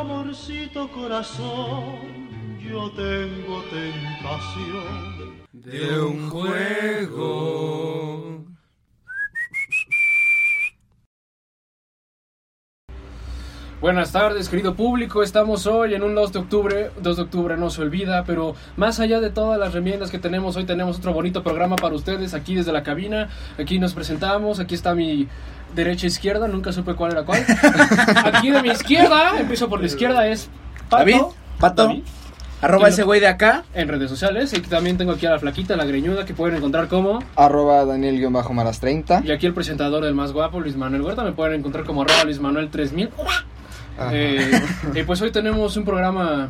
Amorcito 0.00 0.88
corazón, 0.90 2.58
yo 2.58 2.90
tengo 2.92 3.62
tentación 3.70 5.44
de 5.52 6.00
un 6.00 6.30
juego. 6.30 8.00
Buenas 13.80 14.12
tardes, 14.12 14.50
querido 14.50 14.74
público. 14.74 15.22
Estamos 15.22 15.66
hoy 15.66 15.94
en 15.94 16.02
un 16.02 16.14
2 16.14 16.34
de 16.34 16.38
octubre. 16.38 16.90
2 17.00 17.16
de 17.16 17.22
octubre 17.22 17.56
no 17.56 17.70
se 17.70 17.80
olvida, 17.80 18.24
pero 18.24 18.54
más 18.76 19.00
allá 19.00 19.20
de 19.20 19.30
todas 19.30 19.58
las 19.58 19.72
remiendas 19.72 20.10
que 20.10 20.18
tenemos, 20.18 20.54
hoy 20.56 20.64
tenemos 20.64 20.98
otro 20.98 21.14
bonito 21.14 21.42
programa 21.42 21.76
para 21.76 21.94
ustedes 21.94 22.34
aquí 22.34 22.54
desde 22.54 22.72
la 22.72 22.82
cabina. 22.82 23.30
Aquí 23.58 23.78
nos 23.78 23.94
presentamos. 23.94 24.60
Aquí 24.60 24.74
está 24.74 24.94
mi 24.94 25.28
derecha 25.74 26.06
e 26.06 26.08
izquierda. 26.08 26.48
Nunca 26.48 26.72
supe 26.72 26.94
cuál 26.94 27.12
era 27.12 27.24
cuál. 27.24 27.44
aquí 28.24 28.50
de 28.50 28.62
mi 28.62 28.70
izquierda, 28.70 29.38
empiezo 29.38 29.68
por 29.68 29.80
la 29.80 29.86
izquierda, 29.86 30.26
es 30.26 30.48
Pato. 30.88 31.04
David, 31.04 31.20
Pato. 31.58 31.86
David. 31.88 32.02
Arroba 32.62 32.88
ese 32.88 33.04
güey 33.04 33.20
de 33.20 33.26
acá. 33.26 33.64
En 33.72 33.88
redes 33.88 34.10
sociales. 34.10 34.52
Y 34.52 34.60
también 34.60 34.98
tengo 34.98 35.12
aquí 35.12 35.24
a 35.24 35.30
la 35.30 35.38
flaquita, 35.38 35.76
la 35.76 35.86
greñuda, 35.86 36.26
que 36.26 36.34
pueden 36.34 36.56
encontrar 36.56 36.88
como. 36.88 37.20
Arroba 37.36 37.84
Daniel-Maras30. 37.86 39.24
Y 39.24 39.30
aquí 39.30 39.46
el 39.46 39.54
presentador 39.54 40.04
del 40.04 40.14
más 40.14 40.32
guapo, 40.32 40.60
Luis 40.60 40.76
Manuel 40.76 41.02
Huerta. 41.02 41.24
Me 41.24 41.32
pueden 41.32 41.60
encontrar 41.60 41.84
como 41.84 42.02
arroba 42.02 42.24
Luis 42.24 42.38
Manuel 42.38 42.70
3000. 42.70 43.10
Eh, 44.12 44.50
y 44.94 45.02
pues 45.02 45.20
hoy 45.22 45.30
tenemos 45.30 45.76
un 45.76 45.84
programa 45.84 46.48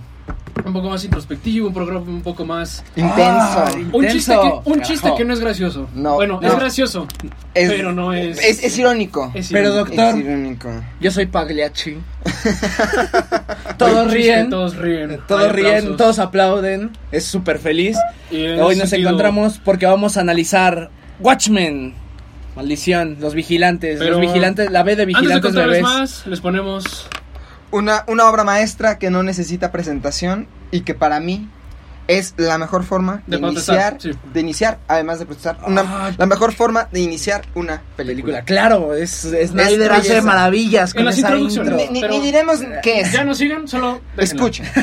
un 0.65 0.73
poco 0.73 0.91
más 0.91 1.05
introspectivo, 1.05 1.69
un 1.69 1.75
programa 1.75 2.01
un 2.07 2.23
poco 2.23 2.45
más 2.45 2.85
Intenso. 2.97 3.21
Ah, 3.23 3.71
un 3.93 4.07
chiste 4.09 4.33
que 4.35 4.71
un 4.71 4.81
chiste 4.83 5.03
Carajo. 5.03 5.17
que 5.19 5.25
no 5.25 5.33
es 5.35 5.41
gracioso. 5.41 5.89
No, 5.95 6.15
bueno, 6.15 6.39
no. 6.41 6.49
es 6.49 6.55
gracioso, 6.57 7.07
Es- 7.55 7.71
pero 7.71 7.93
no 7.93 8.13
es 8.13 8.39
Es, 8.39 8.63
es 8.65 8.79
irónico. 8.79 9.31
es 9.35 9.49
Pero 9.51 9.71
irónico. 9.73 9.87
doctor, 9.97 10.19
Es 10.21 10.25
irónico. 10.27 10.69
yo 11.01 11.11
soy 11.11 11.27
Pagliacci. 11.27 11.99
Todos 13.79 14.13
ríen. 14.13 14.51
todos 14.51 14.77
ríen, 14.77 15.21
Todos 15.27 15.53
ríen, 15.53 15.97
todos 15.97 16.19
aplauden. 16.19 16.91
Es 17.13 17.25
súper 17.25 17.59
feliz. 17.59 17.97
Hoy 18.31 18.77
nos 18.77 18.91
sentido- 18.91 19.09
encontramos 19.11 19.59
porque 19.65 19.87
vamos 19.87 20.17
a 20.17 20.21
analizar 20.21 20.91
Watchmen. 21.21 21.95
Maldición, 22.57 23.17
los 23.21 23.35
vigilantes. 23.35 23.99
Pero 23.99 24.13
los 24.13 24.21
vigilantes, 24.21 24.71
la 24.71 24.83
B 24.83 24.97
de 24.97 25.03
Antes 25.03 25.15
de 25.15 25.21
vigilantes 25.21 25.43
contarles 25.43 25.83
bebés. 25.83 25.83
más, 25.83 26.27
les 26.27 26.41
ponemos 26.41 27.09
Una, 27.73 28.05
una 28.09 28.29
obra 28.29 28.43
maestra 28.45 28.99
que 28.99 29.11
no 29.11 29.23
necesita 29.23 29.71
presentación 29.71 30.49
y 30.71 30.81
que 30.81 30.95
para 30.95 31.21
mí 31.21 31.49
es 32.09 32.35
la 32.37 32.59
mejor 32.59 32.83
forma 32.83 33.23
de, 33.29 33.37
iniciar, 33.37 33.97
sí. 34.01 34.11
de 34.33 34.41
iniciar, 34.41 34.79
además 34.89 35.21
de 35.21 35.27
protestar, 35.27 35.59
una, 35.65 35.83
Ah. 35.87 36.11
la 36.19 36.27
mejor 36.27 36.53
forma 36.53 36.89
de 36.91 36.99
iniciar 37.01 37.43
una 37.55 37.83
Película, 37.97 38.41
película. 38.41 38.43
claro, 38.43 38.95
es, 38.95 39.11
Snyder 39.21 39.91
belleza. 39.91 39.95
hace 39.97 40.23
maravillas 40.23 40.91
En 40.91 40.97
con 40.97 41.05
las 41.05 41.19
esa 41.19 41.37
intro. 41.37 41.63
Ni, 41.77 41.87
ni- 41.89 42.01
Pero- 42.01 42.15
ni 42.15 42.21
diremos 42.21 42.59
qué 42.83 43.03
es. 43.03 43.13
ya 43.13 43.23
no 43.23 43.35
sigan, 43.35 43.69
solo 43.69 44.01
déjenla. 44.17 44.25
Escuchen. 44.45 44.67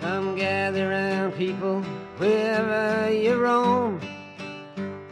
Come 0.00 0.36
gather 0.36 0.88
round, 0.88 1.34
people, 1.36 1.82
wherever 2.18 3.10
you 3.12 3.34
roam, 3.34 3.98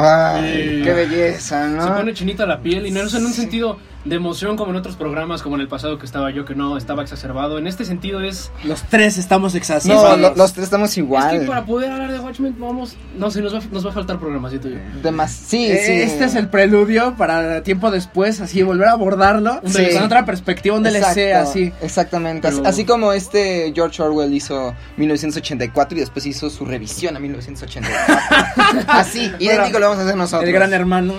Ay, 0.00 0.80
qué 0.84 0.92
belleza, 0.92 1.64
Se 1.68 1.74
¿no? 1.88 1.96
pone 1.96 2.14
chinita 2.14 2.46
la 2.46 2.60
piel 2.60 2.86
y 2.86 2.90
no 2.90 3.00
es 3.00 3.14
en 3.14 3.26
un 3.26 3.32
sentido 3.32 3.78
de 4.04 4.14
emoción 4.16 4.56
como 4.56 4.70
en 4.70 4.76
otros 4.76 4.96
programas, 4.96 5.42
como 5.42 5.56
en 5.56 5.62
el 5.62 5.68
pasado 5.68 5.98
que 5.98 6.06
estaba 6.06 6.30
yo, 6.30 6.44
que 6.44 6.54
no 6.54 6.76
estaba 6.78 7.02
exacerbado. 7.02 7.58
En 7.58 7.66
este 7.66 7.84
sentido 7.84 8.22
es, 8.22 8.50
Los 8.64 8.82
tres 8.84 9.18
estamos 9.18 9.52
No, 9.54 9.58
exacerbados. 9.58 10.18
lo- 10.20 10.34
los 10.34 10.52
tres 10.52 10.64
estamos 10.64 10.90
es 10.90 10.94
que 10.94 11.00
igual. 11.00 11.46
para 11.46 11.64
poder 11.64 11.90
hablar 11.90 12.12
de 12.12 12.18
Watchmen 12.20 12.54
vamos, 12.58 12.96
no 13.16 13.30
sé, 13.30 13.42
nos 13.42 13.54
va, 13.54 13.60
nos 13.70 13.84
va 13.84 13.90
a 13.90 13.92
faltar 13.92 14.18
programa, 14.18 14.48
siento 14.48 14.68
yo. 14.68 14.76
De 15.02 15.10
más- 15.10 15.32
sí, 15.32 15.66
Eh, 15.66 15.82
sí. 15.84 15.92
Este 15.92 16.24
es 16.26 16.34
el 16.36 16.48
preludio 16.48 17.14
para 17.18 17.62
tiempo 17.62 17.90
después, 17.90 18.40
así 18.40 18.62
volver 18.62 18.88
a 18.88 18.92
abordarlo 18.92 19.60
Sí. 19.66 19.88
con 19.94 20.04
otra 20.04 20.24
perspectiva, 20.24 20.76
un 20.76 20.82
DLC 20.84 20.98
Exacto, 21.30 21.50
así. 21.50 21.72
Exactamente. 21.82 22.48
Así, 22.48 22.56
Pero- 22.58 22.68
así 22.68 22.84
como 22.84 23.12
este 23.12 23.72
George 23.74 24.02
Orwell 24.02 24.32
hizo 24.32 24.74
1984 24.96 25.96
y 25.98 26.00
después 26.00 26.24
hizo 26.26 26.48
su 26.50 26.64
revisión 26.64 27.16
a 27.16 27.20
1984. 27.20 28.14
así, 28.88 29.32
idéntico 29.38 29.78
lo 29.78 29.86
vamos 29.88 29.98
a 30.00 30.04
hacer 30.04 30.16
nosotros. 30.16 30.46
El 30.48 30.54
gran 30.54 30.72
hermano. 30.72 31.14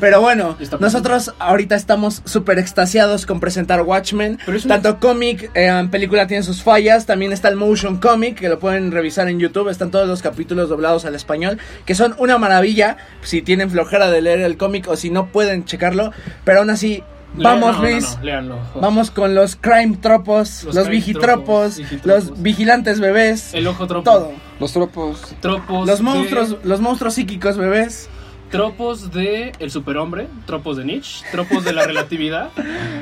Pero 0.00 0.20
bueno, 0.20 0.56
nosotros 0.80 1.32
ahorita 1.38 1.61
estamos 1.70 2.22
súper 2.24 2.58
extasiados 2.58 3.26
con 3.26 3.38
presentar 3.40 3.82
Watchmen. 3.82 4.38
Pero 4.44 4.56
es 4.58 4.64
una- 4.64 4.80
Tanto 4.80 4.98
cómic, 5.00 5.50
eh, 5.54 5.88
película 5.90 6.26
tiene 6.26 6.42
sus 6.42 6.62
fallas. 6.62 7.06
También 7.06 7.32
está 7.32 7.48
el 7.48 7.56
motion 7.56 7.98
comic, 7.98 8.38
que 8.40 8.48
lo 8.48 8.58
pueden 8.58 8.90
revisar 8.90 9.28
en 9.28 9.38
YouTube. 9.38 9.68
Están 9.68 9.90
todos 9.90 10.08
los 10.08 10.22
capítulos 10.22 10.68
doblados 10.68 11.04
al 11.04 11.14
español, 11.14 11.58
que 11.86 11.94
son 11.94 12.14
una 12.18 12.38
maravilla. 12.38 12.96
Si 13.22 13.42
tienen 13.42 13.70
flojera 13.70 14.10
de 14.10 14.20
leer 14.22 14.40
el 14.40 14.56
cómic 14.56 14.88
o 14.88 14.96
si 14.96 15.10
no 15.10 15.26
pueden 15.26 15.64
checarlo. 15.64 16.12
Pero 16.44 16.60
aún 16.60 16.70
así, 16.70 17.02
vamos, 17.34 17.76
no, 17.76 17.82
Luis. 17.82 18.02
no, 18.04 18.16
no, 18.18 18.24
léanlo. 18.24 18.58
Vamos 18.80 19.10
con 19.10 19.34
los 19.34 19.56
crime 19.56 19.96
tropos, 20.00 20.64
Los 20.64 20.74
los, 20.74 20.84
crime 20.86 20.96
vigitropos, 20.98 21.76
tropos, 21.76 22.06
los 22.06 22.42
vigilantes 22.42 23.00
bebés, 23.00 23.54
El 23.54 23.66
ojo 23.66 23.86
tropo. 23.86 24.10
todo. 24.10 24.32
Los 24.60 24.72
tropos. 24.72 25.34
Tropos 25.40 25.86
Los 25.86 25.98
de- 25.98 26.04
monstruos, 26.04 26.56
los 26.64 26.80
monstruos 26.80 27.14
psíquicos 27.14 27.56
bebés. 27.56 28.08
Tropos 28.52 29.10
de 29.12 29.52
el 29.60 29.70
superhombre, 29.70 30.28
tropos 30.46 30.76
de 30.76 30.84
Nietzsche, 30.84 31.24
tropos 31.32 31.64
de 31.64 31.72
la 31.72 31.86
relatividad, 31.86 32.50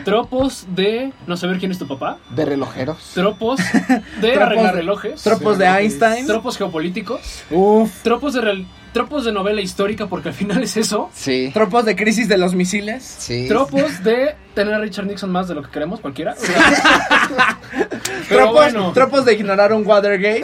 tropos 0.04 0.64
de 0.76 1.12
no 1.26 1.36
saber 1.36 1.58
quién 1.58 1.72
es 1.72 1.78
tu 1.78 1.88
papá, 1.88 2.18
De 2.30 2.44
relojeros. 2.44 3.10
tropos 3.14 3.58
de 4.20 4.30
Tropos 4.30 4.38
arreglar 4.42 4.74
relojes, 4.76 5.22
Tropos 5.22 5.58
de 5.58 5.66
Einstein. 5.66 6.26
tropos 6.28 6.56
geopolíticos, 6.56 7.42
Uf. 7.50 7.90
tropos 8.02 8.32
de 8.34 8.64
tropos 8.92 9.24
de 9.24 9.32
novela 9.32 9.60
histórica 9.60 10.06
porque 10.06 10.28
al 10.28 10.34
final 10.34 10.62
es 10.62 10.76
eso, 10.76 11.10
Sí. 11.12 11.50
Tropos 11.52 11.84
de 11.84 11.96
crisis 11.96 12.28
de 12.28 12.38
los 12.38 12.54
misiles. 12.54 13.02
Sí. 13.18 13.46
tropos 13.48 14.04
de 14.04 14.36
tener 14.54 14.74
a 14.74 14.78
Richard 14.78 15.06
Nixon 15.06 15.30
más 15.32 15.48
de 15.48 15.56
lo 15.56 15.62
que 15.62 15.70
queremos 15.70 15.98
cualquiera. 16.00 16.34
Pero 18.28 18.42
Tropos, 18.42 18.52
bueno, 18.52 18.92
tropos 18.92 19.24
de 19.24 19.34
ignorar 19.34 19.72
un 19.72 19.84
Watergate. 19.84 20.42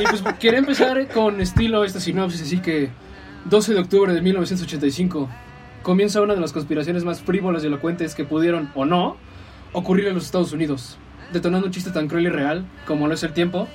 y 0.00 0.02
pues 0.04 0.22
quería 0.38 0.58
empezar 0.60 1.06
con 1.08 1.40
estilo 1.42 1.84
esta 1.84 2.00
sinopsis, 2.00 2.40
así 2.42 2.58
que 2.58 2.88
12 3.46 3.74
de 3.74 3.80
octubre 3.80 4.12
de 4.12 4.20
1985 4.22 5.28
comienza 5.82 6.20
una 6.20 6.34
de 6.34 6.40
las 6.40 6.52
conspiraciones 6.52 7.04
más 7.04 7.20
frívolas 7.20 7.64
y 7.64 7.66
elocuentes 7.66 8.14
que 8.14 8.24
pudieron 8.24 8.70
o 8.74 8.84
no 8.84 9.16
ocurrir 9.72 10.08
en 10.08 10.14
los 10.14 10.24
Estados 10.24 10.52
Unidos, 10.52 10.98
detonando 11.32 11.66
un 11.66 11.72
chiste 11.72 11.90
tan 11.90 12.08
cruel 12.08 12.26
y 12.26 12.30
real 12.30 12.66
como 12.86 13.08
lo 13.08 13.14
es 13.14 13.22
el 13.22 13.32
tiempo 13.32 13.66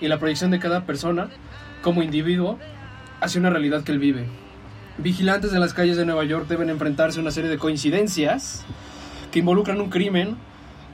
y 0.00 0.08
la 0.08 0.18
proyección 0.18 0.50
de 0.50 0.58
cada 0.58 0.84
persona 0.84 1.28
como 1.82 2.02
individuo 2.02 2.58
hacia 3.20 3.40
una 3.40 3.50
realidad 3.50 3.82
que 3.84 3.92
él 3.92 3.98
vive. 3.98 4.26
Vigilantes 4.98 5.52
de 5.52 5.58
las 5.60 5.72
calles 5.72 5.96
de 5.96 6.04
Nueva 6.04 6.24
York 6.24 6.46
deben 6.48 6.68
enfrentarse 6.70 7.18
a 7.18 7.22
una 7.22 7.30
serie 7.30 7.50
de 7.50 7.58
coincidencias 7.58 8.64
que 9.30 9.38
involucran 9.38 9.80
un 9.80 9.88
crimen 9.90 10.36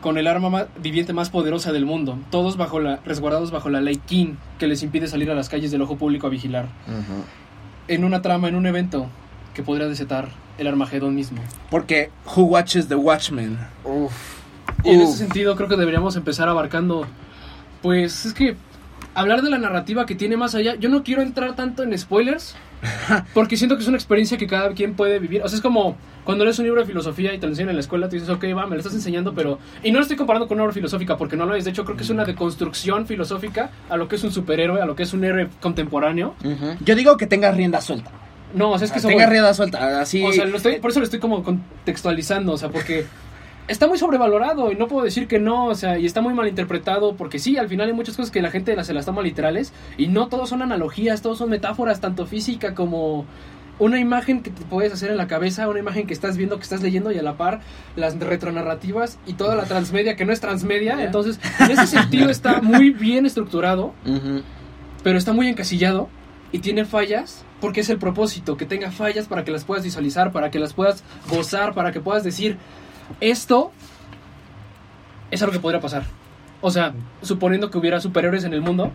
con 0.01 0.19
el 0.19 0.27
arma 0.27 0.51
ma- 0.51 0.67
viviente 0.81 1.13
más 1.13 1.31
poderosa 1.31 1.73
del 1.73 1.87
mundo, 1.87 2.19
todos 2.31 2.57
bajo 2.57 2.81
la, 2.81 2.97
resguardados 3.05 3.53
bajo 3.53 3.71
la 3.71 3.81
ley 3.81 3.97
King, 4.05 4.35
que 4.59 4.67
les 4.67 4.83
impide 4.83 5.07
salir 5.07 5.31
a 5.31 5.35
las 5.35 5.49
calles 5.49 5.71
del 5.71 5.83
ojo 5.83 5.97
público 5.97 6.27
a 6.27 6.31
vigilar, 6.31 6.67
Ujú. 6.89 7.25
En 7.89 8.05
una 8.05 8.23
trama, 8.23 8.49
en 8.49 8.55
un 8.55 8.67
evento 8.67 9.07
que 9.55 9.63
podría 9.63 9.89
desatar 9.89 10.29
el 10.59 10.67
Armagedón 10.67 11.15
mismo. 11.15 11.43
Porque 11.71 12.11
Who 12.37 12.45
Watches 12.45 12.89
the 12.89 12.95
Watchmen. 12.95 13.59
Uf. 13.85 14.13
Y 14.85 14.91
en 14.91 15.01
Uf. 15.01 15.09
ese 15.09 15.19
sentido 15.19 15.57
creo 15.57 15.69
que 15.69 15.77
deberíamos 15.77 16.17
empezar 16.17 16.49
abarcando 16.49 17.07
Pues 17.83 18.27
es 18.27 18.33
que 18.35 18.57
hablar 19.15 19.43
de 19.43 19.51
la 19.51 19.59
narrativa 19.59 20.07
que 20.07 20.15
tiene 20.15 20.37
más 20.37 20.55
allá, 20.55 20.75
yo 20.77 20.89
no 20.89 21.03
quiero 21.03 21.23
entrar 21.23 21.55
tanto 21.57 21.83
en 21.83 21.97
spoilers, 21.99 22.55
porque 23.35 23.57
siento 23.57 23.77
que 23.77 23.83
es 23.83 23.89
una 23.89 23.97
experiencia 23.97 24.37
que 24.39 24.47
cada 24.47 24.71
quien 24.73 24.95
puede 24.95 25.19
vivir. 25.19 25.43
O 25.43 25.49
sea, 25.49 25.57
es 25.57 25.63
como 25.63 25.97
cuando 26.25 26.45
lees 26.45 26.59
un 26.59 26.65
libro 26.65 26.81
de 26.81 26.87
filosofía 26.87 27.35
y 27.35 27.39
te 27.39 27.47
lo 27.47 27.53
enseñan 27.53 27.71
en 27.71 27.77
la 27.77 27.81
escuela, 27.81 28.09
tú 28.09 28.15
dices, 28.15 28.29
ok, 28.29 28.45
va, 28.57 28.67
me 28.67 28.77
lo 28.77 28.79
estás 28.79 28.95
enseñando, 28.95 29.35
pero... 29.35 29.59
Y 29.83 29.91
no 29.91 29.99
lo 29.99 30.03
estoy 30.03 30.17
comparando 30.17 30.47
con 30.47 30.57
una 30.57 30.65
obra 30.65 30.75
filosófica, 30.75 31.17
porque 31.17 31.37
no 31.37 31.47
lo 31.47 31.55
es. 31.55 31.65
De 31.65 31.71
hecho, 31.71 31.85
creo 31.85 31.97
que 31.97 32.05
es 32.05 32.11
una 32.11 32.25
deconstrucción 32.25 33.07
filosófica 33.07 33.71
a 33.89 33.97
lo 33.97 34.09
que 34.09 34.17
es 34.17 34.25
un 34.25 34.33
superhéroe, 34.33 34.81
a 34.81 34.87
lo 34.87 34.95
que 34.95 35.03
es 35.03 35.13
un 35.13 35.25
héroe 35.25 35.49
contemporáneo. 35.61 36.35
Yo 36.85 36.95
digo 36.95 37.17
que 37.17 37.27
tenga 37.27 37.51
rienda 37.51 37.81
suelta. 37.81 38.11
No, 38.55 38.73
o 38.73 38.79
sea, 38.79 38.87
es 38.87 38.93
que 38.93 38.99
eso 38.99 39.09
tenga 39.09 39.25
voy. 39.25 39.33
rienda 39.33 39.55
suelta, 39.55 40.01
así. 40.01 40.23
O 40.25 40.33
sea, 40.33 40.45
lo 40.45 40.59
estoy, 40.59 40.79
por 40.79 40.91
eso 40.91 41.01
lo 41.01 41.05
estoy 41.05 41.21
como 41.21 41.43
contextualizando, 41.43 42.53
o 42.53 42.59
sea, 42.59 42.69
porque 42.69 43.07
está 43.69 43.87
muy 43.87 43.99
sobrevalorado 43.99 44.73
y 44.73 44.77
no 44.77 44.89
puedo 44.89 45.05
decir 45.05 45.29
que 45.29 45.39
no, 45.39 45.67
o 45.67 45.75
sea, 45.75 45.99
y 45.99 46.07
está 46.07 46.21
muy 46.21 46.35
mal 46.35 46.49
interpretado, 46.49 47.15
porque 47.17 47.39
sí, 47.39 47.57
al 47.57 47.69
final 47.69 47.89
hay 47.89 47.95
muchas 47.95 48.17
cosas 48.17 48.31
que 48.31 48.43
la 48.43 48.51
gente 48.51 48.83
se 48.85 48.95
las 48.95 49.07
toma 49.07 49.23
literales 49.23 49.73
y 49.97 50.09
no 50.09 50.29
todos 50.29 50.49
son 50.49 50.63
analogías, 50.63 51.23
todos 51.23 51.39
son 51.39 51.51
metáforas, 51.51 52.01
tanto 52.01 52.27
física 52.27 52.75
como 52.75 53.25
una 53.79 53.99
imagen 53.99 54.43
que 54.43 54.51
te 54.51 54.63
puedes 54.65 54.93
hacer 54.93 55.11
en 55.11 55.17
la 55.17 55.27
cabeza, 55.27 55.69
una 55.69 55.79
imagen 55.79 56.07
que 56.07 56.15
estás 56.15 56.37
viendo, 56.37 56.57
que 56.57 56.63
estás 56.63 56.83
leyendo 56.83 57.11
y 57.11 57.19
a 57.19 57.23
la 57.23 57.37
par 57.37 57.61
las 57.97 58.19
retronarrativas 58.19 59.19
y 59.27 59.35
toda 59.35 59.57
la 59.57 59.65
transmedia 59.65 60.15
que 60.15 60.25
no 60.25 60.33
es 60.33 60.41
transmedia, 60.41 61.03
entonces 61.03 61.41
en 61.59 61.71
ese 61.71 61.87
sentido 61.87 62.31
está 62.31 62.61
muy 62.61 62.91
bien 62.91 63.27
estructurado 63.27 63.95
pero 65.03 65.19
está 65.19 65.33
muy 65.33 65.49
encasillado 65.49 66.09
y 66.53 66.59
tiene 66.61 66.85
fallas 66.85 67.45
porque 67.61 67.81
es 67.81 67.91
el 67.91 67.99
propósito, 67.99 68.57
que 68.57 68.67
tenga 68.67 68.91
fallas 68.91 69.29
para 69.29 69.45
que 69.45 69.51
las 69.51 69.65
puedas 69.65 69.85
visualizar, 69.85 70.33
para 70.33 70.51
que 70.51 70.59
las 70.59 70.75
puedas 70.75 71.05
gozar, 71.31 71.75
para 71.75 71.93
que 71.93 72.01
puedas 72.01 72.25
decir, 72.25 72.59
esto 73.21 73.73
es 75.31 75.43
algo 75.43 75.53
que 75.53 75.61
podría 75.61 75.81
pasar. 75.81 76.05
O 76.61 76.71
sea, 76.71 76.93
suponiendo 77.23 77.71
que 77.71 77.79
hubiera 77.79 78.01
superhéroes 78.01 78.45
en 78.45 78.53
el 78.55 78.61
mundo, 78.61 78.93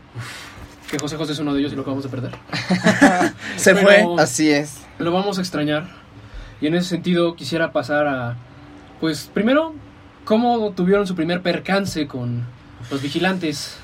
que 0.89 0.97
José 0.99 1.17
José 1.17 1.33
es 1.33 1.39
uno 1.39 1.53
de 1.53 1.59
ellos 1.59 1.73
y 1.73 1.75
lo 1.75 1.81
acabamos 1.81 2.03
de 2.03 2.09
perder. 2.09 2.31
se 3.57 3.73
pero- 3.73 3.87
fue. 3.87 4.23
Así 4.23 4.49
es. 4.51 4.77
Lo 4.99 5.11
vamos 5.11 5.37
a 5.37 5.41
extrañar. 5.41 5.87
Y 6.61 6.67
en 6.67 6.75
ese 6.75 6.89
sentido 6.89 7.35
quisiera 7.35 7.71
pasar 7.71 8.07
a, 8.07 8.35
pues 8.99 9.29
primero, 9.33 9.75
cómo 10.25 10.71
tuvieron 10.71 11.05
su 11.05 11.15
primer 11.15 11.41
percance 11.41 12.07
con 12.07 12.45
los 12.89 13.01
vigilantes. 13.01 13.77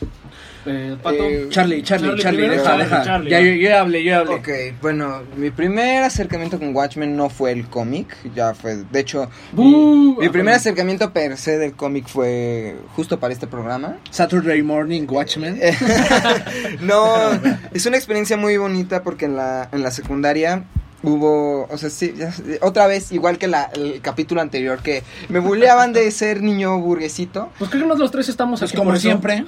Eh, 0.66 0.96
Pato. 1.02 1.24
Eh, 1.24 1.48
Charlie, 1.50 1.84
Charlie, 1.84 2.16
Charlie 2.22 2.48
deja, 2.50 2.64
Charlie, 2.64 2.84
deja. 2.86 3.04
Charlie, 3.04 3.30
ya, 3.30 3.40
yo, 3.42 3.78
hablé, 3.78 4.04
yo 4.04 4.10
ya 4.12 4.20
hablé. 4.20 4.34
Ok, 4.36 4.50
bueno, 4.82 5.22
mi 5.36 5.50
primer 5.52 6.04
acercamiento 6.04 6.58
con 6.60 6.76
Watchmen 6.76 7.16
no 7.18 7.30
fue 7.30 7.52
el 7.52 7.66
cómic, 7.68 8.16
ya 8.34 8.54
fue, 8.54 8.78
de 8.90 9.00
hecho, 9.00 9.30
mi 9.54 10.12
Ah, 10.14 10.16
primer 10.18 10.32
perdón. 10.32 10.48
acercamiento 10.50 11.12
per 11.14 11.38
se 11.38 11.58
del 11.58 11.74
cómic 11.74 12.08
fue 12.08 12.76
justo 12.96 13.20
para 13.20 13.34
este 13.34 13.48
programa. 13.48 13.98
Saturday 14.10 14.62
Morning 14.62 15.06
Watchmen. 15.10 15.58
Eh, 15.62 15.76
no, 16.82 17.06
es 17.74 17.86
una 17.86 17.98
experiencia 17.98 18.38
muy 18.38 18.58
bonita 18.58 19.04
porque 19.04 19.26
en 19.26 19.36
la, 19.36 19.70
en 19.72 19.84
la 19.84 19.92
secundaria 19.92 20.64
hubo, 21.04 21.68
o 21.70 21.78
sea, 21.78 21.90
sí, 21.90 22.14
otra 22.62 22.88
vez, 22.88 23.12
igual 23.12 23.38
que 23.38 23.48
la, 23.48 23.64
el 23.76 24.02
capítulo 24.02 24.42
anterior, 24.42 24.80
que 24.82 25.04
me 25.30 25.40
bulleaban 25.40 25.94
de 25.94 26.10
ser 26.12 26.42
niño 26.42 26.80
burguesito. 26.80 27.50
Pues 27.60 27.70
creo 27.70 27.84
que 27.84 27.88
nosotros 27.90 28.00
los 28.06 28.12
tres 28.12 28.30
estamos 28.30 28.60
Pues 28.60 28.72
aquí 28.72 28.78
como 28.78 28.96
siempre. 28.96 29.44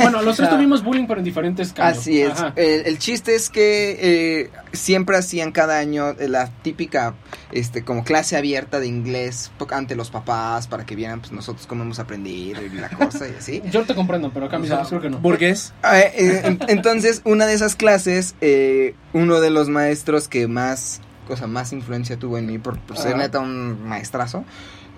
Bueno, 0.00 0.22
los 0.22 0.36
tres 0.36 0.48
O 0.48 0.50
sea, 0.50 0.56
tuvimos 0.56 0.82
bullying, 0.82 1.06
pero 1.06 1.20
en 1.20 1.24
diferentes 1.24 1.72
cambios. 1.72 1.98
Así 1.98 2.22
es. 2.22 2.32
El, 2.56 2.86
el 2.86 2.98
chiste 2.98 3.34
es 3.34 3.50
que 3.50 3.98
eh, 4.00 4.50
siempre 4.72 5.16
hacían 5.16 5.52
cada 5.52 5.78
año 5.78 6.10
eh, 6.18 6.28
la 6.28 6.48
típica, 6.62 7.14
este, 7.52 7.84
como 7.84 8.02
clase 8.04 8.36
abierta 8.36 8.80
de 8.80 8.86
inglés 8.86 9.50
ante 9.70 9.94
los 9.94 10.10
papás 10.10 10.66
para 10.66 10.84
que 10.86 10.96
vieran, 10.96 11.20
pues 11.20 11.30
nosotros 11.32 11.66
cómo 11.66 11.82
hemos 11.84 11.98
aprendido 11.98 12.62
y 12.64 12.70
la 12.70 12.88
cosa 12.88 13.28
y 13.28 13.34
así. 13.38 13.62
Yo 13.70 13.84
te 13.84 13.94
comprendo, 13.94 14.30
pero 14.32 14.46
acá 14.46 14.58
mis 14.58 14.66
O 14.70 14.74
sea, 14.74 14.76
amigos 14.78 14.88
creo 14.88 15.02
que 15.02 15.10
no. 15.10 15.18
Burgués. 15.18 15.72
Eh, 15.92 16.12
eh, 16.16 16.40
en- 16.44 16.58
entonces, 16.68 17.20
una 17.24 17.46
de 17.46 17.54
esas 17.54 17.76
clases, 17.76 18.34
eh, 18.40 18.94
uno 19.12 19.40
de 19.40 19.50
los 19.50 19.68
maestros 19.68 20.26
que 20.28 20.48
más, 20.48 20.69
cosa 21.26 21.46
más 21.46 21.72
influencia 21.72 22.18
tuvo 22.18 22.38
en 22.38 22.46
mí 22.46 22.58
por, 22.58 22.78
por 22.80 22.96
ser 22.96 23.16
neta 23.16 23.38
un 23.40 23.86
maestrazo, 23.86 24.44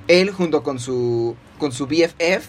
él 0.09 0.31
junto 0.31 0.63
con 0.63 0.79
su, 0.79 1.37
con 1.59 1.73
su 1.73 1.87
BFF. 1.87 2.47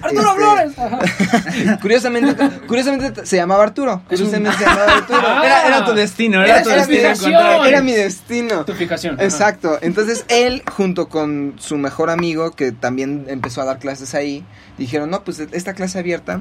¡Arturo 0.00 0.58
este, 0.64 0.80
Flores! 0.82 1.78
Curiosamente, 1.82 2.36
curiosamente 2.66 3.26
se 3.26 3.36
llamaba 3.36 3.64
Arturo. 3.64 4.02
Curiosamente 4.08 4.56
se 4.58 4.64
llamaba 4.64 4.92
Arturo. 4.92 5.18
Ah. 5.26 5.42
Era, 5.44 5.66
era 5.66 5.84
tu 5.84 5.92
destino, 5.92 6.42
era, 6.42 6.60
Era- 6.60 6.62
tu 6.62 6.70
era 6.70 6.86
mi 6.86 6.96
destino. 6.96 7.64
Era 7.66 7.82
mi 7.82 7.92
destino. 7.92 8.64
Tu 8.64 8.72
fijación. 8.72 9.14
ajá. 9.16 9.24
Exacto. 9.24 9.78
Entonces 9.82 10.24
él, 10.28 10.62
junto 10.72 11.08
con 11.08 11.54
su 11.58 11.76
mejor 11.76 12.08
amigo, 12.08 12.52
que 12.52 12.72
también 12.72 13.26
empezó 13.28 13.60
a 13.60 13.64
dar 13.66 13.78
clases 13.78 14.14
ahí, 14.14 14.42
dijeron, 14.78 15.10
no, 15.10 15.22
pues 15.22 15.38
esta 15.40 15.74
clase 15.74 15.98
abierta, 15.98 16.40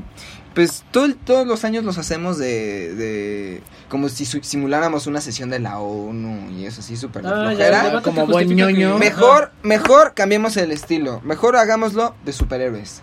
pues 0.53 0.83
todo 0.91 1.05
el- 1.05 1.15
todos 1.15 1.45
los 1.47 1.63
años 1.65 1.83
los 1.83 1.97
hacemos 1.97 2.37
de, 2.37 2.93
de 2.95 3.63
como 3.89 4.09
si 4.09 4.25
su- 4.25 4.41
simuláramos 4.43 5.07
una 5.07 5.21
sesión 5.21 5.49
de 5.49 5.59
la 5.59 5.79
ONU 5.79 6.51
y 6.51 6.65
eso 6.65 6.81
así, 6.81 6.95
súper 6.97 7.25
Ah, 7.25 7.53
ya, 7.53 8.01
como 8.01 8.25
buen 8.27 8.49
ñoño. 8.55 8.97
Mejor, 8.97 9.51
mejor 9.63 10.13
cambiemos 10.15 10.57
el 10.57 10.71
estilo. 10.71 11.21
Mejor 11.23 11.55
hagámoslo 11.57 12.15
de 12.25 12.33
superhéroes. 12.33 13.01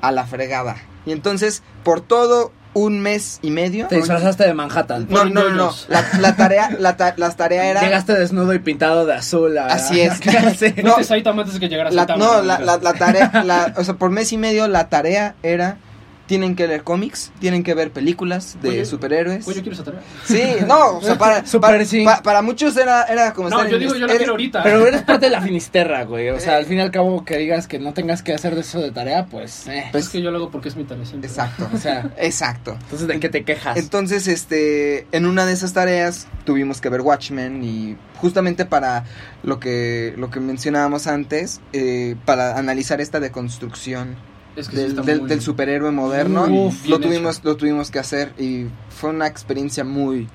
A 0.00 0.12
la 0.12 0.26
fregada. 0.26 0.76
Y 1.06 1.12
entonces, 1.12 1.62
por 1.82 2.00
todo 2.02 2.52
un 2.74 2.98
mes 3.00 3.38
y 3.40 3.50
medio. 3.50 3.86
Te 3.86 3.96
disfrazaste 3.96 4.44
de 4.44 4.52
Manhattan. 4.52 5.06
No, 5.08 5.24
no, 5.24 5.44
no, 5.44 5.50
no. 5.50 5.74
La, 5.88 6.04
la 6.18 6.34
tarea, 6.36 6.70
la, 6.78 6.96
ta- 6.96 7.14
las 7.16 7.36
tarea 7.36 7.66
era. 7.70 7.80
Llegaste 7.80 8.12
desnudo 8.14 8.52
y 8.52 8.58
pintado 8.58 9.06
de 9.06 9.14
azul. 9.14 9.56
a- 9.56 9.66
Así 9.66 10.00
es. 10.00 10.20
No. 10.84 11.02
Saitama 11.04 11.42
antes 11.42 11.54
de 11.54 11.60
que 11.60 11.68
llegara 11.68 11.90
La- 11.90 12.02
Saitama, 12.02 12.24
no, 12.24 12.34
¿no? 12.38 12.42
la, 12.42 12.58
la, 12.58 12.76
la 12.78 12.92
tarea, 12.94 13.30
la- 13.44 13.72
o 13.76 13.84
sea, 13.84 13.94
por 13.94 14.10
mes 14.10 14.32
y 14.32 14.38
medio 14.38 14.66
la 14.68 14.88
tarea 14.88 15.36
era, 15.44 15.78
tienen 16.26 16.56
que 16.56 16.66
leer 16.66 16.84
cómics, 16.84 17.32
tienen 17.38 17.62
que 17.62 17.74
ver 17.74 17.90
películas 17.90 18.56
de 18.62 18.70
Oye, 18.70 18.84
superhéroes. 18.86 19.44
Quiero 19.44 19.72
esa 19.72 19.84
tarea. 19.84 20.00
Sí, 20.24 20.42
no, 20.66 20.96
o 20.96 21.02
sea, 21.02 21.18
para, 21.18 21.44
Súper 21.46 21.70
para, 21.72 21.84
sí. 21.84 22.02
pa- 22.04 22.22
para 22.22 22.40
muchos 22.40 22.74
era, 22.78 23.02
era 23.04 23.34
como 23.34 23.50
No, 23.50 23.56
estar 23.58 23.70
yo 23.70 23.76
en- 23.76 23.82
digo, 23.82 23.94
yo 23.94 24.00
la 24.06 24.12
era- 24.12 24.16
quiero 24.18 24.32
ahorita. 24.32 24.62
Pero 24.62 24.86
eres 24.86 25.02
parte 25.02 25.26
de 25.26 25.30
la 25.32 25.42
finisterra, 25.42 26.04
güey. 26.04 26.30
O 26.30 26.40
sea, 26.40 26.56
al 26.56 26.64
fin 26.64 26.78
y 26.78 26.80
al 26.80 26.90
cabo 26.90 27.24
que 27.26 27.36
digas 27.36 27.68
que 27.68 27.78
no 27.78 27.92
tengas 27.92 28.22
que 28.22 28.32
hacer 28.32 28.54
de 28.54 28.62
eso 28.62 28.80
de 28.80 28.90
tarea, 28.90 29.26
pues... 29.26 29.66
eh. 29.66 29.84
es 29.92 30.08
que 30.08 30.22
yo 30.22 30.30
lo 30.30 30.38
hago 30.38 30.50
porque 30.50 30.68
es 30.70 30.76
mi 30.76 30.84
tarea 30.84 31.04
siempre. 31.04 31.28
Exacto, 31.28 31.68
O 31.74 31.76
sea, 31.78 32.10
exacto. 32.16 32.76
entonces 32.80 33.06
¿de 33.06 33.20
qué 33.20 33.28
te 33.28 33.44
quejas? 33.44 33.76
Entonces, 33.76 34.26
este, 34.26 35.06
en 35.12 35.26
una 35.26 35.44
de 35.44 35.52
esas 35.52 35.74
tareas 35.74 36.26
tuvimos 36.44 36.80
que 36.80 36.88
ver 36.88 37.02
Watchmen 37.02 37.62
y 37.62 37.96
justamente 38.16 38.64
para 38.64 39.04
lo 39.42 39.60
que, 39.60 40.14
lo 40.16 40.30
que 40.30 40.40
mencionábamos 40.40 41.06
antes, 41.06 41.60
eh, 41.74 42.16
para 42.24 42.56
analizar 42.56 43.02
esta 43.02 43.20
deconstrucción 43.20 44.16
Es 44.56 44.68
que 44.68 44.76
sí 44.76 44.82
del, 44.82 45.04
del- 45.04 45.20
muy- 45.20 45.28
del 45.28 45.40
superhéroe 45.40 45.90
moderno, 45.90 46.46
muy 46.46 46.72
lo 46.88 47.00
tuvimos, 47.00 47.42
lo 47.44 47.56
tuvimos 47.56 47.90
que 47.90 47.98
hacer 47.98 48.32
y 48.38 48.66
fue 48.90 49.10
una 49.10 49.26
experiencia 49.26 49.82
muy, 49.84 50.28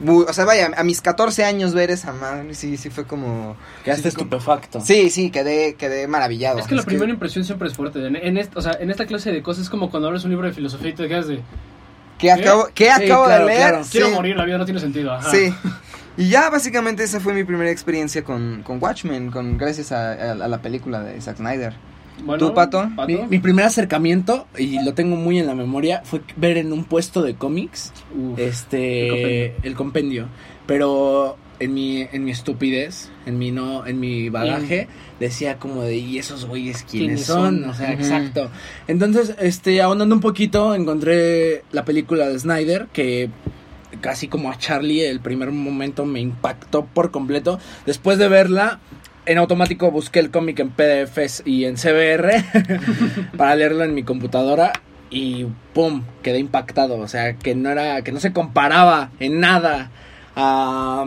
muy, 0.00 0.24
o 0.28 0.32
sea, 0.32 0.44
vaya, 0.44 0.70
a 0.76 0.84
mis 0.84 1.00
14 1.00 1.44
años 1.44 1.74
ver 1.74 1.90
esa 1.90 2.12
madre, 2.12 2.54
sí, 2.54 2.76
sí 2.76 2.88
fue 2.88 3.04
como, 3.04 3.56
Quedaste 3.84 4.02
sí, 4.04 4.08
estupefacto. 4.08 4.80
sí, 4.80 5.10
sí, 5.10 5.30
quedé, 5.30 5.74
quedé 5.74 6.06
maravillado. 6.06 6.58
Es 6.60 6.66
que 6.66 6.74
la 6.76 6.84
primera 6.84 7.10
impresión 7.10 7.44
siempre 7.44 7.68
es 7.68 7.74
fuerte. 7.74 8.06
En, 8.06 8.14
en 8.16 8.36
est- 8.38 8.56
o 8.56 8.62
sea, 8.62 8.76
en 8.80 8.90
esta 8.90 9.06
clase 9.06 9.32
de 9.32 9.42
cosas 9.42 9.64
es 9.64 9.70
como 9.70 9.90
cuando 9.90 10.06
abres 10.08 10.24
un 10.24 10.30
libro 10.30 10.46
de 10.46 10.52
filosofía 10.52 10.90
y 10.90 10.94
te 10.94 11.08
quedas 11.08 11.26
de 11.28 11.40
que 12.18 12.32
acabo, 12.32 12.68
que 12.74 12.90
acabo 12.90 13.26
claro, 13.26 13.44
de 13.46 13.50
leer, 13.50 13.68
claro. 13.68 13.84
sí. 13.84 13.90
quiero 13.92 14.10
morir, 14.10 14.36
la 14.36 14.44
vida 14.44 14.58
no 14.58 14.64
tiene 14.64 14.80
sentido. 14.80 15.12
Ajá. 15.12 15.30
Sí. 15.30 15.52
Y 16.16 16.28
ya 16.30 16.50
básicamente 16.50 17.04
esa 17.04 17.20
fue 17.20 17.32
mi 17.32 17.44
primera 17.44 17.70
experiencia 17.70 18.24
con, 18.24 18.62
con 18.64 18.82
Watchmen, 18.82 19.30
con 19.30 19.56
gracias 19.58 19.92
a, 19.92 20.12
a- 20.12 20.32
a 20.32 20.48
la 20.48 20.62
película 20.62 21.00
de 21.00 21.20
Zack 21.20 21.36
Snyder. 21.36 21.74
Bueno, 22.24 22.48
¿Tú, 22.48 22.54
Pato? 22.54 22.88
Mi, 23.06 23.16
mi 23.28 23.38
primer 23.38 23.64
acercamiento, 23.66 24.46
y 24.58 24.82
lo 24.84 24.94
tengo 24.94 25.16
muy 25.16 25.38
en 25.38 25.46
la 25.46 25.54
memoria, 25.54 26.02
fue 26.04 26.20
ver 26.36 26.58
en 26.58 26.72
un 26.72 26.84
puesto 26.84 27.22
de 27.22 27.34
cómics 27.34 27.92
Uf. 28.16 28.38
este 28.38 29.54
el 29.66 29.74
compendio. 29.74 30.26
Pero 30.66 31.36
en 31.60 31.74
mi, 31.74 32.02
en 32.12 32.24
mi 32.24 32.30
estupidez, 32.30 33.10
en 33.26 33.38
mi 33.38 33.50
no, 33.50 33.86
en 33.86 33.98
mi 34.00 34.28
bagaje, 34.28 34.88
decía 35.18 35.58
como 35.58 35.82
de 35.82 35.96
¿y 35.96 36.18
esos 36.18 36.44
güeyes 36.44 36.82
quiénes, 36.82 36.90
¿Quiénes 36.90 37.24
son? 37.24 37.60
son? 37.60 37.70
O 37.70 37.74
sea, 37.74 37.92
exacto. 37.92 38.50
Entonces, 38.86 39.34
este, 39.40 39.80
ahondando 39.82 40.14
un 40.14 40.20
poquito, 40.20 40.74
encontré 40.74 41.64
la 41.72 41.84
película 41.84 42.28
de 42.28 42.38
Snyder, 42.38 42.88
que 42.92 43.30
casi 44.00 44.28
como 44.28 44.50
a 44.50 44.58
Charlie, 44.58 45.06
el 45.06 45.20
primer 45.20 45.50
momento 45.50 46.04
me 46.04 46.20
impactó 46.20 46.84
por 46.84 47.10
completo. 47.10 47.58
Después 47.86 48.18
de 48.18 48.28
verla, 48.28 48.80
en 49.28 49.38
automático 49.38 49.90
busqué 49.90 50.20
el 50.20 50.30
cómic 50.30 50.58
en 50.60 50.70
PDFs 50.70 51.42
y 51.44 51.64
en 51.64 51.76
CBR 51.76 52.32
para 53.36 53.54
leerlo 53.54 53.84
en 53.84 53.94
mi 53.94 54.02
computadora 54.02 54.72
y 55.10 55.46
pum, 55.72 56.02
quedé 56.22 56.38
impactado, 56.38 56.98
o 56.98 57.08
sea, 57.08 57.34
que 57.34 57.54
no 57.54 57.70
era 57.70 58.02
que 58.02 58.12
no 58.12 58.20
se 58.20 58.32
comparaba 58.32 59.10
en 59.20 59.40
nada 59.40 59.90
a 60.36 61.06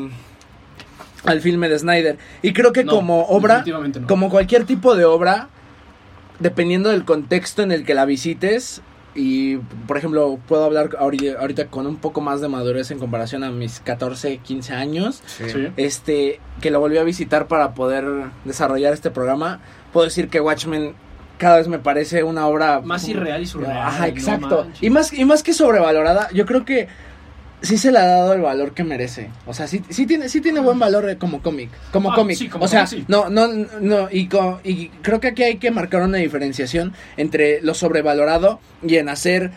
al 1.25 1.41
filme 1.41 1.69
de 1.69 1.77
Snyder. 1.77 2.17
Y 2.41 2.53
creo 2.53 2.73
que 2.73 2.83
No, 2.83 2.93
como 2.93 3.25
obra, 3.25 3.63
no. 3.65 4.07
como 4.07 4.29
cualquier 4.29 4.65
tipo 4.65 4.95
de 4.95 5.05
obra, 5.05 5.49
dependiendo 6.39 6.89
del 6.89 7.05
contexto 7.05 7.61
en 7.61 7.71
el 7.71 7.85
que 7.85 7.93
la 7.93 8.05
visites, 8.05 8.81
y 9.15 9.57
por 9.87 9.97
ejemplo, 9.97 10.39
puedo 10.47 10.63
hablar 10.63 10.89
ahori- 10.91 11.35
ahorita 11.37 11.67
con 11.67 11.85
un 11.87 11.97
poco 11.97 12.21
más 12.21 12.39
de 12.41 12.47
madurez 12.47 12.91
en 12.91 12.99
comparación 12.99 13.43
a 13.43 13.51
mis 13.51 13.79
14, 13.81 14.37
15 14.37 14.73
años, 14.73 15.21
Sí. 15.25 15.45
este, 15.77 16.39
que 16.61 16.71
lo 16.71 16.79
volví 16.79 16.97
a 16.97 17.03
visitar 17.03 17.47
para 17.47 17.73
poder 17.73 18.05
desarrollar 18.45 18.93
este 18.93 19.11
programa, 19.11 19.59
puedo 19.91 20.05
decir 20.05 20.29
que 20.29 20.39
Watchmen 20.39 20.93
cada 21.37 21.57
vez 21.57 21.67
me 21.67 21.79
parece 21.79 22.23
una 22.23 22.45
obra 22.47 22.81
Más 22.81 23.07
irreal 23.07 23.41
y 23.41 23.47
surreal. 23.47 23.77
Ajá, 23.77 24.07
exacto. 24.07 24.67
y 24.79 24.89
más 24.91 25.11
y 25.11 25.25
más 25.25 25.41
que 25.43 25.53
sobrevalorada, 25.53 26.29
yo 26.33 26.45
creo 26.45 26.63
que 26.65 26.87
sí 27.61 27.77
se 27.77 27.91
le 27.91 27.99
ha 27.99 28.05
dado 28.05 28.33
el 28.33 28.41
valor 28.41 28.73
que 28.73 28.83
merece. 28.83 29.29
O 29.45 29.53
sea, 29.53 29.67
sí, 29.67 29.81
sí 29.89 30.05
tiene 30.05 30.29
sí 30.29 30.41
tiene 30.41 30.59
buen 30.59 30.79
valor 30.79 31.09
eh, 31.09 31.17
como 31.17 31.41
cómic, 31.41 31.69
como 31.91 32.11
Ah, 32.11 32.15
cómic. 32.15 32.37
sí, 32.37 32.47
como 32.49 32.65
o 32.65 32.67
sea, 32.67 32.85
cómic, 32.85 33.01
sí. 33.01 33.05
no 33.07 33.29
no 33.29 33.47
no 33.79 34.07
y 34.11 34.27
co- 34.27 34.59
y 34.63 34.87
creo 35.01 35.19
que 35.19 35.27
aquí 35.29 35.43
hay 35.43 35.57
que 35.57 35.71
marcar 35.71 36.01
una 36.01 36.17
diferenciación 36.17 36.93
entre 37.17 37.61
lo 37.61 37.73
sobrevalorado 37.73 38.59
y 38.81 38.95
en 38.97 39.09
hacer 39.09 39.51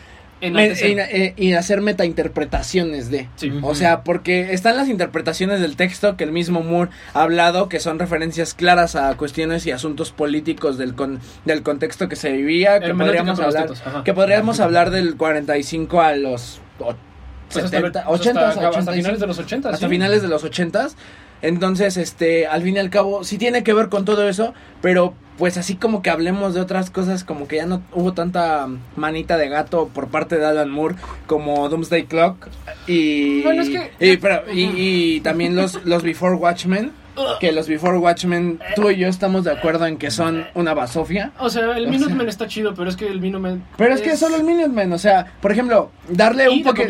eh, 0.46 1.32
y 1.38 1.54
hacer 1.54 1.80
metainterpretaciones 1.80 3.10
de. 3.10 3.28
Sí. 3.36 3.50
O 3.62 3.74
sea, 3.74 4.02
porque 4.02 4.52
están 4.52 4.76
las 4.76 4.88
interpretaciones 4.88 5.60
del 5.60 5.76
texto 5.76 6.16
que 6.18 6.24
el 6.24 6.32
mismo 6.32 6.62
Moore 6.62 6.90
ha 7.14 7.22
hablado, 7.22 7.68
que 7.70 7.80
son 7.80 7.98
referencias 7.98 8.52
claras 8.52 8.94
a 8.96 9.16
cuestiones 9.16 9.64
y 9.66 9.70
asuntos 9.70 10.12
políticos 10.12 10.76
del, 10.76 10.94
con, 10.94 11.20
del 11.46 11.62
contexto 11.62 12.08
que 12.08 12.16
se 12.16 12.30
vivía, 12.32 12.80
que 12.80 12.92
podríamos 12.94 13.40
hablar, 13.40 13.68
que 14.04 14.12
podríamos 14.12 14.60
hablar 14.60 14.90
del 14.90 15.16
45 15.16 16.00
a 16.02 16.14
los 16.16 16.60
Pues 17.54 17.64
hasta, 17.66 17.76
70, 17.78 18.04
80, 18.08 18.48
hasta, 18.48 18.68
hasta 18.68 18.68
85, 18.80 18.94
finales 18.94 19.20
de 19.20 19.26
los 19.26 19.38
80. 19.38 19.68
hasta 19.70 19.86
sí. 19.86 19.90
finales 19.90 20.22
de 20.22 20.28
los 20.28 20.44
80 20.44 20.88
Entonces, 21.42 21.96
este, 21.96 22.46
al 22.46 22.62
fin 22.62 22.76
y 22.76 22.78
al 22.78 22.90
cabo, 22.90 23.22
sí 23.24 23.36
tiene 23.38 23.62
que 23.62 23.72
ver 23.74 23.88
con 23.88 24.04
todo 24.04 24.28
eso, 24.28 24.54
pero 24.80 25.14
pues 25.36 25.56
así 25.58 25.74
como 25.74 26.00
que 26.00 26.10
hablemos 26.10 26.54
de 26.54 26.60
otras 26.60 26.90
cosas, 26.90 27.24
como 27.24 27.48
que 27.48 27.56
ya 27.56 27.66
no 27.66 27.82
hubo 27.92 28.12
tanta 28.12 28.68
manita 28.96 29.36
de 29.36 29.48
gato 29.48 29.90
por 29.92 30.08
parte 30.08 30.38
de 30.38 30.46
Alan 30.46 30.70
Moore 30.70 30.94
como 31.26 31.68
Doomsday 31.68 32.04
Clock 32.04 32.48
y 32.86 33.42
Bueno, 33.42 33.62
es 33.62 33.68
que- 33.68 34.12
y, 34.12 34.16
pero- 34.16 34.44
y- 34.52 34.70
y 35.16 35.20
también 35.20 35.56
los, 35.56 35.84
los 35.84 36.02
Before 36.02 36.36
Watchmen, 36.36 36.92
que 37.40 37.52
los 37.52 37.68
Before 37.68 37.98
Watchmen, 37.98 38.60
tú 38.74 38.90
y 38.90 38.96
yo 38.96 39.08
estamos 39.08 39.44
de 39.44 39.52
acuerdo 39.52 39.86
en 39.86 39.98
que 39.98 40.10
son 40.10 40.46
una 40.54 40.72
basofia. 40.74 41.32
O 41.38 41.48
sea, 41.50 41.76
el 41.76 41.86
O 41.86 41.98
sea- 41.98 42.28
está 42.28 42.46
chido, 42.46 42.74
pero 42.74 42.88
es 42.90 42.96
que 42.96 43.06
el 43.06 43.20
Minuteman. 43.20 43.64
Pero 43.76 43.94
es, 43.94 44.00
que 44.00 44.16
solo 44.16 44.36
el 44.36 44.44
Minutemen, 44.44 44.92
o 44.92 44.98
sea, 44.98 45.26
por 45.40 45.52
ejemplo, 45.52 45.90
darle 46.08 46.44
Y 46.50 46.58
un 46.58 46.62
poco... 46.62 46.82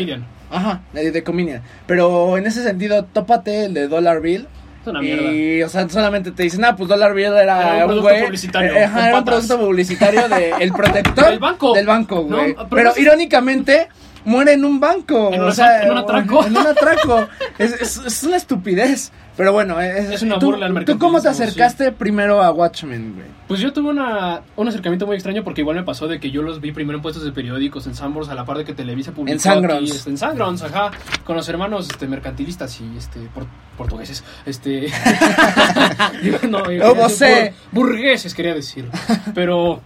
Ajá, 0.54 0.82
de, 0.92 1.23
Comedian. 1.25 1.62
Pero 1.87 2.37
en 2.38 2.46
ese 2.46 2.62
sentido, 2.62 3.04
tópate 3.04 3.66
el 3.66 3.75
de 3.75 3.88
Dollar 3.88 4.20
Bill. 4.20 4.46
Es 4.82 4.87
una 4.88 5.00
mierda. 5.00 5.32
Y, 5.32 5.62
o 5.62 5.68
sea, 5.68 5.88
solamente 5.88 6.30
te 6.30 6.42
dicen, 6.42 6.64
ah, 6.64 6.76
pues 6.76 6.88
Dollar 6.88 7.14
Bill 7.14 7.32
era, 7.32 7.76
Era 7.76 7.87
un 7.87 7.92
un 7.92 7.96
producto 7.96 8.02
güey. 8.11 8.25
publicitario, 8.25 8.73
eh, 8.75 8.84
ajá, 8.84 9.08
era 9.08 9.18
un 9.18 9.25
producto 9.25 9.58
publicitario 9.58 10.28
de 10.28 10.50
El 10.61 10.73
Protector. 10.73 11.25
Del 11.30 11.38
banco. 11.38 11.75
Del 11.75 11.87
banco, 11.87 12.26
No, 12.28 12.37
güey. 12.37 12.54
pero 12.54 12.68
pero 12.68 12.82
no 12.84 12.90
es- 12.90 12.99
irónicamente, 12.99 13.88
muere 14.25 14.52
en 14.54 14.64
un 14.64 14.81
banco. 14.81 15.33
En 15.33 15.40
o 15.43 15.47
un 15.47 15.52
sea, 15.52 15.83
en 15.83 15.90
un 15.93 15.99
atraco. 15.99 16.45
En 16.47 16.57
un 16.57 16.66
atraco. 16.66 17.28
es, 17.59 17.73
es, 17.81 17.97
es 17.99 18.23
una 18.25 18.37
estupidez. 18.37 19.12
Pero 19.37 19.52
bueno, 19.52 19.81
es, 19.81 20.11
Es 20.12 20.23
una 20.23 20.38
¿tú, 20.38 20.47
burla 20.52 20.66
al 20.66 20.85
¿Tú 20.85 20.97
cómo 20.97 21.21
te 21.21 21.28
acercaste 21.28 21.90
primero 21.90 22.40
a 22.40 22.52
Watchmen, 22.52 23.14
güey? 23.14 23.26
Pues 23.49 23.59
yo 23.59 23.73
tuve 23.73 23.90
una, 23.90 24.43
un 24.54 24.69
acercamiento 24.69 25.07
muy 25.07 25.16
extraño 25.16 25.43
porque 25.43 25.62
igual 25.62 25.75
me 25.76 25.83
pasó 25.83 26.07
de 26.07 26.21
que 26.21 26.31
yo 26.31 26.43
los 26.43 26.61
vi 26.61 26.71
primero 26.71 26.99
en 26.99 27.02
puestos 27.02 27.25
de 27.25 27.33
periódicos, 27.33 27.88
en 27.88 27.97
Sambors, 27.97 28.28
a 28.28 28.37
la 28.37 28.45
par 28.45 28.59
de 28.59 28.64
que 28.64 28.75
Televisa 28.75 29.11
publicó. 29.11 29.33
En 29.33 29.40
Sangrons. 29.40 29.83
aquí, 29.83 29.90
este, 29.90 30.11
en 30.11 30.19
Sangrons, 30.19 30.62
ajá. 30.62 30.93
Con 31.25 31.35
los 31.35 31.49
hermanos 31.49 31.88
este, 31.90 32.07
mercantilistas 32.07 32.81
y 32.81 32.97
este 32.97 33.19
por- 33.35 33.47
portugueses. 33.76 34.23
Este. 34.47 34.87
No, 36.49 36.71
eh, 36.71 36.78
decir 36.78 37.26
bur- 37.26 37.52
burgueses, 37.73 38.35
quería 38.35 38.54
decir. 38.54 38.88
Pero, 39.35 39.81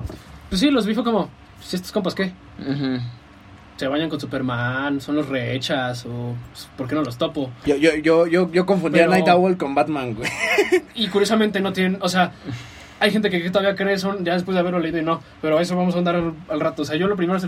pues 0.50 0.60
sí, 0.60 0.70
los 0.70 0.84
vi 0.86 0.94
fue 0.94 1.04
como, 1.04 1.30
pues, 1.56 1.74
¿estos 1.74 1.90
compas 1.92 2.14
qué? 2.14 2.32
Ujú. 2.60 2.98
Se 3.78 3.86
bañan 3.86 4.10
con 4.10 4.18
Superman, 4.20 5.00
son 5.00 5.14
los 5.14 5.28
rehechas, 5.28 6.04
o 6.04 6.34
pues, 6.50 6.68
¿por 6.76 6.88
qué 6.88 6.96
no 6.96 7.02
los 7.02 7.16
topo? 7.16 7.50
Yo, 7.64 7.76
yo, 7.76 7.94
yo, 7.94 8.26
yo, 8.26 8.50
yo 8.50 8.66
confundí 8.66 8.98
Pero- 8.98 9.12
a 9.12 9.14
Night 9.14 9.28
Owl 9.28 9.56
con 9.56 9.72
Batman, 9.74 10.14
güey. 10.14 10.28
Y 10.96 11.06
curiosamente 11.06 11.60
no 11.60 11.72
tienen, 11.72 11.96
o 12.00 12.08
sea, 12.08 12.32
hay 13.00 13.10
gente 13.10 13.30
que, 13.30 13.48
todavía 13.50 13.74
cree 13.76 13.94
eso, 13.94 14.16
ya 14.22 14.34
después 14.34 14.54
de 14.54 14.60
haberlo 14.60 14.78
leído 14.80 14.98
y 14.98 15.02
no, 15.02 15.20
pero 15.40 15.58
a 15.58 15.62
eso 15.62 15.76
vamos 15.76 15.94
a 15.94 15.98
andar 15.98 16.16
al, 16.16 16.34
al 16.48 16.60
rato. 16.60 16.82
O 16.82 16.84
sea, 16.84 16.96
yo 16.96 17.06
lo 17.08 17.16
primero 17.16 17.38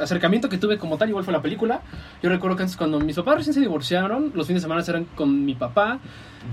acercamiento 0.00 0.48
que 0.48 0.58
tuve 0.58 0.78
como 0.78 0.96
tal 0.98 1.08
igual 1.08 1.24
fue 1.24 1.32
la 1.32 1.42
película. 1.42 1.80
Yo 2.22 2.30
recuerdo 2.30 2.56
que 2.56 2.62
antes 2.64 2.76
cuando 2.76 2.98
mis 3.00 3.16
papás 3.16 3.36
recién 3.38 3.54
se 3.54 3.60
divorciaron, 3.60 4.32
los 4.34 4.46
fines 4.46 4.62
de 4.62 4.64
semana 4.66 4.82
eran 4.86 5.04
con 5.14 5.44
mi 5.44 5.54
papá, 5.54 5.98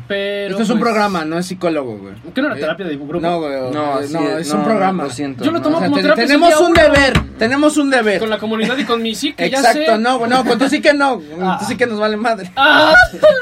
pero... 0.07 0.51
Esto 0.51 0.63
es 0.63 0.69
un 0.69 0.79
pues, 0.79 0.89
programa, 0.91 1.25
no 1.25 1.37
es 1.37 1.45
psicólogo, 1.45 1.97
güey. 1.97 2.13
¿Qué 2.33 2.41
no 2.41 2.47
era 2.47 2.55
terapia 2.57 2.85
de 2.85 2.95
grupo? 2.95 3.19
No, 3.19 3.39
güey. 3.39 3.53
No, 3.53 3.71
No, 3.71 3.99
es, 3.99 4.11
es 4.13 4.53
no, 4.53 4.59
un 4.59 4.65
programa. 4.65 5.03
Lo 5.03 5.09
siento. 5.09 5.43
Yo 5.43 5.51
lo 5.51 5.61
tomo 5.61 5.77
O 5.77 5.79
sea, 5.79 5.87
como 5.87 5.97
te- 5.97 6.03
terapia 6.03 6.25
tenemos 6.25 6.59
un 6.59 6.65
uno. 6.71 6.81
deber, 6.81 7.19
tenemos 7.37 7.77
un 7.77 7.89
deber. 7.89 8.19
Con 8.19 8.29
la 8.29 8.37
comunidad 8.37 8.77
y 8.77 8.83
con 8.85 9.01
mi 9.01 9.15
sí, 9.15 9.33
que 9.33 9.49
ya 9.49 9.59
Exacto, 9.59 9.79
sé. 9.93 9.97
no, 9.97 10.17
güey, 10.19 10.29
no, 10.29 10.43
con 10.45 10.57
tú 10.59 10.67
sí 10.69 10.81
que 10.81 10.93
no, 10.93 11.21
Ah. 11.41 11.57
tú 11.59 11.65
sí 11.65 11.75
que 11.75 11.85
nos 11.87 11.99
vale 11.99 12.17
madre. 12.17 12.51
Ah, 12.55 12.93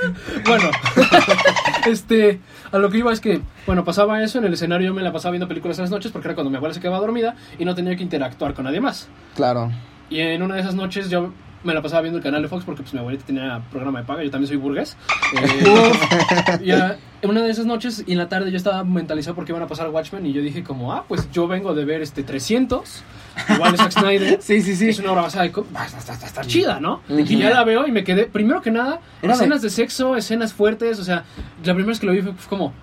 bueno, 0.46 0.70
este, 1.86 2.40
a 2.72 2.78
lo 2.78 2.90
que 2.90 3.00
iba 3.00 3.12
es 3.12 3.20
que, 3.20 3.42
bueno, 3.66 3.84
pasaba 3.84 4.22
eso 4.24 4.40
en 4.40 4.46
el 4.46 4.54
escenario, 4.54 4.88
yo 4.88 4.94
me 4.94 5.02
la 5.02 5.12
pasaba 5.12 5.32
viendo 5.32 5.48
películas 5.48 5.78
en 5.80 5.84
las 5.84 5.92
noches 5.92 6.12
porque 6.12 6.28
era 6.28 6.36
cuando 6.36 6.50
mi 6.50 6.58
abuela 6.58 6.74
se 6.74 6.82
quedaba 6.82 7.00
dormida 7.00 7.36
y 7.58 7.66
no 7.66 7.76
tenía 7.76 7.96
que 7.96 8.04
interactuar 8.04 8.54
con 8.54 8.66
nadie 8.66 8.82
más. 8.82 9.08
Claro. 9.36 9.72
Y 10.10 10.20
en 10.20 10.42
una 10.42 10.56
de 10.56 10.62
esas 10.62 10.76
noches 10.76 11.10
yo 11.10 11.32
me 11.64 11.74
la 11.74 11.82
pasaba 11.82 12.02
viendo 12.02 12.18
el 12.18 12.24
canal 12.24 12.42
de 12.42 12.48
Fox 12.48 12.64
porque 12.66 12.82
pues 12.84 12.94
mi 12.94 13.00
abuelita 13.00 13.26
tenía 13.26 13.62
programa 13.72 14.00
de 14.00 14.06
paga, 14.06 14.24
yo 14.24 14.32
también 14.32 14.48
soy 14.48 14.58
burgués. 14.58 14.96
Eh, 15.36 16.62
y 16.64 16.72
ah, 16.72 16.98
una 17.24 17.42
de 17.42 17.52
esas 17.52 17.66
noches 17.66 18.04
y 18.08 18.14
en 18.14 18.18
la 18.18 18.30
tarde 18.30 18.52
yo 18.52 18.58
estaba 18.58 18.84
mentalizado 18.84 19.36
porque 19.36 19.52
iban 19.52 19.64
a 19.64 19.68
pasar 19.68 19.90
Watchmen 19.90 20.26
y 20.26 20.34
yo 20.34 20.42
dije 20.42 20.64
como, 20.64 20.94
ah, 20.94 21.04
pues 21.08 21.30
yo 21.32 21.48
vengo 21.48 21.74
de 21.74 21.86
ver 21.86 22.02
este 22.02 22.24
300, 22.24 23.04
igual 23.50 23.72
de 23.74 23.78
Zack 23.78 23.92
Snyder. 23.92 24.40
Sí, 24.42 24.62
sí, 24.62 24.76
sí. 24.76 24.90
Es 24.90 25.00
una 25.00 25.12
obra 25.12 25.24
basada 25.24 25.44
de 25.44 26.26
estar 26.26 26.46
chida, 26.48 26.80
¿no? 26.80 27.02
Y 27.10 27.38
ya 27.38 27.50
la 27.50 27.64
veo 27.64 27.86
y 27.88 27.92
me 27.92 28.04
quedé, 28.04 28.26
primero 28.26 28.62
que 28.62 28.72
nada, 28.72 29.00
Era 29.22 29.34
de- 29.34 29.40
escenas 29.42 29.62
de 29.62 29.70
sexo, 29.70 30.16
escenas 30.16 30.54
fuertes, 30.54 31.00
o 31.00 31.04
sea, 31.04 31.26
la 31.64 31.74
primera 31.74 31.88
vez 31.88 32.00
que 32.00 32.06
lo 32.06 32.14
vi 32.14 32.22
fue 32.22 32.34
como, 32.50 32.74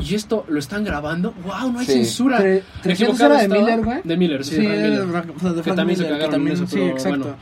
¿y 0.00 0.14
esto 0.14 0.44
lo 0.48 0.58
están 0.58 0.84
grabando? 0.84 1.32
¡Wow! 1.44 1.72
No 1.72 1.78
hay 1.80 1.86
Sí. 1.86 1.92
censura. 1.92 2.38
300 2.38 2.84
equivocado 2.84 3.26
era 3.32 3.36
de 3.38 3.42
estaba- 3.44 3.60
Miller, 3.60 3.84
güey. 3.84 4.00
De 4.04 4.16
Miller, 4.16 4.44
sí, 4.44 4.54
Sí, 4.56 4.60
de 4.62 4.66
Frank 4.66 4.76
Miller. 4.82 5.00
de 5.00 5.06
Frank- 5.06 5.26
de 5.56 5.62
Que 5.62 5.72
también 5.72 5.96
se 5.98 6.02
Miller, 6.04 6.18
que 6.18 6.24
cagaron 6.24 6.24
en 6.24 6.30
también- 6.30 6.54
eso, 6.56 6.66
sí, 6.66 6.76
pero 6.76 6.86
exacto. 6.90 7.36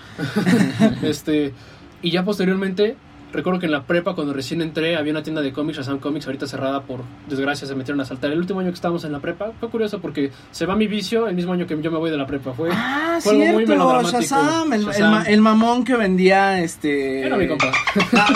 bueno. 0.77 0.97
este, 1.03 1.55
y 2.03 2.11
ya 2.11 2.25
posteriormente, 2.25 2.97
recuerdo 3.35 3.61
que 3.61 3.67
en 3.67 3.73
la 3.73 3.83
prepa, 3.83 4.15
cuando 4.15 4.33
recién 4.33 4.63
entré, 4.63 4.97
había 4.97 5.13
una 5.13 5.23
tienda 5.23 5.43
de 5.43 5.53
cómics, 5.53 5.79
Shazam 5.79 5.99
Comics, 5.99 6.27
ahorita 6.27 6.47
cerrada 6.47 6.83
por 6.83 7.01
desgracia, 7.29 7.67
se 7.69 7.75
metieron 7.75 8.01
a 8.01 8.05
saltar. 8.05 8.31
El 8.33 8.39
último 8.39 8.61
año 8.61 8.71
que 8.71 8.75
estábamos 8.77 9.05
en 9.05 9.13
la 9.13 9.19
prepa, 9.21 9.53
fue 9.61 9.69
curioso 9.69 10.01
porque 10.01 10.31
se 10.51 10.67
va 10.67 10.77
mi 10.77 10.87
vicio 10.87 11.27
el 11.29 11.35
mismo 11.35 11.53
año 11.53 11.67
que 11.67 11.81
yo 11.83 11.91
me 11.91 11.99
voy 11.99 12.11
de 12.11 12.17
la 12.17 12.27
prepa. 12.27 12.53
Fue, 12.53 12.71
Ah, 12.73 13.19
fue 13.21 13.33
algo 13.33 13.45
muy 13.45 13.67
cierto, 13.67 13.73
melodramático. 13.85 14.21
Shazam, 14.23 14.73
el, 14.73 14.81
el 14.81 14.87
Shazam. 14.87 15.11
ma- 15.11 15.23
el 15.25 15.41
mamón 15.41 15.85
que 15.85 15.97
vendía, 15.97 16.61
este... 16.61 17.23
Era 17.27 17.37
mi 17.37 17.47
compa. 17.49 17.71
Ah, 18.17 18.29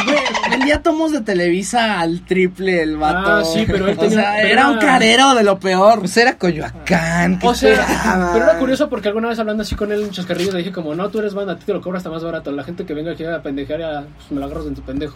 vendía 0.51 0.83
tomos 0.83 1.13
de 1.13 1.21
Televisa 1.21 2.01
al 2.01 2.25
triple 2.25 2.83
el 2.83 2.97
vato. 2.97 3.33
Ah, 3.33 3.45
sí, 3.45 3.65
pero 3.67 3.89
él 3.89 3.97
O 3.99 4.11
sea, 4.11 4.35
pero 4.37 4.49
era 4.49 4.51
era- 4.63 4.69
un 4.71 4.79
carero 4.79 5.35
de 5.35 5.45
lo 5.45 5.59
peor. 5.59 6.01
Pues 6.01 6.17
era 6.17 6.37
Coyoacán. 6.37 7.39
¿qué 7.39 7.47
O 7.47 7.55
sea, 7.55 8.31
pero 8.33 8.45
era 8.45 8.59
curioso 8.59 8.89
porque 8.89 9.09
alguna 9.09 9.29
vez 9.29 9.39
hablando 9.39 9.63
así 9.63 9.75
con 9.75 9.93
él 9.93 10.03
en 10.03 10.11
chascarrillo 10.11 10.53
le 10.53 10.59
dije 10.59 10.73
como, 10.73 10.95
no, 10.95 11.09
tú 11.11 11.19
eres 11.21 11.35
banda, 11.35 11.53
a 11.55 11.57
ti 11.59 11.65
te 11.67 11.73
lo 11.73 11.81
cobras 11.81 12.01
hasta 12.01 12.11
más 12.11 12.23
barato. 12.25 12.51
La 12.53 12.65
gente 12.65 12.85
que 12.85 12.95
venga 12.95 13.13
aquí 13.13 13.25
a 13.25 13.43
pendejear, 13.43 13.81
ya, 13.81 14.05
pues, 14.17 14.31
me 14.33 14.41
la 14.41 14.47
agarras 14.47 14.67
en 14.67 14.75
tu 14.75 14.83
pendejo. 14.89 15.13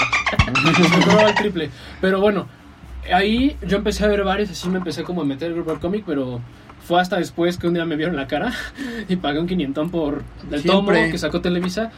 cobraba 1.04 1.30
el 1.30 1.34
triple. 1.34 1.70
Pero 2.00 2.20
bueno, 2.20 2.46
ahí 3.12 3.56
yo 3.66 3.78
empecé 3.78 4.04
a 4.04 4.08
ver 4.08 4.22
varios, 4.22 4.50
así 4.50 4.68
me 4.68 4.78
empecé 4.78 5.02
como 5.02 5.22
a 5.22 5.24
meter 5.24 5.48
el 5.48 5.54
grupo 5.54 5.72
al 5.72 5.80
cómic, 5.80 6.04
pero 6.06 6.40
fue 6.84 7.00
hasta 7.00 7.16
después 7.16 7.56
que 7.58 7.66
un 7.68 7.74
día 7.74 7.84
me 7.84 7.96
vieron 7.96 8.16
la 8.16 8.26
cara 8.26 8.52
y 9.08 9.16
pagué 9.16 9.38
un 9.40 9.46
quinientón 9.46 9.90
por 9.90 10.22
el 10.50 10.62
tomo 10.62 10.90
Siempre. 10.90 11.10
que 11.10 11.18
sacó 11.18 11.40
Televisa. 11.40 11.90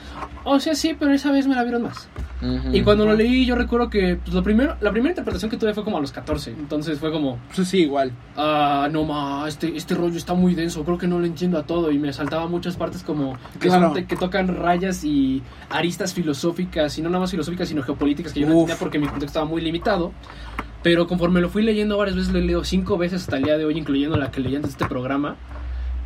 O 0.45 0.61
sea, 0.61 0.75
sí, 0.75 0.95
pero 0.99 1.13
esa 1.13 1.33
vez 1.33 1.47
me 1.47 1.55
la 1.55 1.63
vieron 1.63 1.83
más. 1.83 2.09
Ujú. 2.43 2.77
Y 2.77 2.83
cuando 2.83 3.07
lo 3.07 3.15
leí, 3.15 3.47
yo 3.47 3.55
recuerdo 3.55 3.89
que 3.89 4.17
pues, 4.23 4.35
lo 4.35 4.43
primero, 4.43 4.77
la 4.83 4.91
primera 4.91 5.13
interpretación 5.13 5.51
que 5.51 5.57
tuve 5.57 5.73
fue 5.73 5.85
como 5.85 5.97
a 5.97 6.01
los 6.03 6.13
14. 6.13 6.51
Entonces 6.51 6.99
fue 6.99 7.11
como, 7.11 7.39
Pues 7.55 7.67
sí, 7.69 7.79
igual. 7.79 8.13
ah, 8.37 8.89
no 8.93 9.05
ma, 9.05 9.49
este, 9.49 9.75
este 9.75 9.95
rollo 9.95 10.19
está 10.19 10.35
muy 10.35 10.55
denso, 10.55 10.85
creo 10.85 10.99
que 10.99 11.07
no 11.07 11.19
lo 11.19 11.25
entiendo 11.25 11.57
a 11.57 11.63
todo 11.63 11.91
y 11.91 11.99
me 11.99 12.13
saltaba 12.13 12.47
muchas 12.47 12.77
partes 12.77 13.03
como 13.03 13.39
que, 13.59 13.69
Claro. 13.69 13.95
son- 13.95 14.05
que 14.05 14.17
tocan 14.17 14.49
rayas 14.55 15.03
y 15.05 15.43
aristas 15.71 16.13
filosóficas 16.13 16.99
y 16.99 17.03
no 17.03 17.09
nada 17.09 17.21
más 17.21 17.31
filosóficas 17.31 17.69
sino 17.69 17.83
geopolíticas 17.83 18.35
que 18.35 18.41
yo 18.41 18.47
no 18.47 18.53
Uf. 18.55 18.61
entendía 18.63 18.79
porque 18.79 18.99
mi 18.99 19.07
contexto 19.07 19.27
estaba 19.39 19.47
muy 19.47 19.63
limitado. 19.63 20.13
Pero 20.83 21.07
conforme 21.07 21.41
lo 21.41 21.49
fui 21.49 21.63
leyendo 21.63 21.97
varias 21.97 22.15
veces, 22.15 22.31
lo 22.35 22.41
leído 22.41 22.63
cinco 22.63 22.99
veces 22.99 23.23
hasta 23.23 23.39
el 23.39 23.45
día 23.45 23.57
de 23.57 23.65
hoy, 23.65 23.79
incluyendo 23.79 24.19
la 24.19 24.31
que 24.31 24.41
leí 24.41 24.55
antes 24.55 24.74
este 24.75 24.87
programa. 24.87 25.37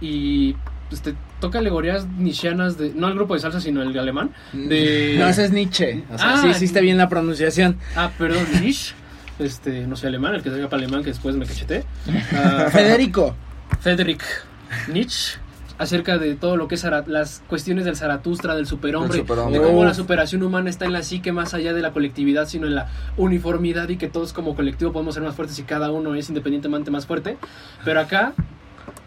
Y 0.01 0.55
pues, 0.89 1.03
te 1.03 1.15
toca 1.41 1.59
alegorías 1.59 2.07
nishianas 2.07 2.79
de, 2.79 2.93
no 2.95 3.09
el 3.09 3.15
grupo 3.15 3.35
de 3.35 3.41
salsa, 3.41 3.61
sino 3.61 3.83
el 3.83 3.93
de 3.93 4.01
alemán. 4.01 4.31
De, 4.53 5.17
No, 5.19 5.27
ese 5.29 5.45
es 5.47 5.53
Nietzsche. 5.53 6.05
O 6.13 6.19
sea, 6.19 6.35
Ah, 6.35 6.43
sí 6.43 6.49
hiciste 6.49 6.81
bien 6.81 6.99
la 6.99 7.09
pronunciación. 7.09 7.79
Ah, 7.97 8.11
perdón, 8.17 8.45
Nish. 8.61 8.95
Este, 9.39 9.87
no 9.87 9.95
sé 9.97 10.09
alemán, 10.09 10.35
el 10.35 10.43
que 10.43 10.51
se 10.51 10.57
para 10.65 10.77
alemán 10.83 11.03
que 11.03 11.11
después 11.11 11.37
me 11.37 11.47
cacheté. 11.47 11.85
Ah, 12.33 12.67
Federico. 12.73 13.35
Friedrich 13.81 14.23
Nietzsche 14.89 15.39
acerca 15.79 16.19
de 16.19 16.35
todo 16.35 16.57
lo 16.57 16.67
que 16.67 16.75
es 16.75 16.85
las 17.07 17.43
cuestiones 17.47 17.85
del 17.85 17.95
Zaratustra, 17.97 18.57
del 18.57 18.67
superhombre, 18.67 19.19
superhombre. 19.19 19.61
de 19.61 19.65
cómo 19.65 19.85
la 19.85 19.95
superación 19.95 20.43
humana 20.43 20.69
está 20.71 20.87
en 20.87 20.93
la 20.93 21.05
psique 21.05 21.31
más 21.31 21.55
allá 21.55 21.73
de 21.73 21.81
la 21.81 21.93
colectividad, 21.93 22.49
sino 22.49 22.67
en 22.67 22.75
la 22.75 22.89
uniformidad 23.17 23.89
y 23.89 23.97
que 23.97 24.09
todos 24.09 24.33
como 24.33 24.57
colectivo 24.57 24.93
podemos 24.93 25.15
ser 25.15 25.23
más 25.23 25.37
fuertes 25.37 25.57
y 25.61 25.63
cada 25.63 25.93
uno 25.93 26.17
es 26.17 26.29
independientemente 26.29 26.91
más 26.91 27.07
fuerte. 27.07 27.39
Pero 27.85 28.01
acá 28.01 28.35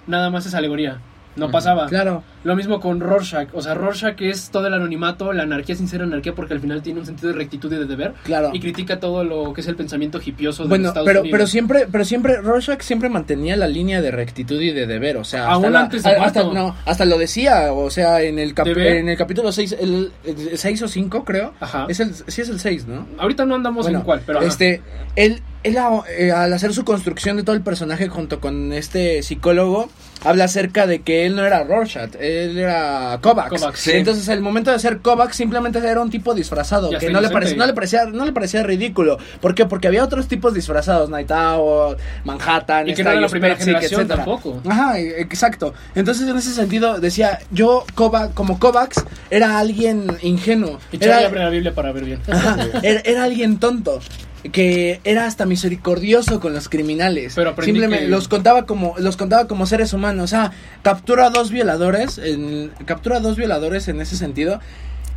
nada 0.06 0.30
más 0.30 0.46
es 0.46 0.54
alegoría. 0.54 1.11
No 1.36 1.50
pasaba. 1.50 1.88
Claro. 1.88 2.24
Lo 2.44 2.56
mismo 2.56 2.80
con 2.82 3.00
Rorschach. 3.00 3.50
O 3.54 3.62
sea, 3.62 3.74
Rorschach 3.74 4.20
es 4.22 4.50
todo 4.50 4.68
el 4.68 4.74
anonimato, 4.74 5.32
la 5.32 5.44
anarquía 5.44 5.76
sin 5.76 5.88
ser 5.88 6.02
anarquía, 6.02 6.34
porque 6.34 6.54
al 6.54 6.60
final 6.60 6.82
tiene 6.82 7.00
un 7.00 7.06
sentido 7.06 7.30
de 7.32 7.38
rectitud 7.38 7.72
y 7.72 7.78
de 7.78 7.86
deber. 7.86 8.14
Claro. 8.24 8.50
Y 8.54 8.60
critica 8.60 9.00
todo 9.00 9.24
lo 9.24 9.54
que 9.54 9.62
es 9.62 9.68
el 9.68 9.76
pensamiento 9.76 10.20
hipioso 10.24 10.64
de 10.64 10.70
Bueno, 10.70 10.90
Estados 10.90 11.06
pero, 11.08 11.22
Unidos. 11.22 11.38
pero 11.38 11.48
siempre, 11.48 11.88
pero 11.92 12.04
siempre, 12.04 12.38
Rorschach 12.42 12.82
siempre 12.82 13.10
mantenía 13.10 13.56
la 13.56 13.68
línea 13.68 14.02
de 14.02 14.12
rectitud 14.12 14.60
y 14.60 14.72
de 14.72 14.88
deber, 14.88 15.18
o 15.18 15.24
sea, 15.24 15.44
hasta, 15.44 15.54
Aún 15.54 15.72
la- 15.74 15.82
antes 15.82 16.04
de 16.04 16.10
hasta, 16.12 16.44
no, 16.44 16.76
hasta 16.86 17.06
lo 17.06 17.18
decía, 17.18 17.72
o 17.74 17.90
sea, 17.90 18.22
en 18.22 18.40
el, 18.40 18.54
cap- 18.54 18.68
en 18.68 19.08
el 19.08 19.18
capítulo 19.18 19.52
6, 19.52 19.78
el, 19.80 20.12
6 20.56 20.82
o 20.82 20.88
5 20.88 21.24
creo, 21.24 21.54
Ajá. 21.60 21.86
es 21.90 22.00
el, 22.00 22.14
sí 22.14 22.42
es 22.42 22.50
el 22.50 22.60
6, 22.60 22.88
¿no? 22.88 23.08
Ahorita 23.20 23.46
no 23.46 23.56
andamos 23.56 23.86
Bueno, 23.86 24.00
en 24.00 24.06
cuál, 24.06 24.22
pero. 24.26 24.40
ajá. 24.40 24.48
este, 24.48 24.82
él, 25.16 25.42
él 25.64 25.78
a- 25.78 26.02
eh, 26.18 26.32
al 26.32 26.52
hacer 26.54 26.74
su 26.74 26.84
construcción 26.84 27.38
de 27.38 27.44
todo 27.44 27.56
el 27.56 27.62
personaje 27.62 28.08
junto 28.10 28.40
con 28.40 28.74
este 28.74 29.22
psicólogo, 29.24 29.90
habla 30.24 30.46
acerca 30.46 30.88
de 30.88 31.02
que 31.02 31.26
él 31.26 31.36
no 31.36 31.46
era 31.46 31.64
Rorschach, 31.64 32.16
él 32.20 32.58
era 32.58 33.18
Kovacs. 33.22 33.50
Kovacs, 33.50 33.80
sí. 33.80 33.92
Entonces, 33.94 34.28
el 34.28 34.42
momento 34.42 34.72
de 34.72 34.80
ser 34.80 35.00
Kovacs 35.00 35.36
simplemente 35.36 35.80
era 35.80 36.02
un 36.02 36.10
tipo 36.10 36.34
disfrazado, 36.34 36.90
que 36.98 37.10
no 37.10 37.22
le, 37.22 37.30
parecía, 37.30 37.58
no, 37.58 37.66
le 37.66 37.74
parecía, 37.74 38.06
no 38.06 38.26
le 38.26 38.32
parecía 38.32 38.64
ridículo. 38.64 39.18
¿Por 39.40 39.56
qué? 39.56 39.66
Porque 39.66 39.88
había 39.88 40.04
otros 40.04 40.28
tipos 40.28 40.54
disfrazados, 40.54 41.10
Night 41.10 41.32
Owl, 41.32 41.98
Manhattan, 42.24 42.88
Y 42.90 42.94
que 42.94 43.04
no 43.04 43.12
era 43.12 43.22
la 43.22 43.28
primera 43.30 43.56
generación 43.56 44.02
etcétera. 44.02 44.26
tampoco. 44.26 44.62
Ajá, 44.70 45.00
e- 45.00 45.22
exacto. 45.22 45.74
Entonces, 45.96 46.28
en 46.28 46.38
ese 46.38 46.54
sentido, 46.54 47.00
decía, 47.00 47.40
yo, 47.52 47.86
Kovac, 47.96 48.34
como 48.34 48.60
Kovacs, 48.60 49.04
era 49.30 49.58
alguien 49.60 50.06
ingenuo. 50.22 50.80
Y 50.92 51.04
Era- 51.04 51.26
abre 51.26 51.40
la 51.40 51.50
Biblia 51.50 51.74
para 51.74 51.92
ver 51.92 52.06
bien. 52.06 52.20
Ajá, 52.32 52.58
era, 52.84 53.02
era 53.06 53.24
alguien 53.24 53.58
tonto 53.58 54.00
que 54.52 55.00
era 55.04 55.26
hasta 55.26 55.46
misericordioso 55.46 56.40
con 56.40 56.54
los 56.54 56.68
criminales. 56.70 57.34
Pero 57.36 57.56
Simplemente 57.62 58.06
que- 58.06 58.10
los 58.12 58.28
contaba 58.28 58.66
como 58.66 58.96
los 58.98 59.18
contaba 59.18 59.48
como 59.48 59.66
seres 59.66 59.94
humanos, 59.94 60.24
o 60.26 60.28
sea, 60.28 60.52
captura 60.82 61.28
a 61.28 61.30
dos 61.30 61.52
violadores, 61.52 62.18
en, 62.18 62.72
captura 62.86 63.18
a 63.18 63.20
dos 63.20 63.38
violadores 63.38 63.88
en 63.88 64.02
ese 64.02 64.18
sentido 64.18 64.60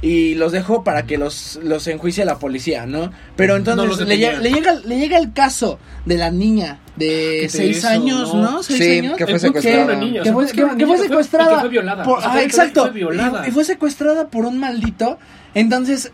y 0.03 0.35
los 0.35 0.53
dejó 0.53 0.85
para 0.85 1.07
que 1.07 1.17
los 1.17 1.59
los 1.63 1.87
enjuicie 1.87 2.27
la 2.27 2.39
policía, 2.39 2.85
¿no? 2.85 3.11
Pero 3.37 3.57
entonces 3.57 4.07
le, 4.07 4.19
llega, 4.19 4.39
le 4.41 4.51
llega 4.53 4.75
le 4.85 4.99
llega 4.99 5.17
el 5.17 5.33
caso 5.33 5.79
de 6.05 6.19
la 6.19 6.31
niña 6.31 6.81
de 6.97 7.07
¿Qué 7.07 7.45
es 7.47 7.53
seis 7.53 7.79
eso? 7.79 7.89
años, 7.89 8.35
No. 8.35 8.43
¿no? 8.43 8.63
¿Seis 8.63 8.79
Sí, 8.79 8.99
años? 8.99 9.17
que 9.17 9.25
fue 9.25 9.33
que 9.35 9.39
secuestrada. 9.41 9.99
que 10.01 10.33
fue, 10.33 10.47
que- 10.77 10.87
fue 10.87 10.97
y 10.97 11.01
secuestrada. 11.01 11.51
y 11.51 11.55
que 11.55 11.61
fue 11.61 11.69
violada. 11.71 12.05
por- 12.05 12.19
O 12.19 12.21
sea, 12.21 12.31
ah, 12.31 12.33
fue- 12.35 12.45
exacto. 12.45 12.83
fue 12.83 12.91
violada. 12.91 13.45
Y, 13.47 13.49
y 13.49 13.53
fue 13.53 13.65
secuestrada 13.65 14.29
por 14.29 14.45
un 14.45 14.59
maldito. 14.59 15.19
Entonces, 15.55 16.13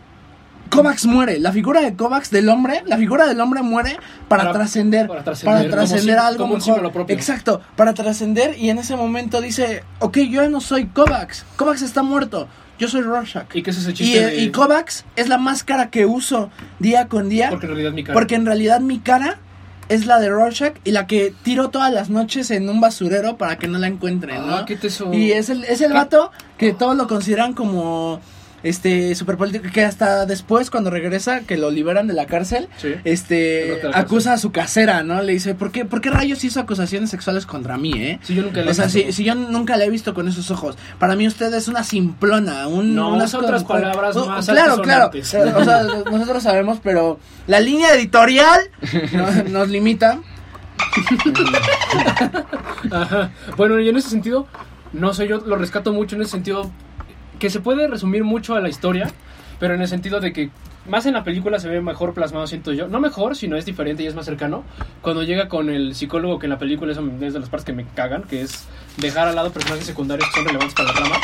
Kovacs 0.71 1.05
muere. 1.05 1.37
La 1.39 1.51
figura 1.51 1.81
de 1.81 1.93
Kovacs 1.95 2.31
del 2.31 2.49
hombre, 2.49 2.81
la 2.87 2.97
figura 2.97 3.27
del 3.27 3.39
hombre 3.41 3.61
muere 3.61 3.97
para, 4.27 4.43
Para- 4.43 4.53
trascender. 4.53 5.07
para 5.07 5.23
trascender, 5.23 6.17
algo 6.17 6.45
como 6.45 6.55
mejor. 6.55 6.91
propio. 6.91 7.15
Exacto, 7.15 7.61
para 7.75 7.93
trascender. 7.93 8.57
Y 8.57 8.69
en 8.71 8.79
ese 8.79 8.95
momento 8.95 9.41
dice: 9.41 9.83
Ok, 9.99 10.17
yo 10.19 10.41
ya 10.41 10.49
no 10.49 10.61
soy 10.61 10.85
Kovacs. 10.87 11.45
Kovacs 11.57 11.81
está 11.83 12.01
muerto. 12.03 12.47
Yo 12.79 12.87
soy 12.87 13.01
Rorschach. 13.01 13.45
¿Y 13.53 13.61
qué 13.61 13.69
es 13.69 13.77
ese 13.77 13.93
chiste? 13.93 14.25
de- 14.25 14.37
y 14.41 14.49
Kovacs 14.49 15.05
es 15.15 15.29
la 15.29 15.37
máscara 15.37 15.91
que 15.91 16.07
uso 16.07 16.49
día 16.79 17.07
con 17.07 17.29
día. 17.29 17.49
Porque 17.51 17.67
en 17.67 17.73
realidad 17.73 17.91
mi 17.93 18.03
cara. 18.03 18.13
Porque 18.13 18.35
en 18.35 18.45
realidad 18.47 18.79
mi 18.79 18.99
cara 18.99 19.37
es 19.89 20.05
la 20.05 20.19
de 20.19 20.29
Rorschach 20.29 20.75
y 20.85 20.91
la 20.91 21.05
que 21.05 21.33
tiro 21.43 21.69
todas 21.69 21.93
las 21.93 22.09
noches 22.09 22.49
en 22.49 22.69
un 22.69 22.79
basurero 22.81 23.35
para 23.37 23.57
que 23.57 23.67
no 23.67 23.77
la 23.77 23.87
encuentren, 23.87 24.37
Ah, 24.41 24.57
¿no? 24.61 24.65
qué 24.65 24.77
teso. 24.77 25.13
Y 25.13 25.33
es 25.33 25.49
el, 25.49 25.63
es 25.65 25.81
el 25.81 25.89
¿Qué? 25.89 25.93
vato 25.93 26.31
que 26.57 26.71
todos 26.73 26.95
lo 26.95 27.07
consideran 27.07 27.53
como 27.53 28.21
este 28.63 29.15
super 29.15 29.37
político 29.37 29.65
que 29.73 29.83
hasta 29.83 30.25
después 30.25 30.69
cuando 30.69 30.89
regresa 30.89 31.41
que 31.41 31.57
lo 31.57 31.71
liberan 31.71 32.07
de 32.07 32.13
la 32.13 32.25
cárcel 32.27 32.67
Sí. 32.77 32.93
Este 33.03 33.79
la 33.83 33.97
acusa 33.97 34.33
a 34.33 34.37
su 34.37 34.51
casera 34.51 35.03
no 35.03 35.21
le 35.21 35.33
dice 35.33 35.55
por 35.55 35.71
qué 35.71 35.85
por 35.85 36.01
qué 36.01 36.09
rayos 36.11 36.43
hizo 36.43 36.59
acusaciones 36.59 37.09
sexuales 37.09 37.45
contra 37.45 37.77
mí 37.77 37.93
eh 37.95 38.19
Sí, 38.23 38.35
yo 38.35 38.43
nunca 38.43 38.61
le 38.61 38.69
o 38.71 38.73
sea 38.73 38.87
si, 38.89 39.11
si 39.13 39.23
yo 39.23 39.33
nunca 39.35 39.77
la 39.77 39.85
he 39.85 39.89
visto 39.89 40.13
con 40.13 40.27
esos 40.27 40.51
ojos. 40.51 40.77
Para 40.99 41.15
mí 41.15 41.27
usted 41.27 41.53
es 41.53 41.67
una 41.67 41.83
simplona 41.83 42.67
un 42.67 42.93
No, 42.95 43.13
unas 43.13 43.33
otras 43.33 43.63
palabras 43.63 44.15
No, 44.15 44.25
más 44.27 44.45
claro 44.47 44.81
claro. 44.81 45.11
o 45.13 45.23
sea 45.23 45.83
nosotros 46.11 46.43
sabemos 46.43 46.79
pero 46.83 47.19
la 47.47 47.59
línea 47.59 47.93
editorial 47.95 48.59
no- 49.13 49.43
nos 49.49 49.69
limita. 49.69 50.19
Ajá. 52.91 53.31
Bueno, 53.57 53.79
y 53.79 53.89
en 53.89 53.97
ese 53.97 54.09
sentido, 54.09 54.47
no 54.93 55.13
sé, 55.13 55.27
yo 55.27 55.39
lo 55.39 55.55
rescato 55.57 55.93
mucho 55.93 56.15
en 56.15 56.23
ese 56.23 56.31
sentido 56.31 56.71
que 57.41 57.49
se 57.49 57.59
puede 57.59 57.87
resumir 57.87 58.23
mucho 58.23 58.53
a 58.53 58.61
la 58.61 58.69
historia, 58.69 59.11
pero 59.59 59.73
en 59.73 59.81
el 59.81 59.87
sentido 59.87 60.19
de 60.19 60.31
que 60.31 60.51
más 60.87 61.07
en 61.07 61.15
la 61.15 61.23
película 61.23 61.59
se 61.59 61.69
ve 61.69 61.81
mejor 61.81 62.13
plasmado, 62.13 62.45
siento 62.45 62.71
yo. 62.71 62.87
No 62.87 62.99
mejor, 62.99 63.35
sino 63.35 63.57
es 63.57 63.65
diferente 63.65 64.03
y 64.03 64.05
es 64.05 64.13
más 64.13 64.25
cercano. 64.25 64.63
Cuando 65.01 65.23
llega 65.23 65.49
con 65.49 65.71
el 65.71 65.95
psicólogo, 65.95 66.37
que 66.37 66.45
en 66.45 66.51
la 66.51 66.59
película 66.59 66.91
eso 66.91 67.03
es 67.19 67.33
de 67.33 67.39
las 67.39 67.49
partes 67.49 67.65
que 67.65 67.73
me 67.73 67.87
cagan, 67.95 68.25
que 68.25 68.43
es 68.43 68.67
dejar 68.97 69.27
al 69.27 69.35
lado 69.35 69.51
personajes 69.51 69.87
secundarios 69.87 70.29
que 70.29 70.35
son 70.35 70.45
relevantes 70.45 70.75
para 70.75 70.89
la 70.89 70.93
trama. 70.93 71.15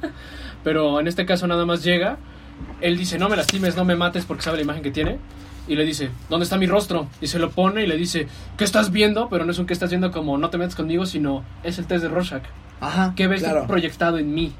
pero 0.64 1.00
en 1.00 1.06
este 1.06 1.26
caso 1.26 1.46
nada 1.46 1.66
más 1.66 1.84
llega, 1.84 2.16
él 2.80 2.96
dice, 2.96 3.18
no 3.18 3.28
me 3.28 3.36
lastimes, 3.36 3.76
no 3.76 3.84
me 3.84 3.94
mates 3.94 4.24
porque 4.24 4.44
sabe 4.44 4.56
la 4.56 4.62
imagen 4.62 4.82
que 4.82 4.90
tiene. 4.90 5.18
Y 5.68 5.76
le 5.76 5.84
dice, 5.84 6.08
¿dónde 6.30 6.44
está 6.44 6.56
mi 6.56 6.66
rostro? 6.66 7.08
Y 7.20 7.26
se 7.26 7.38
lo 7.38 7.50
pone 7.50 7.84
y 7.84 7.86
le 7.86 7.98
dice, 7.98 8.26
¿qué 8.56 8.64
estás 8.64 8.90
viendo? 8.90 9.28
Pero 9.28 9.44
no 9.44 9.52
es 9.52 9.58
un 9.58 9.66
¿qué 9.66 9.74
estás 9.74 9.90
viendo? 9.90 10.12
como 10.12 10.38
no 10.38 10.48
te 10.48 10.56
metas 10.56 10.76
conmigo, 10.76 11.04
sino 11.04 11.44
es 11.62 11.78
el 11.78 11.86
test 11.86 12.04
de 12.04 12.08
Rorschach. 12.08 12.44
ajá 12.80 13.12
¿Qué 13.14 13.26
ves 13.26 13.42
claro. 13.42 13.66
proyectado 13.66 14.16
en 14.16 14.32
mí? 14.32 14.54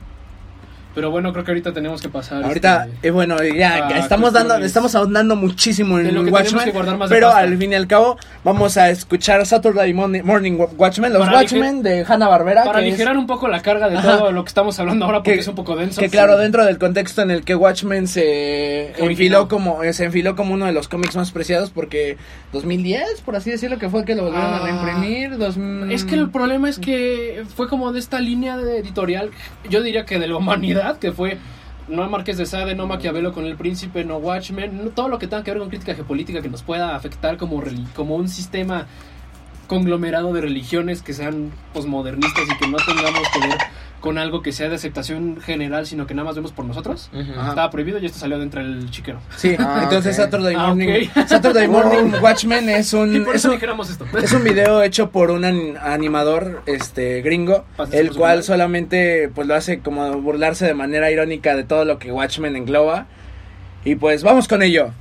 Pero 0.99 1.13
bueno, 1.13 1.33
creo 1.33 1.45
que 1.45 1.53
ahorita 1.53 1.73
tenemos 1.73 2.03
que 2.03 2.09
pasar. 2.09 2.43
Ahorita, 2.43 2.89
este, 2.93 3.07
eh, 3.07 3.11
bueno, 3.13 3.37
ya 3.45 3.89
estamos 3.91 4.33
dando, 4.33 4.57
estamos 4.57 4.97
ahondando 4.97 5.37
muchísimo 5.37 5.97
en 6.01 6.07
tenemos 6.09 6.33
Watchmen, 6.33 6.73
pero 7.09 7.31
al 7.33 7.57
fin 7.57 7.71
y 7.71 7.77
al 7.77 7.87
cabo 7.87 8.19
vamos 8.43 8.77
a 8.77 8.91
escuchar 8.91 9.47
Saturday 9.47 9.95
Morning, 9.95 10.23
Morning 10.25 10.59
Watchmen, 10.77 11.13
los 11.13 11.25
Para 11.25 11.39
Watchmen 11.39 11.85
de 11.85 12.05
Hanna 12.05 12.27
Barbera, 12.27 12.65
para 12.65 12.81
es- 12.81 12.87
aligerar 12.87 13.17
un 13.17 13.29
poco 13.29 13.47
la 13.47 13.63
carga 13.63 13.89
de 13.89 13.97
Ajá. 13.97 14.19
todo 14.19 14.33
lo 14.33 14.43
que 14.43 14.49
estamos 14.49 14.77
hablando 14.81 15.05
ahora, 15.05 15.19
porque 15.19 15.35
Que- 15.35 15.39
es 15.41 15.47
un 15.47 15.55
poco 15.55 15.77
denso. 15.77 16.01
que 16.01 16.09
claro 16.11 16.37
dentro 16.37 16.65
del 16.65 16.79
contexto 16.79 17.23
en 17.23 17.31
el 17.31 17.45
que 17.45 17.55
Watchmen 17.55 18.09
se 18.09 18.93
enfiló 19.01 19.47
como 19.47 19.85
eh, 19.85 19.93
se 19.93 20.05
enfiló 20.07 20.35
como 20.35 20.55
uno 20.55 20.67
de 20.67 20.73
los 20.73 20.89
cómics 20.89 21.15
más 21.15 21.31
preciados 21.31 21.71
porque 21.71 22.17
2010 22.53 23.21
por 23.25 23.37
así 23.37 23.51
decirlo 23.53 23.79
que 23.79 23.89
fue 23.89 24.05
que 24.05 24.17
lo 24.17 24.25
volvieron 24.25 24.53
a 24.53 24.57
Ah. 24.57 24.63
reimprimir 24.65 25.39
dos, 25.39 25.57
Es 25.93 26.05
que 26.05 26.17
el 26.17 26.31
problema 26.31 26.69
es 26.69 26.81
que 26.81 27.45
fue 27.55 27.69
como 27.69 27.93
de 27.93 28.01
esta 28.01 28.19
línea 28.21 28.57
de 28.57 28.79
editorial, 28.79 29.31
yo 29.71 29.83
diría 29.83 30.05
que 30.05 30.19
de 30.19 30.27
la 30.27 30.37
humanidad, 30.37 30.88
que 30.97 31.13
fue 31.13 31.39
no 31.89 32.09
Marqués 32.09 32.37
de 32.37 32.47
Sade, 32.47 32.75
no 32.75 32.87
Maquiavelo 32.87 33.33
con 33.33 33.45
el 33.47 33.57
príncipe, 33.57 34.05
no 34.05 34.19
Watchmen, 34.19 34.91
todo 34.95 35.09
lo 35.09 35.19
que 35.19 35.27
tenga 35.27 35.43
que 35.43 35.51
ver 35.51 35.61
con 35.61 35.69
crítica 35.69 35.95
geopolítica 35.95 36.43
que 36.43 36.49
nos 36.49 36.63
pueda 36.63 36.95
afectar 36.95 37.37
como, 37.37 37.63
como 37.95 38.17
un 38.17 38.29
sistema 38.29 38.87
conglomerado 39.67 40.33
de 40.33 40.41
religiones 40.41 41.03
que 41.03 41.13
sean 41.13 41.53
posmodernistas 41.73 42.45
y 42.45 42.59
que 42.59 42.69
no 42.69 42.79
tengamos 42.79 43.23
ver 43.41 43.59
con 44.01 44.17
algo 44.19 44.43
que 44.43 44.53
sea 44.53 44.69
de 44.69 44.77
aceptación 44.77 45.41
general, 45.41 45.87
sino 45.87 46.07
que 46.07 46.15
nada 46.15 46.27
más 46.27 46.37
vemos 46.37 46.53
por 46.53 46.65
nosotros. 46.65 47.11
Ajá. 47.13 47.49
Estaba 47.49 47.71
prohibido 47.71 47.99
y 47.99 48.07
esto 48.07 48.19
salió 48.19 48.39
de 48.39 48.45
entre 48.45 48.63
el 48.63 48.91
chiquero. 48.91 49.21
sí 49.37 49.57
Ah, 49.59 49.81
entonces 49.85 50.17
ok. 50.19 50.25
Saturday 50.25 50.55
Ah, 50.57 50.67
Morning 50.69 50.89
ok. 51.17 51.27
Saturday 51.29 51.69
Morning 51.69 52.13
Watchmen 52.23 52.69
es 52.69 52.93
un 52.93 53.15
Y 53.17 53.21
por 53.21 53.35
es 53.35 53.41
eso 53.43 53.49
un- 53.49 53.55
dijéramos 53.55 53.91
esto. 53.91 54.07
Es 54.23 54.33
un 54.33 54.45
video 54.45 54.83
hecho 54.83 55.11
por 55.11 55.31
un 55.31 55.45
an- 55.45 55.77
animador 55.83 56.63
este 56.67 57.23
gringo, 57.23 57.65
Pásate 57.77 57.99
el 58.01 58.13
cual 58.15 58.43
solamente 58.45 59.29
pues 59.35 59.47
lo 59.49 59.55
hace 59.55 59.81
como 59.81 60.21
burlarse 60.21 60.65
de 60.67 60.75
manera 60.75 61.11
irónica 61.11 61.57
de 61.57 61.65
todo 61.65 61.85
lo 61.85 61.99
que 61.99 62.13
Watchmen 62.13 62.57
engloba. 62.57 63.07
Y 63.85 63.95
pues 63.97 64.23
vamos 64.23 64.49
con 64.49 64.63
ello. 64.63 64.93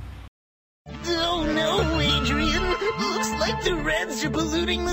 Oh 1.20 1.44
no, 1.54 1.80
Adrian! 2.00 2.62
Looks 2.98 3.30
like 3.40 3.62
the 3.64 3.74
Reds 3.74 4.24
are 4.24 4.30
polluting 4.30 4.84
the 4.86 4.92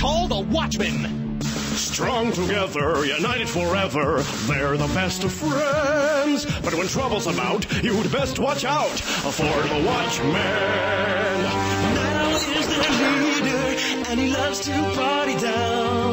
call 0.00 0.28
the 0.28 0.40
Watchmen. 0.40 1.40
Strong 1.42 2.32
together, 2.32 3.04
united 3.04 3.46
forever, 3.46 4.22
they're 4.48 4.78
the 4.78 4.86
best 4.94 5.24
of 5.24 5.32
friends. 5.32 6.46
But 6.62 6.74
when 6.74 6.86
trouble's 6.86 7.26
about, 7.26 7.70
you'd 7.82 8.10
best 8.10 8.38
watch 8.38 8.64
out 8.64 8.88
for 8.88 9.44
the 9.44 9.84
Watchmen. 9.86 10.32
Now 11.94 12.30
is 12.34 12.66
their 12.66 13.22
leader, 13.24 14.06
and 14.08 14.20
he 14.20 14.30
loves 14.30 14.60
to 14.60 14.72
party 14.94 15.36
down. 15.36 16.09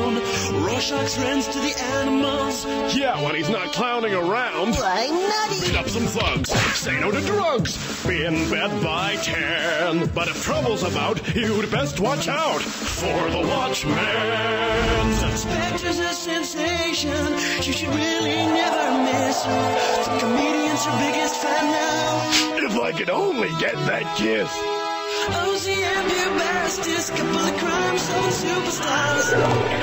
Rorschach's 0.68 1.18
rents 1.18 1.48
to 1.48 1.60
the 1.60 1.80
animals. 1.80 2.66
Yeah, 2.94 3.24
when 3.24 3.36
he's 3.36 3.50
not 3.50 3.72
clowning 3.72 4.14
around. 4.14 4.76
Why 4.76 5.08
nutty? 5.08 5.62
Beat 5.68 5.78
up 5.78 5.88
some 5.88 6.04
thugs, 6.04 6.52
say 6.78 7.00
no 7.00 7.10
to 7.10 7.22
drugs, 7.22 8.06
be 8.06 8.26
in 8.26 8.50
bed 8.50 8.84
by 8.84 9.16
ten. 9.16 10.08
But 10.14 10.28
if 10.28 10.44
trouble's 10.44 10.84
about, 10.84 11.36
you'd 11.36 11.72
best 11.72 12.02
watch 12.02 12.28
out 12.28 12.62
for 12.62 13.30
the 13.30 13.48
Watchmen. 13.48 15.38
Spectre's 15.38 16.00
a 16.00 16.14
sensation. 16.14 17.34
You 17.64 17.72
should 17.72 17.90
really 17.96 18.36
never 18.36 19.04
miss 19.04 19.44
her. 19.44 20.04
The 20.04 20.20
comedian's 20.20 20.84
her 20.84 20.98
biggest 21.00 21.36
fan 21.42 21.66
now. 21.66 22.68
If 22.68 22.78
I 22.78 22.92
could 22.92 23.10
only 23.10 23.50
get 23.60 23.76
that 23.88 24.18
kiss. 24.18 24.52
OCM 25.30 26.08
Bubastis, 26.10 27.10
couple 27.16 27.40
of 27.40 27.58
crime 27.58 27.98
solving 27.98 28.32
superstars. 28.32 29.77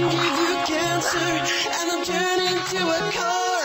John 0.00 0.10
can 0.10 0.24
give 0.36 0.38
you 0.48 0.58
cancer, 0.76 1.18
and 1.18 1.90
they'll 1.90 2.04
turn 2.04 2.38
into 2.40 2.80
a 2.86 3.10
car. 3.12 3.62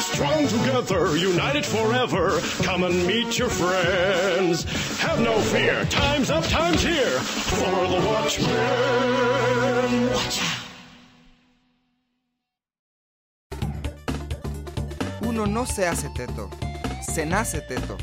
Strong 0.00 0.46
together, 0.48 1.16
united 1.16 1.64
forever. 1.66 2.40
Come 2.62 2.84
and 2.84 3.06
meet 3.06 3.38
your 3.38 3.48
friends. 3.48 4.64
Have 5.00 5.20
no 5.20 5.38
fear, 5.40 5.84
time's 5.86 6.30
up, 6.30 6.44
time's 6.44 6.82
here 6.82 7.18
for 7.18 7.88
the 7.88 8.00
Watchmen. 8.06 8.48
Watch 10.12 10.40
out. 10.42 10.54
Uno 15.22 15.44
no 15.46 15.64
se 15.64 15.86
hace 15.86 16.08
teto, 16.14 16.48
se 17.02 17.24
nace 17.24 17.60
teto. 17.68 17.96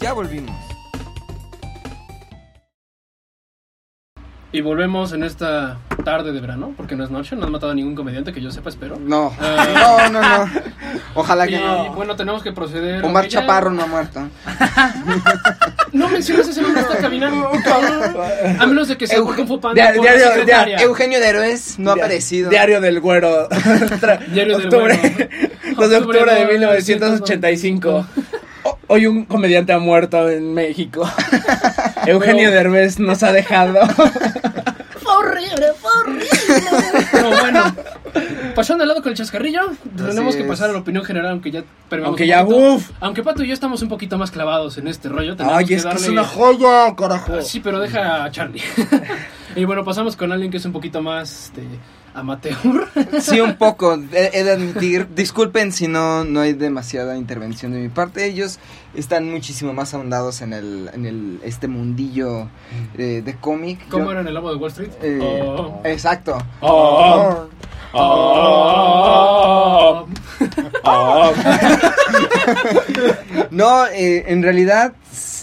Ya 0.00 0.12
volvimos. 0.14 0.69
Y 4.52 4.62
volvemos 4.62 5.12
en 5.12 5.22
esta 5.22 5.78
tarde 6.04 6.32
de 6.32 6.40
verano, 6.40 6.74
porque 6.76 6.96
no 6.96 7.04
es 7.04 7.10
noche, 7.10 7.36
no 7.36 7.46
han 7.46 7.52
matado 7.52 7.70
a 7.70 7.74
ningún 7.74 7.94
comediante 7.94 8.32
que 8.32 8.40
yo 8.40 8.50
sepa, 8.50 8.68
espero. 8.68 8.96
No, 8.98 9.32
Ah. 9.40 10.08
no, 10.10 10.20
no, 10.20 10.20
no. 10.44 10.50
Ojalá 11.14 11.46
Y 11.46 11.50
que 11.50 11.58
no. 11.60 11.92
bueno, 11.94 12.16
tenemos 12.16 12.42
que 12.42 12.50
proceder. 12.52 13.04
Omar 13.04 13.28
Chaparro 13.28 13.70
no 13.70 13.82
ha 13.82 13.86
muerto. 13.86 14.20
No 15.92 16.08
menciones 16.08 16.46
ese 16.46 16.62
nombre 16.62 16.82
hasta 16.82 16.98
caminando. 16.98 17.50
A 18.60 18.66
menos 18.66 18.86
de 18.86 18.96
que 18.96 19.08
sea 19.08 19.18
Panda 19.60 19.92
diario- 19.92 20.28
secretaria. 20.28 20.78
Eugenio 20.78 21.18
Derbez 21.18 21.78
no 21.80 21.90
ha 21.90 21.94
aparecido. 21.94 22.48
Diario 22.48 22.80
del 22.80 23.00
Güero. 23.00 23.48
Diario 24.32 24.58
del 24.58 24.70
Güero. 24.70 24.94
2 25.76 25.90
de 25.90 25.96
octubre 25.96 26.24
de 26.24 26.42
Octubre 26.42 26.46
1985. 26.52 28.06
O- 28.62 28.78
Hoy 28.86 29.06
un 29.06 29.24
comediante 29.24 29.72
ha 29.72 29.78
muerto 29.80 30.28
en 30.30 30.54
México. 30.54 31.08
Eugenio 32.06 32.50
Derbez 32.50 32.98
nos 32.98 33.22
ha 33.22 33.32
dejado. 33.32 33.74
Fue 35.00 35.12
horrible, 35.14 35.66
fue 35.80 35.90
horrible. 36.02 36.28
Pero 37.10 37.30
bueno, 37.30 37.74
pasando 38.54 38.82
al 38.84 38.88
lado 38.88 39.02
con 39.02 39.10
el 39.10 39.16
chascarrillo, 39.16 39.62
tenemos 39.96 40.36
que 40.36 40.44
pasar 40.44 40.70
a 40.70 40.72
la 40.74 40.78
opinión 40.80 41.04
general, 41.04 41.32
aunque 41.32 41.50
ya 41.50 41.64
Aunque 42.04 42.24
un 42.24 42.28
ya, 42.28 42.44
poquito. 42.44 42.74
uf. 42.74 42.90
Aunque 43.00 43.22
Pato 43.22 43.42
y 43.42 43.48
yo 43.48 43.54
estamos 43.54 43.80
un 43.82 43.88
poquito 43.88 44.18
más 44.18 44.30
clavados 44.30 44.76
en 44.78 44.88
este 44.88 45.08
rollo. 45.08 45.36
tenemos 45.36 45.58
Ay, 45.58 45.64
que 45.64 45.74
es 45.76 45.84
que 45.84 45.88
es 45.96 46.02
darle- 46.02 46.10
una 46.12 46.24
joya, 46.24 46.94
carajo. 46.96 47.32
Ah, 47.38 47.42
Sí, 47.42 47.60
pero 47.60 47.80
deja 47.80 48.24
a 48.24 48.30
Charlie. 48.30 48.62
y 49.56 49.64
bueno, 49.64 49.84
pasamos 49.84 50.16
con 50.16 50.30
alguien 50.32 50.50
que 50.50 50.58
es 50.58 50.64
un 50.66 50.72
poquito 50.72 51.00
más 51.02 51.46
este, 51.46 51.62
amateur. 52.14 52.56
Sí, 53.20 53.40
un 53.40 53.56
poco. 53.56 53.94
He, 54.12 54.42
de 54.44 54.50
admitir. 54.52 55.08
Disculpen 55.14 55.72
si 55.72 55.88
no, 55.88 56.24
no 56.24 56.40
hay 56.40 56.52
demasiada 56.52 57.16
intervención 57.16 57.72
de 57.72 57.78
mi 57.80 57.88
parte. 57.88 58.26
Ellos 58.26 58.58
están 58.94 59.30
muchísimo 59.30 59.72
más 59.72 59.94
ahondados 59.94 60.42
en 60.42 60.52
el, 60.52 60.90
en 60.92 61.06
el 61.06 61.40
este 61.44 61.68
mundillo 61.68 62.48
eh, 62.98 63.22
de 63.24 63.34
cómic. 63.36 63.78
¿Cómo 63.88 64.06
Yo- 64.06 64.10
era 64.12 64.20
en 64.22 64.26
el 64.28 64.34
lobo 64.34 64.50
de 64.50 64.56
Wall 64.56 64.70
Street? 64.70 64.90
eh, 65.02 65.18
Oh. 65.42 65.80
Exacto. 65.84 66.36
Oh, 66.60 67.46
oh. 67.92 70.06
No, 73.50 73.86
eh, 73.86 74.24
en 74.28 74.42
realidad 74.42 74.94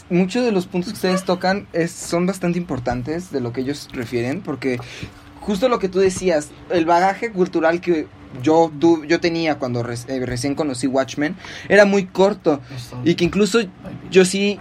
muchos 0.09 0.45
de 0.45 0.51
los 0.51 0.67
puntos 0.67 0.91
que 0.91 0.95
ustedes 0.95 1.23
tocan 1.25 1.67
es, 1.73 1.91
son 1.91 2.25
bastante 2.25 2.57
importantes 2.57 3.31
de 3.31 3.41
lo 3.41 3.51
que 3.53 3.61
ellos 3.61 3.89
refieren, 3.91 4.41
porque 4.41 4.79
justo 5.47 5.67
lo 5.69 5.79
que 5.79 5.87
tú 5.89 5.99
decías, 5.99 6.49
el 6.69 6.85
bagaje 6.85 7.31
cultural 7.31 7.81
que 7.81 8.05
yo, 8.43 8.69
tu- 8.79 9.05
yo 9.05 9.19
tenía 9.21 9.57
cuando 9.57 9.81
re- 9.81 9.95
eh, 10.09 10.23
recién 10.25 10.53
conocí 10.53 10.85
Watchmen 10.87 11.35
era 11.69 11.85
muy 11.85 12.05
corto 12.05 12.59
y 13.05 13.15
que 13.15 13.23
incluso 13.23 13.59
yo 14.11 14.25
sí, 14.25 14.59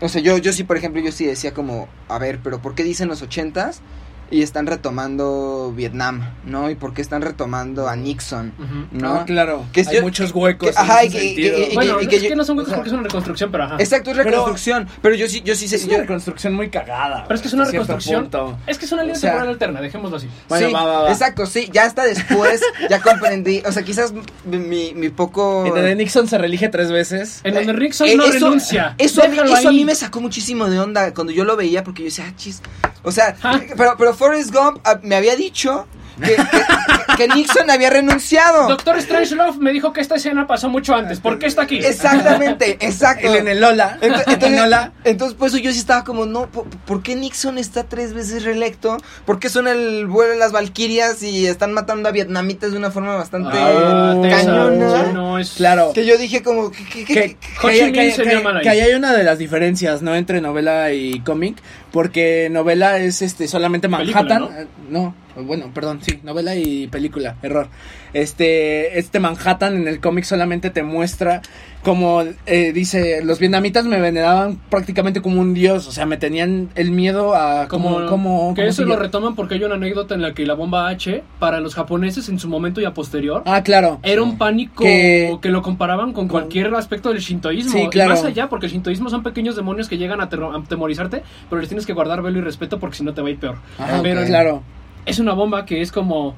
o 0.00 0.08
sea, 0.08 0.22
yo, 0.22 0.38
yo 0.38 0.52
sí, 0.52 0.62
por 0.64 0.76
ejemplo, 0.76 1.02
yo 1.02 1.10
sí 1.12 1.26
decía 1.26 1.52
como, 1.52 1.88
a 2.08 2.18
ver, 2.18 2.38
pero 2.42 2.62
¿por 2.62 2.74
qué 2.76 2.84
dicen 2.84 3.08
los 3.08 3.20
ochentas? 3.22 3.82
Y 4.30 4.42
están 4.42 4.66
retomando 4.66 5.72
Vietnam, 5.74 6.20
¿no? 6.44 6.70
¿Y 6.70 6.76
por 6.76 6.94
qué 6.94 7.02
están 7.02 7.20
retomando 7.22 7.88
a 7.88 7.96
Nixon? 7.96 8.52
¿No? 8.92 9.14
No, 9.20 9.24
claro. 9.26 9.64
Que 9.72 9.80
Hay 9.80 9.96
yo- 9.96 10.02
muchos 10.02 10.32
huecos. 10.32 10.70
que- 10.70 10.78
ajá, 10.78 11.02
en 11.02 11.08
y 11.08 11.12
que- 11.12 11.20
sentido. 11.20 11.58
y- 11.58 11.62
y- 11.62 11.74
Bueno, 11.74 11.96
y 12.00 12.14
es 12.14 12.22
que 12.22 12.36
no 12.36 12.44
son 12.44 12.56
huecos 12.58 12.68
o 12.68 12.70
sea- 12.70 12.76
porque 12.78 12.90
es 12.90 12.94
una 12.94 13.02
reconstrucción, 13.02 13.50
pero 13.50 13.64
ajá. 13.64 13.76
Exacto, 13.80 14.10
es 14.12 14.16
reconstrucción. 14.16 14.88
Pero, 15.02 15.14
yo 15.16 15.28
sí, 15.28 15.42
yo 15.44 15.54
sí 15.56 15.66
sé. 15.68 15.76
es 15.76 15.84
una 15.84 15.94
yo- 15.94 16.00
reconstrucción 16.02 16.54
muy 16.54 16.70
cagada. 16.70 17.24
Pero 17.24 17.34
es 17.34 17.42
que 17.42 17.48
es 17.48 17.54
una 17.54 17.64
reconstrucción. 17.64 18.30
Es 18.68 18.78
que 18.78 18.84
es 18.84 18.92
una 18.92 19.02
línea 19.02 19.16
O 19.16 19.20
sea- 19.20 19.30
temporal 19.32 19.52
alterna, 19.52 19.80
dejémoslo 19.80 20.16
así. 20.16 20.28
Bueno, 20.48 20.68
sí, 20.68 20.72
va, 20.72 20.84
va, 20.84 21.00
va. 21.02 21.10
Exacto, 21.10 21.46
sí, 21.46 21.68
ya 21.72 21.84
hasta 21.84 22.04
después 22.04 22.60
ya 22.88 23.00
comprendí. 23.02 23.62
O 23.66 23.72
sea, 23.72 23.82
quizás 23.82 24.12
mi, 24.44 24.92
mi, 24.94 25.08
poco. 25.08 25.66
En 25.66 25.74
donde 25.74 25.94
Nixon 25.96 26.28
se 26.28 26.38
reelige 26.38 26.68
tres 26.68 26.92
veces. 26.92 27.40
En 27.42 27.54
donde 27.54 27.72
Rickson 27.72 28.06
Eh, 28.06 28.16
no 28.16 28.24
eso- 28.24 28.32
renuncia. 28.34 28.94
Eso, 28.98 29.24
a 29.24 29.28
mí, 29.28 29.36
eso 29.38 29.68
a 29.68 29.72
mí 29.72 29.84
me 29.84 29.94
sacó 29.96 30.20
muchísimo 30.20 30.70
de 30.70 30.78
onda 30.78 31.12
cuando 31.14 31.32
yo 31.32 31.44
lo 31.44 31.56
veía 31.56 31.82
porque 31.82 32.02
yo 32.02 32.06
decía, 32.06 32.26
ah, 32.28 32.32
chis. 32.36 32.62
O 33.02 33.10
sea, 33.12 33.34
Ah. 33.42 33.58
pero, 33.76 33.94
pero 33.98 34.14
Forrest 34.20 34.52
Gump 34.54 34.78
ah, 34.84 35.00
me 35.02 35.16
había 35.16 35.34
dicho 35.34 35.86
que, 36.22 36.36
que- 36.36 37.16
que 37.16 37.28
Nixon 37.28 37.70
había 37.70 37.88
renunciado. 37.88 38.68
Doctor 38.68 39.00
Strangelove 39.00 39.56
me 39.58 39.72
dijo 39.72 39.92
que 39.94 40.00
esta 40.02 40.16
escena 40.16 40.46
pasó 40.46 40.68
mucho 40.68 40.94
antes. 40.94 41.18
¿Por 41.18 41.38
qué 41.38 41.46
está 41.46 41.62
aquí? 41.62 41.78
Exactamente, 41.78 42.76
exacto. 42.80 43.26
Él 43.26 43.36
en 43.36 43.48
el 43.48 43.60
Lola. 43.60 43.96
Ent- 44.02 44.22
Entonces, 44.26 44.42
en 44.42 44.56
Lola. 44.56 44.92
entonces, 45.04 45.36
por 45.36 45.48
eso 45.48 45.56
yo 45.58 45.72
sí 45.72 45.78
estaba 45.78 46.04
como, 46.04 46.26
no, 46.26 46.46
¿por, 46.50 46.64
por 46.68 47.02
qué 47.02 47.16
Nixon 47.16 47.56
está 47.58 47.84
tres 47.84 48.12
veces 48.12 48.44
reelecto? 48.44 48.98
¿Por 49.24 49.38
qué 49.38 49.48
son 49.48 49.66
el 49.66 50.06
vuelo 50.06 50.32
de 50.32 50.38
las 50.38 50.52
Valquirias 50.52 51.22
y 51.22 51.46
están 51.46 51.72
matando 51.72 52.08
a 52.08 52.12
vietnamitas 52.12 52.72
de 52.72 52.76
una 52.78 52.90
forma 52.90 53.16
bastante 53.16 53.56
Ah, 53.58 54.14
cañona? 54.22 55.12
no, 55.12 55.38
es... 55.38 55.50
Claro. 55.52 55.92
Que 55.94 56.04
yo 56.04 56.16
dije 56.18 56.42
como, 56.42 56.70
¿qué, 56.70 56.84
qué, 56.84 57.04
qué- 57.04 57.14
que, 57.14 57.36
que, 57.60 57.68
hay- 57.68 57.92
que- 57.92 58.22
que- 58.22 58.30
llama 58.30 58.56
ahí. 58.58 58.62
que 58.62 58.68
ahí 58.68 58.80
hay 58.80 58.92
una 58.92 59.12
de 59.14 59.24
las 59.24 59.38
diferencias, 59.38 60.02
¿no? 60.02 60.14
Entre 60.14 60.40
novela 60.40 60.92
y 60.92 61.20
cómic, 61.20 61.56
porque 61.92 62.48
novela 62.50 62.98
es 62.98 63.22
este 63.22 63.48
solamente 63.48 63.88
Película, 63.88 64.22
Manhattan, 64.22 64.42
¿no? 64.42 64.60
eh, 64.60 64.66
no, 64.88 65.14
bueno, 65.36 65.70
perdón, 65.72 66.00
sí, 66.02 66.20
novela 66.22 66.54
y 66.54 66.86
película, 66.88 67.36
error. 67.42 67.68
Este, 68.12 68.98
este 68.98 69.20
Manhattan 69.20 69.76
en 69.76 69.88
el 69.88 70.00
cómic 70.00 70.24
solamente 70.24 70.70
te 70.70 70.82
muestra 70.82 71.42
como 71.82 72.22
eh, 72.44 72.72
dice, 72.74 73.24
los 73.24 73.38
vietnamitas 73.38 73.86
me 73.86 73.98
veneraban 74.00 74.60
prácticamente 74.68 75.22
como 75.22 75.40
un 75.40 75.54
dios, 75.54 75.86
o 75.88 75.92
sea, 75.92 76.04
me 76.04 76.18
tenían 76.18 76.68
el 76.74 76.90
miedo 76.90 77.34
a 77.34 77.68
Como, 77.68 77.94
como, 77.94 78.06
como 78.06 78.54
que 78.54 78.60
¿cómo 78.62 78.68
eso 78.70 78.84
lo 78.84 78.96
retoman 78.96 79.34
porque 79.34 79.54
hay 79.54 79.64
una 79.64 79.76
anécdota 79.76 80.14
en 80.14 80.20
la 80.20 80.34
que 80.34 80.44
la 80.44 80.52
bomba 80.54 80.88
H, 80.88 81.22
para 81.38 81.58
los 81.60 81.74
japoneses 81.74 82.28
en 82.28 82.38
su 82.38 82.48
momento 82.48 82.82
y 82.82 82.84
a 82.84 82.92
posterior, 82.92 83.42
Ah, 83.46 83.62
claro. 83.62 83.98
era 84.02 84.22
un 84.22 84.36
pánico 84.36 84.84
Que- 84.84 85.38
que, 85.40 85.48
lo 85.48 85.62
comparaban 85.62 86.12
con 86.12 86.28
cualquier 86.28 86.74
aspecto 86.74 87.08
del 87.08 87.20
shintoísmo. 87.20 87.72
Sí, 87.72 87.78
Y 87.84 87.88
claro. 87.88 88.10
más 88.10 88.24
allá, 88.24 88.48
porque 88.50 88.66
el 88.66 88.72
shintoísmo 88.72 89.08
son 89.08 89.22
pequeños 89.22 89.56
demonios 89.56 89.88
que 89.88 89.96
llegan 89.96 90.20
a, 90.20 90.24
atemorizarte, 90.24 91.22
pero 91.48 91.60
les 91.60 91.68
tienes 91.70 91.86
que 91.86 91.94
guardar 91.94 92.20
velo 92.20 92.38
y 92.38 92.42
respeto 92.42 92.78
porque 92.78 92.96
si 92.98 93.04
no 93.04 93.14
te 93.14 93.22
va 93.22 93.28
a 93.28 93.30
ir 93.30 93.38
peor. 93.38 93.56
Ajá, 93.78 94.00
pero 94.02 94.20
Ah, 94.20 94.24
claro. 94.26 94.62
es 95.06 95.18
una 95.18 95.32
bomba 95.32 95.64
que 95.64 95.80
es 95.80 95.90
como 95.92 96.34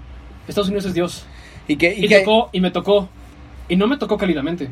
Estados 0.46 0.68
Unidos 0.68 0.86
es 0.86 0.94
Dios. 0.94 1.24
Y 1.66 1.76
que, 1.76 1.92
y 1.96 2.04
Y, 2.04 2.08
que- 2.08 2.20
tocó, 2.20 2.48
y 2.52 2.60
me 2.60 2.70
tocó. 2.70 3.08
Y 3.68 3.76
no 3.76 3.86
me 3.86 3.96
tocó 3.96 4.18
cálidamente. 4.18 4.68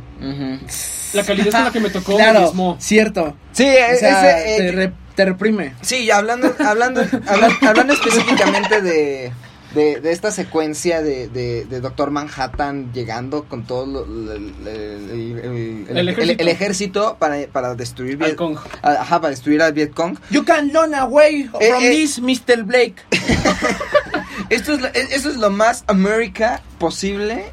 La 1.13 1.25
calidez 1.25 1.55
con 1.55 1.65
la 1.65 1.73
que 1.73 1.81
me 1.81 1.91
tocó 1.91 2.17
claro, 2.17 2.41
diezmó. 2.41 2.77
cierto. 2.81 3.37
Sí, 3.53 3.65
O 3.65 3.99
sea, 3.99 4.39
ese, 4.39 4.55
eh, 4.55 4.59
te, 4.59 4.73
re- 4.73 4.93
te 5.15 5.25
reprime. 5.25 5.75
Sí, 5.81 6.11
hablando, 6.11 6.55
hablando, 6.65 7.01
habla- 7.27 7.57
hablando 7.67 7.95
específicamente 7.95 8.81
de, 8.81 9.33
de, 9.75 10.01
de 10.01 10.13
esta 10.13 10.31
secuencia 10.31 11.03
de, 11.03 11.29
de, 11.29 11.65
de 11.65 11.81
Doctor 11.81 12.11
Manhattan 12.11 12.93
llegando 12.93 13.45
con 13.45 13.65
todo 13.65 13.87
lo- 13.87 14.07
lo- 14.07 14.33
el, 14.33 14.53
el- 14.67 15.39
el- 15.41 15.87
el- 15.89 15.97
El 15.97 16.09
ejército. 16.09 16.43
el 16.43 16.49
ejército 16.49 17.17
para, 17.19 17.47
para 17.49 17.75
destruir 17.75 18.19
Viet- 18.19 18.37
Kong. 18.37 18.57
Ajá, 18.83 19.21
para 19.21 19.31
destruir 19.31 19.63
al 19.63 19.73
Vietcong. 19.73 20.17
You 20.31 20.45
can 20.45 20.71
run 20.73 20.95
away 20.95 21.45
from 21.45 21.63
Eh, 21.63 21.71
eh. 21.81 21.91
this, 21.91 22.21
Mr. 22.21 22.63
Blake. 22.65 22.97
Esto 24.51 24.75
es, 24.75 24.81
lo, 24.81 24.87
es- 24.89 25.13
eso 25.13 25.31
es 25.31 25.37
lo 25.37 25.51
más 25.51 25.85
América 25.87 26.61
posible 26.79 27.45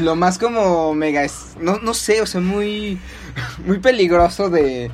lo 0.00 0.16
más 0.16 0.38
como 0.38 0.94
mega, 0.94 1.22
es- 1.24 1.56
no, 1.60 1.78
no 1.78 1.94
sé, 1.94 2.20
o 2.22 2.26
sea, 2.26 2.40
muy, 2.40 2.98
muy 3.64 3.78
peligroso 3.78 4.50
de, 4.50 4.90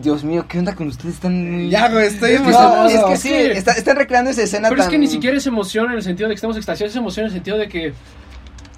Dios 0.00 0.24
mío, 0.24 0.46
¿qué 0.48 0.58
onda 0.58 0.74
con 0.74 0.88
ustedes? 0.88 1.14
Están 1.14 1.50
muy... 1.52 1.70
Ya, 1.70 1.88
güey, 1.90 2.06
estoy 2.06 2.32
No, 2.34 2.38
emocionado. 2.40 2.88
es 2.88 3.04
que 3.04 3.16
sí, 3.16 3.28
Sí. 3.28 3.34
está- 3.58 3.72
están 3.72 3.96
recreando 3.96 4.30
esa 4.30 4.42
escena 4.42 4.68
Pero 4.68 4.82
es 4.82 4.88
que 4.88 4.98
ni 4.98 5.06
siquiera 5.08 5.36
es 5.36 5.46
emoción 5.46 5.86
en 5.90 5.96
el 5.96 6.02
sentido 6.02 6.28
de 6.28 6.34
que 6.34 6.36
estamos 6.36 6.56
extasiados, 6.56 6.92
es 6.92 6.96
emoción 6.98 7.24
en 7.24 7.28
el 7.28 7.34
sentido 7.34 7.58
de 7.58 7.68
que. 7.68 7.92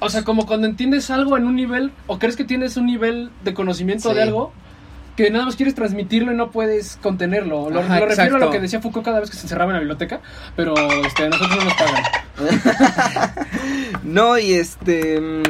O 0.02 0.08
sea, 0.08 0.22
como 0.24 0.46
cuando 0.46 0.66
entiendes 0.66 1.10
algo 1.10 1.36
en 1.36 1.44
un 1.46 1.54
nivel, 1.56 1.92
o 2.06 2.18
crees 2.18 2.34
que 2.36 2.44
tienes 2.44 2.76
un 2.78 2.86
nivel 2.86 3.30
de 3.44 3.52
conocimiento 3.52 4.08
Sí. 4.10 4.14
de 4.16 4.22
algo, 4.22 4.52
que 5.14 5.30
nada 5.30 5.44
más 5.44 5.56
quieres 5.56 5.74
transmitirlo 5.74 6.32
y 6.32 6.36
no 6.36 6.50
puedes 6.50 6.96
contenerlo. 7.02 7.68
Lo, 7.68 7.80
Ajá, 7.80 8.00
lo 8.00 8.06
refiero 8.06 8.36
a 8.36 8.38
lo 8.38 8.50
que 8.50 8.60
decía 8.60 8.80
Foucault 8.80 9.04
cada 9.04 9.20
vez 9.20 9.28
que 9.28 9.36
se 9.36 9.42
encerraba 9.42 9.72
en 9.72 9.74
la 9.74 9.80
biblioteca, 9.80 10.22
pero 10.56 10.72
este, 11.04 11.24
a 11.24 11.28
nosotros 11.28 11.58
no 11.58 11.64
nos 11.64 11.74
pagan. 11.74 12.02
No, 14.04 14.38
y 14.38 14.54
este. 14.54 15.20
mm, 15.20 15.42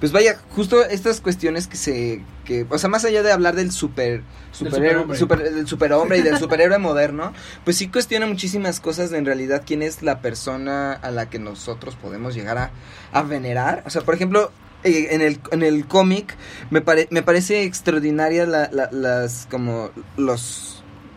Pues 0.00 0.12
vaya, 0.12 0.36
justo 0.50 0.84
estas 0.84 1.20
cuestiones 1.20 1.66
que 1.66 1.76
se. 1.76 2.22
Que, 2.44 2.64
o 2.70 2.78
sea, 2.78 2.88
más 2.88 3.04
allá 3.04 3.22
de 3.22 3.32
hablar 3.32 3.56
del 3.56 3.72
super. 3.72 4.22
Superhéroe, 4.52 5.16
superhombre. 5.16 5.18
super, 5.18 5.42
del 5.54 5.66
superhombre 5.66 6.18
y 6.18 6.22
del 6.22 6.38
superhéroe 6.38 6.78
moderno, 6.78 7.32
pues 7.64 7.76
sí 7.76 7.88
cuestiona 7.88 8.26
muchísimas 8.26 8.80
cosas 8.80 9.10
de 9.10 9.18
en 9.18 9.26
realidad 9.26 9.62
quién 9.66 9.82
es 9.82 10.02
la 10.02 10.20
persona 10.20 10.92
a 10.92 11.10
la 11.10 11.28
que 11.28 11.38
nosotros 11.38 11.94
podemos 11.96 12.34
llegar 12.34 12.56
a, 12.58 12.70
a 13.12 13.22
venerar. 13.22 13.82
O 13.84 13.90
sea, 13.90 14.02
por 14.02 14.14
ejemplo, 14.14 14.50
eh, 14.84 15.08
en 15.10 15.20
el, 15.20 15.40
en 15.50 15.62
el 15.62 15.86
cómic 15.86 16.36
me, 16.70 16.80
pare- 16.80 17.08
me 17.10 17.22
parece 17.22 17.64
extraordinaria 17.64 18.46
la- 18.46 18.70
la- 18.72 18.88
las 18.92 19.46
como 19.50 19.90
los 20.16 20.75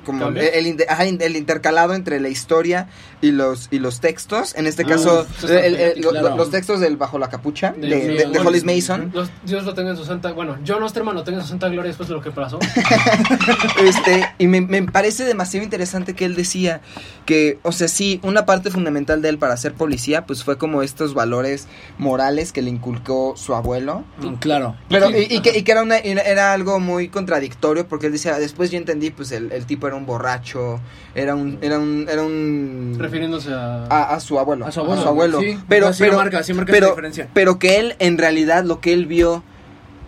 como 0.09 0.27
el, 0.27 0.33
¿Cambia? 0.35 0.49
el 0.49 0.65
inde- 0.67 0.85
ajá, 0.89 1.03
el 1.05 1.35
intercalado 1.35 1.93
entre 1.93 2.19
la 2.19 2.29
historia 2.29 2.87
y 3.21 3.31
los 3.31 3.67
y 3.71 3.79
los 3.79 3.99
textos. 3.99 4.55
En 4.55 4.65
este 4.67 4.83
Ah, 4.83 4.87
caso, 4.87 5.27
el- 5.47 6.01
claro. 6.01 6.35
los 6.35 6.49
textos 6.51 6.79
del 6.79 6.97
Bajo 6.97 7.19
la 7.19 7.29
Capucha 7.29 7.73
de, 7.77 7.87
De- 7.87 7.95
de- 8.07 8.13
de 8.15 8.25
de 8.27 8.39
Hollis 8.39 8.63
Mason. 8.65 9.11
Los- 9.13 9.29
Dios 9.43 9.63
lo 9.65 9.73
tenga 9.73 9.91
en 9.91 9.97
su 9.97 10.05
santa. 10.05 10.31
Bueno, 10.31 10.57
John 10.67 10.81
Osterman 10.83 11.13
lo 11.15 11.23
tenga 11.23 11.37
en 11.39 11.43
su 11.43 11.49
santa 11.49 11.67
gloria 11.69 11.89
después 11.89 12.09
de 12.09 12.15
lo 12.15 12.21
que 12.21 12.31
pasó. 12.31 12.59
Este, 13.83 14.25
y 14.37 14.47
me, 14.47 14.61
me 14.61 14.81
parece 14.83 15.23
demasiado 15.25 15.63
interesante 15.63 16.13
que 16.13 16.25
él 16.25 16.35
decía 16.35 16.81
que, 17.25 17.59
o 17.63 17.71
sea, 17.71 17.87
sí, 17.87 18.19
una 18.23 18.45
parte 18.45 18.71
fundamental 18.71 19.21
de 19.21 19.29
él 19.29 19.37
para 19.37 19.55
ser 19.57 19.73
policía, 19.73 20.25
pues 20.25 20.43
fue 20.43 20.57
como 20.57 20.81
estos 20.83 21.13
valores 21.13 21.67
morales 21.97 22.51
que 22.51 22.61
le 22.61 22.69
inculcó 22.69 23.35
su 23.37 23.53
abuelo. 23.55 24.03
Mm, 24.21 24.33
Claro. 24.35 24.75
Pero, 24.89 25.09
Sí. 25.09 25.27
y, 25.29 25.35
y 25.35 25.41
que, 25.41 25.57
y 25.57 25.63
que 25.63 25.71
era, 25.71 25.83
una, 25.83 25.97
era 25.97 26.21
era 26.21 26.53
algo 26.53 26.79
muy 26.79 27.09
contradictorio 27.09 27.87
porque 27.87 28.07
él 28.07 28.13
decía, 28.13 28.37
después 28.37 28.71
yo 28.71 28.77
entendí, 28.77 29.09
pues 29.11 29.31
el, 29.31 29.51
el 29.51 29.65
tipo 29.65 29.87
era 29.87 29.95
un 29.95 29.98
borracho, 30.05 30.79
era 31.15 31.35
un, 31.35 31.57
era 31.61 31.79
un, 31.79 32.07
era 32.09 32.23
un... 32.23 32.95
refiriéndose 32.97 33.53
a. 33.53 33.85
a, 33.85 34.15
a 34.15 34.19
su 34.19 34.39
abuelo. 34.39 34.65
A 34.65 34.71
su 34.71 34.79
abuelo, 34.81 35.39
sí. 35.39 35.57
Pero, 35.67 35.91
pero, 35.97 36.17
marca, 36.17 36.41
marca 36.53 36.71
pero, 36.71 36.95
pero 37.33 37.59
que 37.59 37.79
él, 37.79 37.95
en 37.99 38.17
realidad, 38.17 38.63
lo 38.63 38.79
que 38.79 38.93
él 38.93 39.05
vio, 39.05 39.43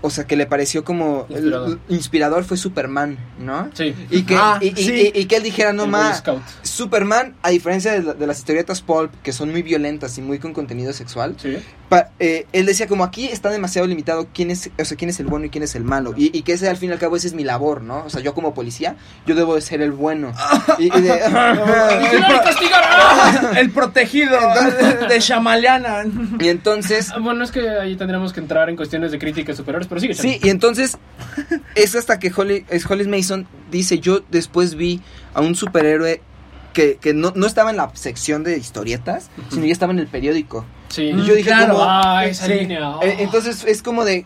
o 0.01 0.09
sea, 0.09 0.25
que 0.25 0.35
le 0.35 0.45
pareció 0.45 0.83
como 0.83 1.25
Inspirador. 1.29 1.79
el- 1.89 1.95
inspirador 1.95 2.43
fue 2.43 2.57
Superman, 2.57 3.17
¿no? 3.39 3.69
Sí. 3.73 3.95
Y 4.09 4.23
que, 4.23 4.35
Ah, 4.35 4.57
y, 4.61 4.67
y- 4.79 4.83
sí. 4.83 5.11
y- 5.15 5.19
y 5.21 5.25
que 5.25 5.35
él 5.37 5.43
dijera, 5.43 5.73
no 5.73 5.87
más. 5.87 6.23
Superman, 6.63 7.35
a 7.43 7.49
diferencia 7.49 7.91
de, 7.93 8.03
la- 8.03 8.13
de 8.13 8.27
las 8.27 8.39
historietas 8.39 8.81
pulp, 8.81 9.11
que 9.23 9.31
son 9.31 9.51
muy 9.51 9.61
violentas 9.61 10.17
y 10.17 10.21
muy 10.21 10.39
con 10.39 10.53
contenido 10.53 10.93
sexual, 10.93 11.35
Sí. 11.41 11.57
pa- 11.89 12.09
eh, 12.19 12.47
él 12.53 12.65
decía 12.65 12.87
como 12.87 13.03
aquí 13.03 13.25
está 13.27 13.49
demasiado 13.49 13.87
limitado 13.87 14.27
quién 14.33 14.51
es, 14.51 14.69
o 14.79 14.85
sea, 14.85 14.97
quién 14.97 15.09
es 15.09 15.19
el 15.19 15.27
bueno 15.27 15.45
y 15.45 15.49
quién 15.49 15.63
es 15.63 15.75
el 15.75 15.83
malo. 15.83 16.13
Y, 16.15 16.35
y 16.37 16.41
que 16.43 16.53
ese 16.53 16.69
al 16.69 16.77
fin 16.77 16.89
y 16.89 16.93
al 16.93 16.99
cabo 16.99 17.15
ese 17.15 17.27
es 17.27 17.33
mi 17.33 17.43
labor, 17.43 17.81
¿no? 17.81 18.03
O 18.05 18.09
sea, 18.09 18.21
yo 18.21 18.33
como 18.33 18.53
policía, 18.53 18.95
yo 19.25 19.35
debo 19.35 19.55
de 19.55 19.61
ser 19.61 19.81
el 19.81 19.91
bueno. 19.91 20.31
Y, 20.79 20.85
y 20.85 21.01
de- 21.01 21.21
El 23.57 23.71
protegido 23.71 24.37
de 25.09 25.19
Shamaliana. 25.19 26.03
y 26.39 26.47
entonces... 26.49 27.11
Ah, 27.13 27.19
Bueno, 27.19 27.43
es 27.43 27.51
que 27.51 27.69
ahí 27.69 27.95
tendríamos 27.95 28.33
que 28.33 28.39
entrar 28.39 28.69
en 28.69 28.75
cuestiones 28.75 29.11
de 29.11 29.19
críticas 29.19 29.57
superiores, 29.57 29.87
pero 29.91 30.01
sigue. 30.01 30.13
Sí, 30.15 30.39
y 30.41 30.49
entonces 30.49 30.97
es 31.75 31.95
hasta 31.95 32.17
que 32.19 32.31
Holly, 32.35 32.65
es 32.69 32.89
Hollis 32.89 33.07
Mason 33.07 33.45
dice, 33.69 33.99
yo 33.99 34.21
después 34.31 34.75
vi 34.75 35.01
a 35.33 35.41
un 35.41 35.53
superhéroe 35.55 36.21
que, 36.73 36.95
que 37.01 37.13
no, 37.13 37.33
no 37.35 37.45
estaba 37.47 37.69
en 37.71 37.75
la 37.77 37.91
sección 37.95 38.43
de 38.43 38.57
historietas, 38.57 39.29
sino 39.49 39.65
ya 39.65 39.73
estaba 39.73 39.91
en 39.91 39.99
el 39.99 40.07
periódico. 40.07 40.65
Sí. 40.87 41.03
Y 41.03 41.25
yo 41.25 41.35
dije 41.35 41.49
claro. 41.49 41.73
como... 41.73 41.85
Ah, 41.85 42.25
esa 42.25 42.45
Sí. 42.45 42.53
línea. 42.53 42.95
eh, 43.01 43.17
entonces 43.19 43.65
es 43.65 43.81
como 43.83 44.05
de. 44.05 44.25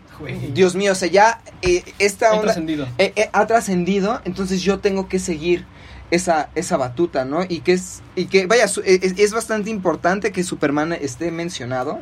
Dios 0.54 0.76
mío, 0.76 0.92
o 0.92 0.96
sea, 0.96 1.08
ya 1.10 1.42
eh, 1.64 1.84
esta 1.98 2.28
Ha 2.30 2.34
onda 2.34 2.44
trascendido. 2.44 2.88
eh, 3.00 3.14
eh, 3.16 3.30
ha 3.34 3.48
trascendido, 3.48 4.22
entonces 4.26 4.62
yo 4.62 4.78
tengo 4.80 5.08
que 5.10 5.18
seguir 5.18 5.66
esa, 6.12 6.50
esa 6.54 6.78
batuta, 6.78 7.26
¿no? 7.26 7.44
Y 7.50 7.62
que 7.62 7.74
es, 7.74 8.04
y 8.16 8.26
que 8.26 8.46
vaya, 8.46 8.68
su- 8.68 8.82
es, 8.82 9.02
es 9.18 9.34
bastante 9.34 9.72
importante 9.72 10.32
que 10.32 10.44
Superman 10.44 10.94
esté 10.94 11.32
mencionado 11.32 12.00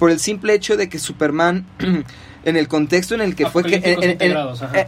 por 0.00 0.10
el 0.10 0.18
simple 0.18 0.52
hecho 0.54 0.76
de 0.76 0.88
que 0.88 0.98
Superman, 0.98 1.64
en 2.46 2.56
el 2.56 2.66
contexto 2.68 3.14
en 3.14 3.20
el 3.20 3.34
que 3.36 3.46
fue 3.46 3.62
que, 3.64 3.76
en, 3.76 4.02
en- 4.20 4.22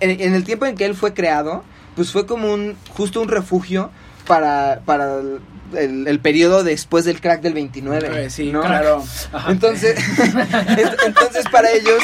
en- 0.00 0.20
en 0.22 0.34
el 0.34 0.44
tiempo 0.44 0.64
en 0.64 0.74
que 0.76 0.86
él 0.86 0.94
fue 0.94 1.12
creado, 1.12 1.62
pues 1.96 2.10
fue 2.12 2.24
como 2.24 2.52
un, 2.54 2.76
justo 2.90 3.20
un 3.20 3.28
refugio 3.28 3.90
para, 4.26 4.80
para 4.86 5.18
el, 5.18 5.40
el- 5.76 6.06
el 6.08 6.20
periodo 6.20 6.64
después 6.64 7.04
del 7.04 7.20
crack 7.20 7.42
del 7.42 7.52
29, 7.54 8.24
Eh, 8.24 8.30
Sí, 8.30 8.50
¿no? 8.52 8.62
claro. 8.62 9.04
Ajá. 9.32 9.50
Entonces, 9.52 9.96
ent- 10.18 10.96
entonces 11.06 11.44
para 11.52 11.70
ellos, 11.72 12.00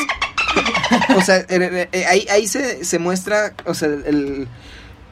o 1.16 1.20
sea, 1.22 1.38
eh, 1.48 1.88
eh, 1.92 2.04
ahí, 2.06 2.26
ahí 2.30 2.46
se, 2.46 2.84
se 2.84 2.98
muestra, 2.98 3.54
o 3.64 3.74
sea, 3.74 3.88
el, 3.88 4.48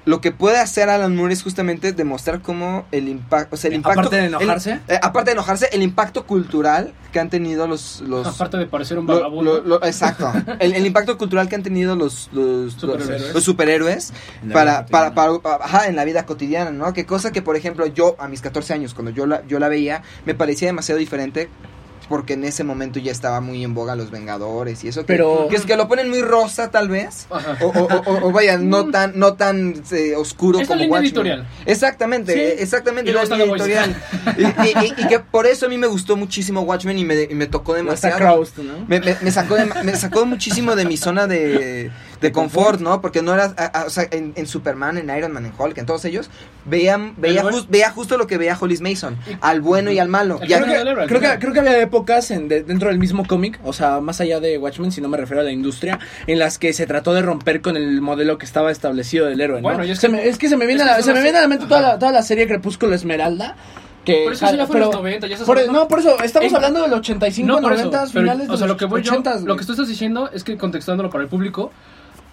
lo 0.05 0.21
que 0.21 0.33
puede 0.33 0.59
hacer 0.59 0.89
Alan 0.91 1.15
Moore 1.15 1.33
es 1.33 1.43
justamente 1.45 1.93
demostrar 1.93 2.41
cómo 2.43 2.85
el 2.91 3.09
impacto, 3.09 3.55
o 3.55 3.59
sea, 3.59 3.69
el 3.69 3.75
impacto... 3.77 4.01
Aparte 4.01 4.17
de 4.17 4.25
enojarse. 4.27 4.73
el- 4.73 4.81
eh, 4.97 5.01
aparte 5.01 5.31
de 5.31 5.35
enojarse, 5.35 5.69
el 5.73 5.83
impacto 5.83 6.27
cultural 6.27 6.93
que 7.13 7.21
han 7.21 7.31
tenido 7.31 7.67
los... 7.69 8.01
los 8.01 8.27
Aparte 8.27 8.57
de 8.57 8.67
parecer 8.67 8.99
un 8.99 9.07
vagabundo. 9.07 9.61
lo- 9.61 9.79
lo- 9.79 9.85
exacto. 9.85 10.33
El, 10.59 10.75
el 10.75 10.87
impacto 10.87 11.17
cultural 11.17 11.49
que 11.49 11.55
han 11.55 11.63
tenido 11.63 11.95
los, 11.95 12.29
los, 12.33 12.73
Superhéroes. 12.73 13.21
los- 13.23 13.35
los 13.35 13.45
superhéroes 13.45 14.13
para, 14.53 14.83
vida 14.83 15.15
para, 15.15 15.15
para- 15.15 15.65
ajá, 15.65 15.87
en 15.87 15.95
la 15.97 16.05
vida 16.05 16.27
cotidiana, 16.27 16.71
¿no? 16.73 16.93
Que 16.93 17.07
cosa 17.07 17.31
que, 17.31 17.41
por 17.43 17.55
ejemplo, 17.57 17.87
yo 17.87 18.17
a 18.19 18.27
mis 18.29 18.41
14 18.41 18.73
años, 18.75 18.95
cuando 18.95 19.13
yo 19.13 19.27
la, 19.27 19.47
yo 19.47 19.59
la 19.61 19.69
veía, 19.69 20.03
me 20.27 20.35
parecía 20.35 20.67
demasiado 20.69 20.99
diferente 20.99 21.49
porque 22.09 22.35
en 22.35 22.45
ese 22.45 22.65
momento 22.65 22.99
ya 22.99 23.13
estaba 23.13 23.41
muy 23.41 23.65
en 23.65 23.75
boga 23.75 23.97
los 23.97 24.11
Vengadores 24.11 24.85
y 24.85 24.89
eso. 24.89 25.01
Que, 25.03 25.07
Pero- 25.07 25.47
que 25.49 25.57
es 25.57 25.63
que 25.65 25.77
lo 25.77 25.89
ponen 25.89 26.11
muy 26.11 26.21
rosa, 26.23 26.71
tal 26.71 26.89
vez. 26.89 27.27
Ajá. 27.31 27.57
O, 27.63 27.69
o- 27.69 27.85
o- 27.87 28.29
o 28.29 28.33
vaya, 28.33 28.59
no 28.59 28.91
tan, 28.91 29.19
no 29.19 29.35
tan 29.35 29.83
eh, 29.93 30.15
oscuro 30.17 30.61
Es 30.61 30.69
la 30.69 30.75
como 30.75 30.81
línea 30.83 30.93
Watchmen. 30.93 31.07
editorial. 31.07 31.47
Exactamente, 31.67 32.33
Sí. 32.35 32.63
exactamente. 32.63 33.11
Y 33.11 33.15
la 33.15 33.25
línea 33.25 33.45
editorial. 33.47 33.97
y, 34.37 34.43
y- 34.43 34.87
y- 34.99 35.03
y 35.03 35.07
que 35.09 35.21
por 35.21 35.47
eso 35.47 35.67
a 35.67 35.69
mí 35.69 35.79
me 35.79 35.87
gustó 35.87 36.17
muchísimo 36.17 36.61
Watchmen 36.63 36.99
y 36.99 37.05
me, 37.05 37.23
y 37.23 37.35
me 37.35 37.47
tocó 37.47 37.75
demasiado. 37.75 38.17
Kraust, 38.19 38.59
¿no? 38.59 38.85
Me, 38.89 39.01
me- 39.01 39.17
me 39.21 39.31
sacó 39.31 39.55
de- 39.57 39.67
me 39.83 39.97
sacó 39.97 40.27
muchísimo 40.27 40.77
de 40.77 40.85
mi 40.85 40.97
zona 40.97 41.27
de, 41.27 41.91
de 42.23 42.33
confort, 42.33 42.81
¿no? 42.81 43.01
Porque 43.03 43.21
no 43.21 43.35
era, 43.35 43.53
a- 43.57 43.81
a- 43.83 43.85
o 43.85 43.91
sea, 43.91 44.07
en, 44.11 44.33
en 44.37 44.47
Superman, 44.47 44.97
en 44.97 45.15
Iron 45.17 45.33
Man, 45.33 45.45
en 45.45 45.53
Hulk, 45.59 45.77
en 45.79 45.85
todos 45.87 46.05
ellos, 46.07 46.31
veían, 46.65 47.15
veía, 47.19 47.43
buen- 47.43 47.55
jus- 47.55 47.67
veía 47.69 47.91
justo 47.91 48.17
lo 48.17 48.27
que 48.27 48.39
veía 48.39 48.57
Hollis 48.59 48.81
Mason, 48.81 49.17
al 49.41 49.61
bueno 49.61 49.91
y 49.91 49.99
al 49.99 50.09
malo. 50.09 50.39
Y 50.43 50.47
Creo 50.47 50.65
que, 50.65 51.07
creo, 51.07 51.21
que, 51.21 51.39
creo 51.39 51.61
había 51.61 51.81
épocas 51.83 52.31
en, 52.31 52.49
de- 52.49 52.63
dentro 52.63 52.89
del 52.89 52.99
mismo 52.99 53.27
cómic, 53.27 53.59
o 53.65 53.73
sea, 53.73 54.01
más 54.01 54.21
allá 54.21 54.41
de 54.41 54.57
Watchmen, 54.59 54.93
si 54.93 55.01
no 55.01 55.09
me 55.09 55.17
refiero 55.19 55.41
a 55.41 55.45
la 55.45 55.53
industria, 55.53 55.99
en 56.27 56.39
las 56.39 56.59
que 56.59 56.73
se 56.73 56.87
trató 56.87 57.13
de 57.13 57.23
romper 57.23 57.61
con 57.61 57.77
el 57.77 58.01
modelo 58.01 58.39
que 58.39 58.47
estaba 58.47 58.71
establecido 58.71 59.27
del 59.27 59.41
héroe, 59.41 59.61
¿no? 59.61 59.63
Bueno, 59.69 59.85
y 59.85 59.91
es 59.91 59.99
Se 59.99 60.07
que- 60.07 60.13
me- 60.15 60.27
es 60.29 60.39
que 60.39 60.49
se 60.49 60.57
me 60.57 60.67
viene, 60.67 60.83
a, 60.83 61.03
se 61.03 61.13
me 61.13 61.23
viene 61.23 61.39
a 61.39 61.43
la 61.43 61.49
mente 61.49 61.67
toda 61.67 61.81
la, 61.81 61.99
toda 61.99 62.13
la 62.13 62.23
serie 62.23 62.47
Crepúsculo 62.47 62.95
Esmeralda. 62.95 63.57
Que, 64.05 64.23
Pero 64.25 64.33
eso 64.33 64.49
sí 64.49 64.57
ya 64.57 64.67
fue 64.67 64.77
en 64.79 64.83
los 64.87 64.95
90, 64.97 65.27
ya 65.29 65.39
por- 65.45 65.59
hablando- 65.61 65.81
No, 65.83 65.87
por 65.87 66.01
eso, 66.01 66.21
estamos 66.25 66.51
En- 66.51 66.57
hablando 66.57 66.83
del 66.83 66.93
85, 66.93 67.61
por 67.61 67.73
eso, 67.73 67.85
90, 67.85 67.99
pero, 68.01 68.21
finales 68.21 68.49
de 68.49 68.53
o 68.53 68.57
sea, 68.57 68.67
los 68.67 68.75
lo 68.75 68.77
que 68.77 68.85
voy 68.87 69.01
yo- 69.03 69.13
80. 69.13 69.41
lo 69.45 69.57
que 69.57 69.65
tú 69.65 69.71
estás 69.75 69.87
diciendo 69.87 70.29
es 70.33 70.43
que 70.43 70.57
contextándolo 70.57 71.09
para 71.09 71.23
el 71.23 71.31
público, 71.31 71.71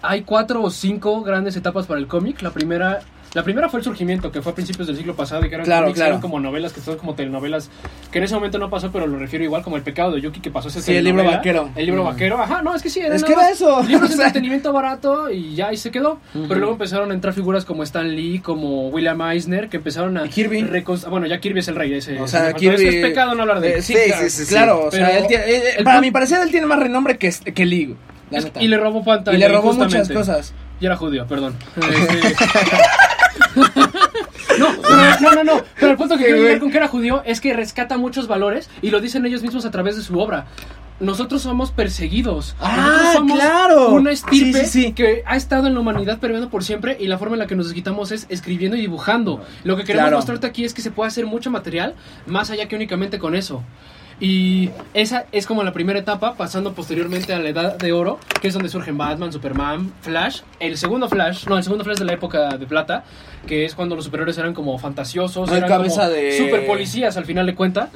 hay 0.02 0.22
cuatro 0.22 0.62
o 0.62 0.70
cinco 0.70 1.22
grandes 1.22 1.56
etapas 1.56 1.86
para 1.86 2.00
el 2.00 2.06
cómic. 2.06 2.40
La 2.42 2.50
primera, 2.50 3.00
la 3.34 3.44
primera 3.44 3.68
fue 3.68 3.78
el 3.80 3.84
surgimiento, 3.84 4.32
que 4.32 4.42
fue 4.42 4.50
a 4.52 4.54
principios 4.54 4.86
del 4.88 4.96
siglo 4.96 5.14
pasado 5.14 5.44
y 5.44 5.48
que 5.48 5.54
eran 5.54 5.64
Claro, 5.64 5.82
cómics, 5.84 5.96
claro. 5.98 6.10
eran 6.12 6.20
como 6.20 6.40
novelas 6.40 6.72
que 6.72 6.80
son 6.80 6.96
como 6.96 7.14
telenovelas, 7.14 7.70
que 8.10 8.18
en 8.18 8.24
ese 8.24 8.34
momento 8.34 8.58
no 8.58 8.70
pasó, 8.70 8.90
pero 8.90 9.06
lo 9.06 9.18
refiero 9.18 9.44
igual 9.44 9.62
como 9.62 9.76
el 9.76 9.82
pecado 9.82 10.12
de 10.12 10.20
Yuki 10.20 10.40
que 10.40 10.50
pasó 10.50 10.68
ese 10.68 10.82
Sí, 10.82 10.94
el 10.96 11.04
libro 11.04 11.22
vaquero. 11.24 11.70
El 11.76 11.86
libro 11.86 12.02
Mm. 12.02 12.06
vaquero, 12.06 12.40
ajá, 12.42 12.62
no, 12.62 12.74
es 12.74 12.82
que 12.82 12.90
sí, 12.90 13.00
era 13.00 13.14
Es 13.14 13.22
que 13.22 13.32
era 13.32 13.50
eso, 13.50 13.82
Libros 13.82 14.02
o 14.08 14.12
de 14.12 14.16
sea. 14.16 14.26
entretenimiento 14.26 14.72
barato 14.72 15.30
y 15.30 15.54
ya 15.54 15.68
ahí 15.68 15.76
se 15.76 15.90
quedó. 15.90 16.18
Pero 16.32 16.54
luego 16.56 16.72
empezaron 16.72 17.10
a 17.10 17.14
entrar 17.14 17.32
figuras 17.34 17.64
como 17.64 17.82
Stan 17.84 18.08
Lee, 18.10 18.40
como 18.40 18.88
William 18.88 19.20
Eisner, 19.20 19.68
que 19.68 19.76
empezaron 19.76 20.16
a 20.18 20.26
Y 20.26 20.28
Kirby. 20.30 20.62
Bueno, 21.08 21.26
ya 21.26 21.38
Kirby 21.40 21.60
es 21.60 21.68
el 21.68 21.76
rey 21.76 21.92
ese. 21.94 22.20
O 22.20 22.26
sea. 22.26 22.52
Kirby... 22.54 22.86
Es, 22.88 22.94
es 22.94 23.02
pecado 23.06 23.34
no 23.34 23.42
hablar 23.42 23.60
de 23.60 23.74
él. 23.74 23.78
eh, 23.78 23.82
sí, 23.82 23.92
Sí, 23.94 23.98
claro, 24.06 24.22
sí, 24.24 24.30
sí, 24.30 24.44
sí. 24.44 24.54
claro, 24.54 24.84
o 24.86 24.90
sea, 24.90 25.16
él 25.18 25.26
tiene- 25.28 25.44
eh, 25.44 25.56
eh, 25.56 25.74
el 25.78 25.84
para 25.84 26.00
mi 26.00 26.10
parecer 26.10 26.40
él 26.42 26.50
tiene 26.50 26.66
más 26.66 26.78
renombre 26.80 27.16
que, 27.18 27.30
que 27.54 27.64
Lee, 27.66 27.94
la 28.30 28.40
neta. 28.40 28.62
y 28.62 28.68
le 28.68 28.76
robó 28.78 29.04
pantalla. 29.04 29.36
Y 29.36 29.40
le 29.40 29.48
robó 29.48 29.72
muchas 29.72 30.08
cosas. 30.08 30.54
Y 30.80 30.86
era 30.86 30.96
judío, 30.96 31.26
perdón. 31.26 31.54
Este- 31.80 32.34
no, 34.58 34.72
no, 35.20 35.34
no, 35.34 35.44
no. 35.44 35.62
Pero 35.78 35.92
el 35.92 35.96
punto 35.98 36.16
que 36.16 36.24
quiero 36.24 36.42
llegar 36.42 36.60
con 36.60 36.70
que 36.70 36.76
era 36.76 36.88
judío 36.88 37.22
es 37.24 37.40
que 37.40 37.52
rescata 37.54 37.96
muchos 37.98 38.26
valores 38.28 38.68
y 38.82 38.90
lo 38.90 39.00
dicen 39.00 39.24
ellos 39.26 39.42
mismos 39.42 39.64
a 39.64 39.70
través 39.70 39.96
de 39.96 40.02
su 40.02 40.18
obra. 40.18 40.46
Nosotros 41.00 41.40
somos 41.42 41.70
perseguidos. 41.70 42.54
Ah, 42.60 42.76
Nosotros 42.76 43.12
somos 43.14 43.38
claro. 43.38 43.88
una 43.90 44.10
estirpe 44.12 44.60
Sí, 44.66 44.66
sí, 44.66 44.82
sí. 44.88 44.92
que 44.92 45.22
ha 45.26 45.34
estado 45.36 45.66
en 45.66 45.72
la 45.74 45.80
humanidad 45.80 46.18
permeando 46.18 46.50
por 46.50 46.62
siempre 46.62 46.96
y 47.00 47.06
la 47.06 47.16
forma 47.16 47.36
en 47.36 47.38
la 47.40 47.46
que 47.46 47.56
nos 47.56 47.66
desquitamos 47.66 48.12
es 48.12 48.26
escribiendo 48.28 48.76
y 48.76 48.80
dibujando. 48.82 49.42
Lo 49.64 49.76
que 49.78 49.84
queremos 49.84 50.04
Claro. 50.04 50.16
mostrarte 50.18 50.46
aquí 50.46 50.64
es 50.66 50.74
que 50.74 50.82
se 50.82 50.90
puede 50.90 51.08
hacer 51.08 51.24
mucho 51.24 51.50
material 51.50 51.94
más 52.26 52.50
allá 52.50 52.68
que 52.68 52.76
únicamente 52.76 53.18
con 53.18 53.34
eso. 53.34 53.62
Y 54.20 54.68
esa 54.92 55.24
es 55.32 55.46
como 55.46 55.64
la 55.64 55.72
primera 55.72 55.98
etapa, 55.98 56.34
pasando 56.34 56.74
posteriormente 56.74 57.32
a 57.32 57.38
la 57.38 57.48
edad 57.48 57.78
de 57.78 57.92
oro, 57.92 58.18
que 58.40 58.48
es 58.48 58.54
donde 58.54 58.68
surgen 58.68 58.98
Batman, 58.98 59.32
Superman, 59.32 59.92
Flash. 60.02 60.42
El 60.60 60.76
segundo 60.76 61.08
Flash, 61.08 61.46
no, 61.46 61.56
el 61.56 61.64
segundo 61.64 61.84
Flash 61.84 61.96
de 61.96 62.04
la 62.04 62.12
época 62.12 62.58
de 62.58 62.66
plata, 62.66 63.04
que 63.46 63.64
es 63.64 63.74
cuando 63.74 63.96
los 63.96 64.04
superhéroes 64.04 64.36
eran 64.38 64.52
como 64.54 64.78
fantasiosos, 64.78 65.50
eran 65.50 65.68
cabeza 65.68 66.02
como 66.02 66.14
de- 66.14 66.32
super 66.38 66.66
policías 66.66 67.16
al 67.16 67.24
final 67.24 67.46
de 67.46 67.54
cuenta, 67.54 67.88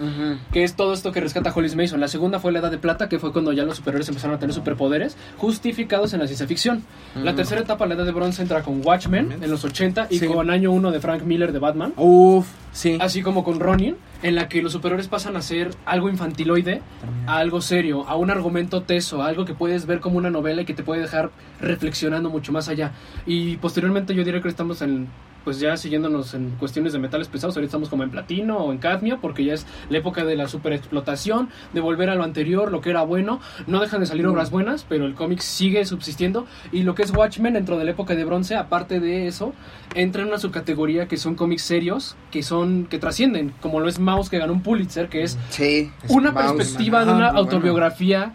que 0.52 0.64
es 0.64 0.74
todo 0.74 0.92
esto 0.94 1.12
que 1.12 1.20
rescata 1.20 1.52
Hollis 1.54 1.76
Mason. 1.76 2.00
La 2.00 2.08
segunda 2.08 2.38
fue 2.40 2.50
la 2.52 2.58
edad 2.60 2.70
de 2.70 2.78
plata, 2.78 3.08
que 3.08 3.18
fue 3.18 3.32
cuando 3.32 3.52
ya 3.52 3.64
los 3.64 3.76
superhéroes 3.76 4.08
empezaron 4.08 4.36
a 4.36 4.38
tener 4.38 4.54
superpoderes 4.54 5.16
justificados 5.38 6.12
en 6.14 6.20
la 6.20 6.26
ciencia 6.26 6.46
ficción. 6.46 6.82
La 7.22 7.34
tercera 7.34 7.60
etapa, 7.60 7.86
la 7.86 7.94
edad 7.94 8.04
de 8.04 8.12
bronce, 8.12 8.42
entra 8.42 8.62
con 8.62 8.80
Watchmen 8.84 9.32
en 9.42 9.50
los 9.50 9.64
80 9.64 10.06
y 10.10 10.18
Sí. 10.18 10.26
con 10.26 10.50
año 10.50 10.72
1 10.72 10.90
de 10.90 11.00
Frank 11.00 11.22
Miller 11.22 11.52
de 11.52 11.58
Batman. 11.58 11.92
Uf, 11.96 12.46
sí. 12.72 12.96
Así 13.00 13.22
como 13.22 13.44
con 13.44 13.60
Ronin, 13.60 13.96
en 14.22 14.34
la 14.36 14.48
que 14.48 14.62
los 14.62 14.72
superhéroes 14.72 15.08
pasan 15.08 15.36
a 15.36 15.42
ser 15.42 15.70
algo 15.84 16.08
infantiloide 16.08 16.80
a 17.26 17.36
algo 17.38 17.60
serio, 17.60 18.04
a 18.08 18.16
un 18.16 18.30
argumento 18.30 18.82
teso, 18.82 19.22
a 19.22 19.26
algo 19.28 19.44
que 19.44 19.52
puedes 19.54 19.84
ver 19.86 20.00
como 20.00 20.16
una 20.16 20.30
novela 20.30 20.62
y 20.62 20.64
que 20.64 20.72
te 20.74 20.82
puede 20.82 21.02
dejar 21.02 21.30
reflexionando 21.60 22.30
mucho 22.30 22.52
más 22.52 22.68
allá. 22.68 22.92
Y 23.26 23.56
posteriormente 23.58 24.14
yo 24.14 24.24
diría 24.24 24.40
que 24.40 24.48
estamos 24.48 24.80
en 24.82 25.08
pues 25.44 25.60
ya 25.60 25.76
siguiéndonos 25.76 26.34
en 26.34 26.50
cuestiones 26.58 26.92
de 26.94 26.98
metales 26.98 27.28
pesados, 27.28 27.54
ahorita 27.56 27.68
estamos 27.68 27.88
como 27.88 28.02
en 28.02 28.10
platino 28.10 28.56
o 28.58 28.72
en 28.72 28.78
cadmio, 28.78 29.18
porque 29.20 29.44
ya 29.44 29.54
es 29.54 29.66
la 29.90 29.98
época 29.98 30.24
de 30.24 30.36
la 30.36 30.48
superexplotación, 30.48 31.48
de 31.72 31.80
volver 31.80 32.08
a 32.10 32.14
lo 32.14 32.24
anterior, 32.24 32.72
lo 32.72 32.80
que 32.80 32.90
era 32.90 33.02
bueno. 33.02 33.40
No 33.66 33.80
dejan 33.80 34.00
de 34.00 34.06
salir 34.06 34.26
obras 34.26 34.50
buenas, 34.50 34.84
pero 34.88 35.06
el 35.06 35.14
cómic 35.14 35.40
sigue 35.40 35.84
subsistiendo. 35.84 36.46
Y 36.72 36.82
lo 36.82 36.94
que 36.94 37.02
es 37.02 37.10
Watchmen 37.14 37.54
dentro 37.54 37.78
de 37.78 37.84
la 37.84 37.90
época 37.92 38.14
de 38.14 38.24
bronce, 38.24 38.56
aparte 38.56 39.00
de 39.00 39.26
eso, 39.26 39.52
entra 39.94 40.22
en 40.22 40.28
una 40.28 40.38
subcategoría 40.38 41.06
que 41.08 41.16
son 41.16 41.34
cómics 41.34 41.62
serios, 41.62 42.16
que 42.30 42.42
son, 42.42 42.86
que 42.86 42.98
trascienden, 42.98 43.52
como 43.60 43.80
lo 43.80 43.88
es 43.88 43.98
Mouse, 43.98 44.30
que 44.30 44.38
ganó 44.38 44.52
un 44.52 44.62
Pulitzer, 44.62 45.08
que 45.08 45.22
es 45.22 45.38
Sí. 45.50 45.90
una 46.08 46.32
Mouse, 46.32 46.52
perspectiva 46.56 47.04
de 47.04 47.12
una 47.12 47.26
bueno. 47.26 47.38
autobiografía 47.38 48.32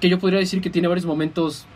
que 0.00 0.08
yo 0.08 0.18
podría 0.18 0.38
decir 0.40 0.60
que 0.60 0.70
tiene 0.70 0.88
varios 0.88 1.06
momentos. 1.06 1.66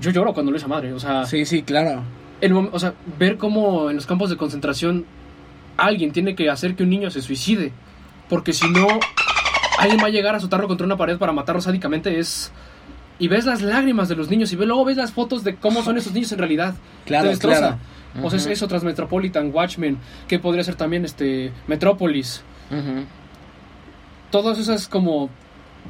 Yo 0.00 0.10
lloro 0.10 0.32
cuando 0.32 0.50
lo 0.50 0.56
esa 0.56 0.66
madre, 0.68 0.92
o 0.94 0.98
sea, 0.98 1.26
Sí, 1.26 1.44
sí, 1.44 1.62
claro. 1.62 2.02
El 2.40 2.52
o 2.52 2.78
sea, 2.78 2.94
ver 3.18 3.36
cómo 3.36 3.90
en 3.90 3.96
los 3.96 4.06
campos 4.06 4.30
de 4.30 4.36
concentración 4.36 5.04
alguien 5.76 6.12
tiene 6.12 6.34
que 6.34 6.50
hacer 6.50 6.74
que 6.74 6.82
un 6.82 6.90
niño 6.90 7.10
se 7.10 7.22
suicide, 7.22 7.72
porque 8.28 8.52
si 8.52 8.68
no, 8.70 8.86
alguien 9.78 10.00
va 10.02 10.06
a 10.06 10.10
llegar 10.10 10.34
a 10.34 10.38
azotarlo 10.38 10.68
contra 10.68 10.86
una 10.86 10.96
pared 10.96 11.18
para 11.18 11.32
matarlo 11.32 11.60
sádicamente, 11.60 12.18
es... 12.18 12.52
Y 13.18 13.28
ves 13.28 13.44
las 13.44 13.60
lágrimas 13.60 14.08
de 14.08 14.16
los 14.16 14.30
niños 14.30 14.50
y 14.52 14.56
luego 14.56 14.82
ves 14.84 14.96
las 14.96 15.12
fotos 15.12 15.44
de 15.44 15.56
cómo 15.56 15.82
son 15.82 15.98
esos 15.98 16.14
niños 16.14 16.32
en 16.32 16.38
realidad. 16.38 16.74
Claro, 17.04 17.24
Te 17.24 17.30
destroza. 17.30 17.58
claro. 17.58 18.26
O 18.26 18.30
sea, 18.30 18.38
es 18.38 18.46
eso 18.46 18.66
tras 18.66 18.82
Metropolitan, 18.82 19.50
Watchmen, 19.52 19.98
que 20.26 20.38
podría 20.38 20.64
ser 20.64 20.74
también 20.74 21.04
este 21.04 21.52
Metrópolis. 21.66 22.42
Todas 24.30 24.58
esas 24.58 24.88
como 24.88 25.28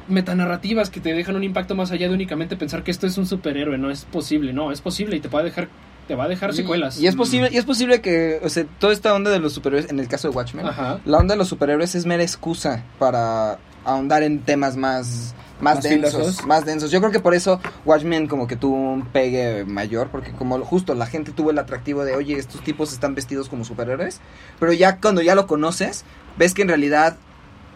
metanarrativas 0.07 0.89
que 0.89 0.99
te 0.99 1.13
dejan 1.13 1.35
un 1.37 1.43
impacto 1.43 1.73
más 1.73 1.91
allá 1.91 2.09
de 2.09 2.13
únicamente 2.13 2.57
pensar 2.57 2.83
que 2.83 2.91
esto 2.91 3.07
es 3.07 3.17
un 3.17 3.25
superhéroe, 3.25 3.77
no 3.77 3.89
es 3.89 4.05
posible, 4.05 4.51
no, 4.51 4.71
es 4.71 4.81
posible 4.81 5.15
y 5.15 5.19
te 5.19 5.35
a 5.35 5.43
dejar 5.43 5.69
te 6.11 6.15
va 6.17 6.25
a 6.25 6.27
dejar 6.27 6.53
secuelas. 6.53 6.99
Y 6.99 7.07
es 7.07 7.15
posible, 7.15 7.47
y 7.53 7.57
es 7.57 7.63
posible 7.63 8.01
que, 8.01 8.41
o 8.43 8.49
sea, 8.49 8.65
toda 8.79 8.91
esta 8.91 9.13
onda 9.13 9.31
de 9.31 9.39
los 9.39 9.53
superhéroes, 9.53 9.89
en 9.89 9.97
el 9.97 10.09
caso 10.09 10.29
de 10.29 10.35
Watchmen, 10.35 10.65
Ajá. 10.65 10.99
la 11.05 11.17
onda 11.19 11.35
de 11.35 11.37
los 11.37 11.47
superhéroes 11.47 11.95
es 11.95 12.05
mera 12.05 12.21
excusa 12.21 12.83
para 12.99 13.59
ahondar 13.85 14.21
en 14.23 14.39
temas 14.41 14.75
más 14.75 15.33
más, 15.61 15.75
Más 15.75 15.83
densos, 15.83 16.11
filosos. 16.13 16.45
más 16.47 16.65
densos. 16.65 16.89
Yo 16.91 16.99
creo 16.99 17.11
que 17.11 17.19
por 17.19 17.33
eso 17.35 17.61
Watchmen 17.85 18.27
como 18.27 18.47
que 18.47 18.55
tuvo 18.57 18.75
un 18.75 19.05
pegue 19.05 19.63
mayor, 19.63 20.09
porque 20.09 20.31
como 20.31 20.57
justo 20.65 20.95
la 20.95 21.05
gente 21.05 21.31
tuvo 21.31 21.51
el 21.51 21.59
atractivo 21.59 22.03
de, 22.03 22.15
oye, 22.15 22.33
estos 22.37 22.61
tipos 22.63 22.91
están 22.91 23.13
vestidos 23.15 23.47
como 23.47 23.63
superhéroes, 23.63 24.19
pero 24.59 24.73
ya 24.73 24.97
cuando 24.97 25.21
ya 25.21 25.33
lo 25.35 25.45
conoces, 25.47 26.03
ves 26.37 26.53
que 26.55 26.63
en 26.63 26.67
realidad, 26.69 27.15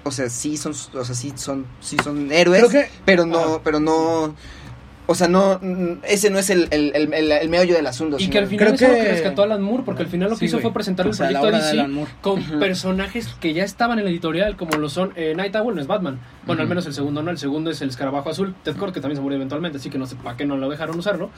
o 0.04 0.10
sea, 0.12 0.30
sí 0.30 0.58
son, 0.58 0.74
o 0.96 1.06
sea, 1.06 1.14
sí 1.16 1.32
son, 1.36 1.68
sí 1.80 1.96
son 2.04 2.32
héroes, 2.32 2.66
que- 2.70 2.90
pero 3.06 3.26
no, 3.28 3.62
pero 3.64 3.80
no, 3.80 4.34
o 5.08 5.16
sea, 5.16 5.28
no, 5.28 5.60
ese 6.08 6.30
no 6.30 6.40
es 6.40 6.50
el, 6.50 6.68
el, 6.72 6.92
el, 6.96 7.14
el- 7.14 7.32
el 7.32 7.50
meollo 7.50 7.76
del 7.76 7.86
asunto. 7.88 8.18
Y 8.20 8.28
que 8.30 8.38
al 8.40 8.48
final 8.48 8.66
Creo 8.68 8.76
es 8.76 8.82
algo 8.84 8.96
que- 8.96 9.04
que 9.04 9.12
rescató 9.12 9.44
Alan 9.44 9.62
Moore, 9.62 9.84
porque 9.86 10.04
al 10.04 10.10
final 10.10 10.30
lo 10.30 10.36
que 10.36 10.40
Sí, 10.40 10.46
hizo 10.46 10.58
güey. 10.58 10.64
fue 10.64 10.74
presentar 10.74 11.06
O 11.06 11.10
el 11.10 11.16
sea, 11.16 11.30
la 11.32 11.42
proyecto 11.42 11.68
de 11.76 11.84
DC 11.84 12.08
con 12.22 12.44
personajes 12.60 13.28
que 13.40 13.54
ya 13.54 13.64
estaban 13.64 14.00
en 14.00 14.06
la 14.06 14.12
editorial, 14.12 14.56
como 14.56 14.78
lo 14.78 14.90
son 14.90 15.12
eh, 15.16 15.34
Night 15.36 15.56
Owl, 15.56 15.76
no 15.76 15.82
es 15.82 15.88
Batman. 15.88 16.20
Bueno, 16.46 16.62
al 16.62 16.68
menos 16.68 16.86
el 16.86 16.94
segundo 16.94 17.22
no, 17.24 17.32
el 17.32 17.38
segundo 17.38 17.72
es 17.72 17.82
el 17.82 17.90
escarabajo 17.90 18.30
azul, 18.30 18.56
Ted 18.64 18.76
Kord, 18.76 18.94
que 18.94 19.02
también 19.02 19.18
se 19.18 19.22
murió 19.22 19.36
eventualmente, 19.38 19.78
así 19.78 19.90
que 19.90 19.98
no 19.98 20.06
sé 20.06 20.16
para 20.16 20.36
qué 20.38 20.46
no 20.46 20.58
lo 20.58 20.70
dejaron 20.70 20.98
usarlo. 21.00 21.30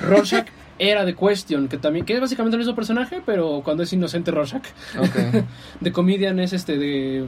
Rorschach 0.00 0.46
era 0.78 1.04
de 1.04 1.14
Question, 1.14 1.68
que 1.68 1.78
también, 1.78 2.04
que 2.04 2.14
es 2.14 2.20
básicamente 2.20 2.56
el 2.56 2.60
mismo 2.60 2.74
personaje, 2.74 3.22
pero 3.24 3.62
cuando 3.64 3.82
es 3.82 3.92
inocente 3.92 4.30
Rorschach. 4.30 4.64
Ok. 4.98 5.44
The 5.82 5.92
Comedian 5.92 6.38
es 6.40 6.52
este 6.52 6.76
de 6.78 7.24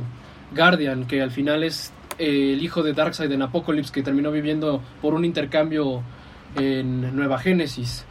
Guardian, 0.55 1.07
que 1.07 1.23
al 1.23 1.31
final 1.31 1.63
es 1.65 1.93
eh, 2.19 2.53
el 2.55 2.63
hijo 2.63 2.83
de 2.83 2.93
Darkseid 2.93 3.31
en 3.33 3.43
Apocalypse, 3.43 3.93
que 3.93 4.03
terminó 4.03 4.31
viviendo 4.33 4.83
por 5.03 5.15
un 5.15 5.25
intercambio 5.25 6.03
en 6.59 7.15
Nueva 7.15 7.39
Génesis. 7.39 8.07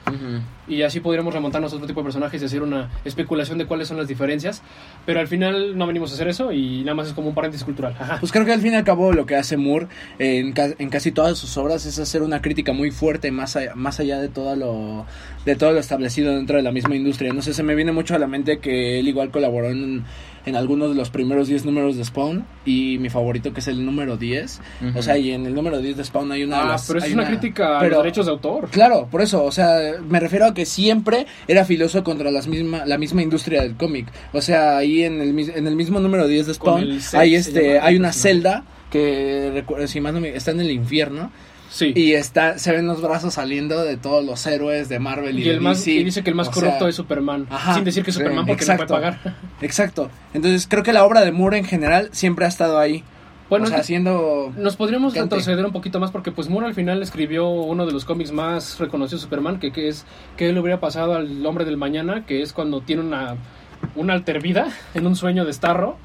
Y 0.67 0.81
así 0.83 0.99
podríamos 0.99 1.33
remontarnos 1.33 1.71
a 1.73 1.75
otro 1.75 1.87
tipo 1.87 2.01
de 2.01 2.05
personajes 2.05 2.41
y 2.41 2.45
hacer 2.45 2.61
una 2.61 2.91
especulación 3.03 3.57
de 3.57 3.65
cuáles 3.65 3.87
son 3.87 3.97
las 3.97 4.07
diferencias. 4.07 4.61
Pero 5.05 5.19
al 5.19 5.27
final 5.27 5.75
no 5.77 5.87
venimos 5.87 6.11
a 6.11 6.15
hacer 6.15 6.27
eso 6.27 6.51
y 6.51 6.81
nada 6.81 6.93
más 6.93 7.07
es 7.07 7.13
como 7.13 7.29
un 7.29 7.33
paréntesis 7.35 7.63
cultural. 7.65 7.95
Ajá. 7.99 8.17
Pues 8.19 8.31
creo 8.31 8.45
que 8.45 8.53
al 8.53 8.61
fin 8.61 8.73
y 8.73 8.75
al 8.75 8.83
cabo 8.83 9.13
lo 9.13 9.25
que 9.25 9.35
hace 9.35 9.57
Moore 9.57 9.87
en, 10.19 10.53
ca- 10.53 10.75
en 10.77 10.89
casi 10.89 11.11
todas 11.11 11.37
sus 11.39 11.57
obras 11.57 11.85
es 11.87 11.97
hacer 11.97 12.21
una 12.21 12.41
crítica 12.41 12.71
muy 12.73 12.91
fuerte 12.91 13.31
más 13.31 13.57
más 13.73 13.99
allá 13.99 14.19
de 14.19 14.27
todo 14.29 14.55
lo 14.55 15.05
de 15.45 15.55
todo 15.55 15.71
lo 15.71 15.79
establecido 15.79 16.35
dentro 16.35 16.57
de 16.57 16.63
la 16.63 16.71
misma 16.71 16.95
industria. 16.95 17.33
No 17.33 17.41
sé, 17.41 17.53
se 17.53 17.63
me 17.63 17.73
viene 17.73 17.91
mucho 17.93 18.13
a 18.15 18.19
la 18.19 18.27
mente 18.27 18.59
que 18.59 18.99
él 18.99 19.07
igual 19.07 19.31
colaboró 19.31 19.69
en, 19.69 20.03
en 20.45 20.55
algunos 20.55 20.89
de 20.89 20.95
los 20.95 21.09
primeros 21.09 21.47
10 21.47 21.65
números 21.65 21.97
de 21.97 22.05
Spawn 22.05 22.45
y 22.65 22.97
mi 22.99 23.09
favorito 23.09 23.53
que 23.53 23.59
es 23.61 23.67
el 23.67 23.85
número 23.85 24.15
10. 24.17 24.61
Ujú. 24.89 24.99
O 24.99 25.01
sea, 25.01 25.17
y 25.17 25.31
en 25.31 25.45
el 25.45 25.55
número 25.55 25.79
10 25.79 25.97
de 25.97 26.03
Spawn 26.03 26.31
hay 26.31 26.43
una 26.43 26.57
de 26.57 26.61
Ah, 26.63 26.67
las- 26.67 26.87
pero 26.87 26.99
es 26.99 27.11
una, 27.13 27.25
crítica 27.27 27.77
a 27.77 27.79
pero- 27.79 27.95
los 27.95 28.03
derechos 28.03 28.25
de 28.27 28.31
autor. 28.31 28.69
Claro, 28.69 29.07
por 29.09 29.21
eso, 29.21 29.43
o 29.43 29.51
sea, 29.51 29.77
me 30.07 30.19
refiero 30.19 30.45
a 30.45 30.53
que 30.53 30.65
siempre 30.65 31.25
era 31.47 31.65
filoso 31.65 32.03
contra 32.03 32.29
las 32.31 32.47
misma, 32.47 32.85
la 32.85 32.97
misma 32.97 33.21
industria 33.23 33.61
del 33.61 33.75
cómic. 33.75 34.07
O 34.33 34.41
sea, 34.41 34.77
ahí 34.77 35.03
en 35.03 35.19
el, 35.21 35.37
en 35.49 35.67
el 35.67 35.75
mismo 35.75 35.99
número 35.99 36.27
10 36.27 36.47
de 36.47 36.53
Spawn 36.53 36.99
hay 37.13 37.35
este 37.35 37.79
hay 37.79 37.95
una 37.95 38.13
celda 38.13 38.63
que 38.91 39.63
si 39.87 39.99
más 39.99 40.13
no 40.13 40.21
me- 40.21 40.35
está 40.35 40.51
en 40.51 40.61
el 40.61 40.71
infierno 40.71 41.31
Sí. 41.69 41.91
y 41.95 42.13
está 42.13 42.57
se 42.57 42.71
ven 42.71 42.87
los 42.87 43.01
brazos 43.01 43.33
saliendo 43.33 43.83
de 43.83 43.97
todos 43.97 44.23
los 44.23 44.45
héroes 44.47 44.87
de 44.87 44.99
Marvel 44.99 45.37
y, 45.39 45.43
Y, 45.43 45.49
el 45.49 45.55
de 45.55 45.61
más, 45.61 45.79
DC. 45.79 45.91
y 45.91 46.03
dice 46.03 46.23
que 46.23 46.29
el 46.29 46.35
más 46.35 46.47
O 46.47 46.51
corrupto 46.51 46.79
sea, 46.79 46.89
es 46.89 46.95
Superman. 46.95 47.47
ajá, 47.49 47.75
sin 47.75 47.83
decir 47.83 48.03
que 48.03 48.11
es 48.11 48.15
Superman 48.15 48.45
porque 48.45 48.63
exacto. 48.63 48.83
no 48.83 48.87
puede 48.87 49.01
pagar. 49.17 49.35
Exacto. 49.61 50.09
Entonces, 50.33 50.67
creo 50.69 50.83
que 50.83 50.93
la 50.93 51.03
obra 51.05 51.21
de 51.25 51.31
Moore 51.31 51.57
en 51.57 51.65
general 51.65 52.09
siempre 52.11 52.45
ha 52.45 52.47
estado 52.47 52.79
ahí. 52.79 53.03
Bueno, 53.49 53.65
o 53.65 53.67
sea, 53.67 53.79
haciendo 53.79 54.51
Nos 54.57 54.75
podríamos 54.75 55.13
retroceder 55.13 55.63
un 55.65 55.71
poquito 55.71 55.99
más 55.99 56.09
porque 56.09 56.31
pues 56.31 56.49
Moore 56.49 56.65
al 56.65 56.73
final 56.73 57.03
escribió 57.03 57.47
uno 57.47 57.85
de 57.85 57.91
los 57.91 58.03
cómics 58.03 58.31
más 58.31 58.79
reconocidos 58.79 59.21
de 59.21 59.25
Superman, 59.25 59.59
que, 59.59 59.71
que 59.71 59.87
es 59.87 60.05
que 60.35 60.51
le 60.51 60.59
hubiera 60.59 60.79
pasado 60.79 61.13
al 61.13 61.45
hombre 61.45 61.63
del 61.65 61.77
mañana, 61.77 62.25
que 62.25 62.41
es 62.41 62.53
cuando 62.53 62.81
tiene 62.81 63.03
una, 63.03 63.35
una 63.95 64.13
alter 64.13 64.41
vida 64.41 64.69
en 64.95 65.05
un 65.05 65.15
sueño 65.15 65.45
de 65.45 65.53
Starro, 65.53 65.97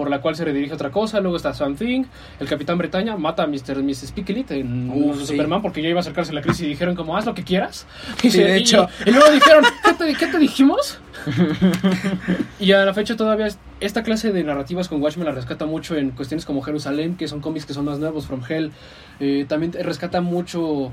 por 0.00 0.08
la 0.08 0.22
cual 0.22 0.34
se 0.34 0.46
redirige 0.46 0.72
a 0.72 0.76
otra 0.76 0.90
cosa, 0.90 1.20
luego 1.20 1.36
está 1.36 1.52
Swamp 1.52 1.78
Thing, 1.78 2.04
el 2.40 2.48
Capitán 2.48 2.78
Bretaña 2.78 3.18
mata 3.18 3.42
a 3.42 3.46
Mr. 3.46 3.82
Mrs. 3.82 4.12
Picklet 4.12 4.50
en 4.52 4.88
Uh, 4.90 5.14
sí. 5.14 5.26
Superman 5.26 5.60
porque 5.60 5.82
ya 5.82 5.90
iba 5.90 5.98
a 5.98 6.00
acercarse 6.00 6.30
a 6.32 6.34
la 6.34 6.40
crisis 6.40 6.62
y 6.62 6.68
dijeron 6.68 6.94
como 6.96 7.18
haz 7.18 7.26
lo 7.26 7.34
que 7.34 7.44
quieras. 7.44 7.86
Sí, 8.22 8.30
de 8.30 8.56
y- 8.58 8.62
hecho. 8.62 8.88
Y, 9.04 9.10
luego 9.10 9.30
dijeron, 9.30 9.62
¿qué 9.84 9.92
te, 9.92 10.14
qué 10.14 10.26
te 10.28 10.38
dijimos? 10.38 10.98
Y 12.58 12.72
a 12.72 12.84
la 12.86 12.94
fecha 12.94 13.14
todavía 13.14 13.46
es- 13.46 13.58
esta 13.80 14.02
clase 14.02 14.32
de 14.32 14.42
narrativas 14.42 14.88
con 14.88 15.02
Watchmen 15.02 15.26
la 15.26 15.32
rescata 15.32 15.66
mucho 15.66 15.96
en 15.96 16.12
cuestiones 16.12 16.46
como 16.46 16.62
Jerusalén, 16.62 17.16
que 17.16 17.28
son 17.28 17.40
cómics 17.40 17.66
que 17.66 17.74
son 17.74 17.84
más 17.84 17.98
nuevos, 17.98 18.26
From 18.26 18.40
Hell. 18.48 18.72
Eh, 19.20 19.44
también 19.48 19.72
rescata 19.72 20.22
mucho 20.22 20.92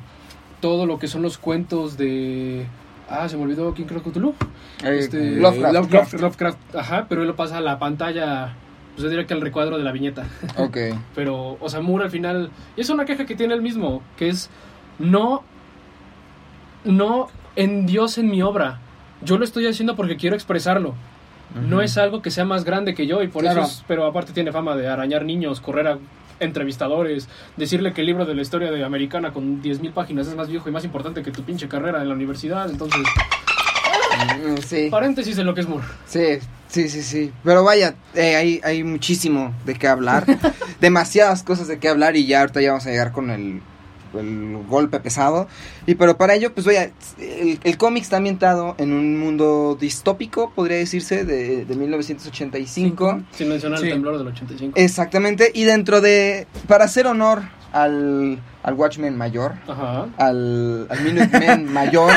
todo 0.60 0.86
lo 0.86 1.00
que 1.00 1.08
son 1.08 1.22
los 1.22 1.38
cuentos 1.38 1.98
de... 1.98 2.66
Ah, 3.10 3.30
se 3.30 3.38
me 3.38 3.44
olvidó 3.44 3.74
quién 3.74 3.88
creo 3.88 4.04
que 4.04 4.10
Cthulhu. 4.12 4.34
Eh, 4.84 4.98
Este, 5.00 5.32
Lovecraft. 5.38 5.74
Lovecraft. 5.74 6.14
Lovecraft, 6.16 6.76
ajá, 6.76 7.06
pero 7.08 7.22
él 7.22 7.28
lo 7.28 7.36
pasa 7.38 7.58
a 7.58 7.62
la 7.62 7.80
pantalla, 7.80 8.54
pues 8.98 9.04
yo 9.04 9.10
diría 9.10 9.28
que 9.28 9.34
al 9.36 9.42
recuadro 9.42 9.78
de 9.78 9.84
la 9.84 9.92
viñeta. 9.92 10.26
Ok. 10.58 10.76
Pero, 11.14 11.56
o 11.62 11.70
sea, 11.70 11.82
Moore 11.82 12.06
al 12.06 12.12
final. 12.12 12.50
y 12.76 12.82
Es 12.82 12.90
una 12.90 13.06
queja 13.06 13.26
que 13.28 13.36
tiene 13.36 13.54
él 13.54 13.62
mismo, 13.62 14.02
que 14.18 14.28
es. 14.30 14.50
No. 14.98 15.44
No 16.84 17.28
en 17.56 17.86
Dios 17.86 18.18
en 18.18 18.28
mi 18.30 18.42
obra. 18.42 18.80
Yo 19.22 19.38
lo 19.38 19.44
estoy 19.46 19.68
haciendo 19.68 19.96
porque 19.96 20.18
quiero 20.18 20.36
expresarlo. 20.36 20.96
No 21.70 21.82
es 21.82 21.98
algo 21.98 22.22
que 22.22 22.32
sea 22.32 22.44
más 22.46 22.64
grande 22.66 22.94
que 22.96 23.06
yo 23.08 23.22
y 23.24 23.28
por 23.28 23.44
Claro. 23.44 23.62
eso. 23.62 23.70
es- 23.70 23.84
pero 23.88 24.06
aparte 24.06 24.34
tiene 24.34 24.52
fama 24.52 24.76
de 24.76 24.88
arañar 24.88 25.24
niños, 25.26 25.62
correr 25.62 25.88
a 25.88 25.98
entrevistadores, 26.40 27.30
decirle 27.56 27.94
que 27.94 28.02
el 28.02 28.08
libro 28.08 28.26
de 28.26 28.36
la 28.36 28.42
historia 28.42 28.70
de 28.72 28.84
americana 28.84 29.32
con 29.32 29.62
10.000 29.62 29.92
páginas 29.92 30.28
es 30.28 30.36
más 30.36 30.50
viejo 30.50 30.68
y 30.70 30.72
más 30.72 30.84
importante 30.86 31.24
que 31.24 31.32
tu 31.32 31.44
pinche 31.44 31.68
carrera 31.68 32.02
en 32.02 32.10
la 32.10 32.16
universidad. 32.16 32.70
Entonces, 32.70 33.02
Mm, 34.18 34.58
Sí, 34.64 34.88
paréntesis 34.90 35.38
en 35.38 35.46
lo 35.46 35.54
que 35.54 35.62
es 35.62 35.70
Moore. 35.70 35.86
sí, 36.06 36.40
sí, 36.68 36.90
sí, 36.90 37.02
sí. 37.02 37.32
Pero 37.44 37.64
vaya, 37.64 37.96
eh, 38.16 38.36
hay, 38.36 38.62
hay 38.64 38.84
muchísimo 38.84 39.54
de 39.66 39.76
qué 39.76 39.88
hablar. 39.88 40.26
Demasiadas 40.82 41.44
cosas 41.44 41.68
de 41.68 41.80
qué 41.80 41.90
hablar 41.90 42.16
y 42.16 42.28
ya 42.28 42.42
ahorita 42.42 42.62
ya 42.62 42.70
vamos 42.72 42.86
a 42.86 42.90
llegar 42.92 43.12
con 43.12 43.30
el, 43.32 43.62
el 44.14 44.58
golpe 44.68 45.00
pesado. 45.00 45.48
Y 45.86 45.96
pero 45.96 46.18
para 46.18 46.36
ello, 46.36 46.54
pues 46.54 46.66
vaya, 46.66 46.92
el, 47.20 47.60
el 47.64 47.78
cómic 47.78 48.04
está 48.04 48.18
ambientado 48.18 48.76
en 48.78 48.92
un 48.94 49.20
mundo 49.20 49.78
distópico, 49.80 50.52
podría 50.52 50.78
decirse, 50.78 51.26
de, 51.26 51.66
de 51.66 51.76
1985. 51.76 53.22
Sin 53.32 53.50
mencionar 53.50 53.80
Sí. 53.80 53.86
el 53.88 53.94
temblor 53.94 54.18
del 54.18 54.28
85. 54.28 54.74
Exactamente, 54.80 55.52
y 55.54 55.64
dentro 55.64 56.02
de, 56.02 56.48
para 56.68 56.86
hacer 56.86 57.08
honor 57.08 57.44
al, 57.74 58.40
al 58.64 58.74
Watchmen 58.76 59.18
mayor, 59.18 59.54
Ajá. 59.68 60.08
al, 60.18 60.88
al 60.90 61.02
Minuteman 61.04 61.72
mayor, 61.72 62.12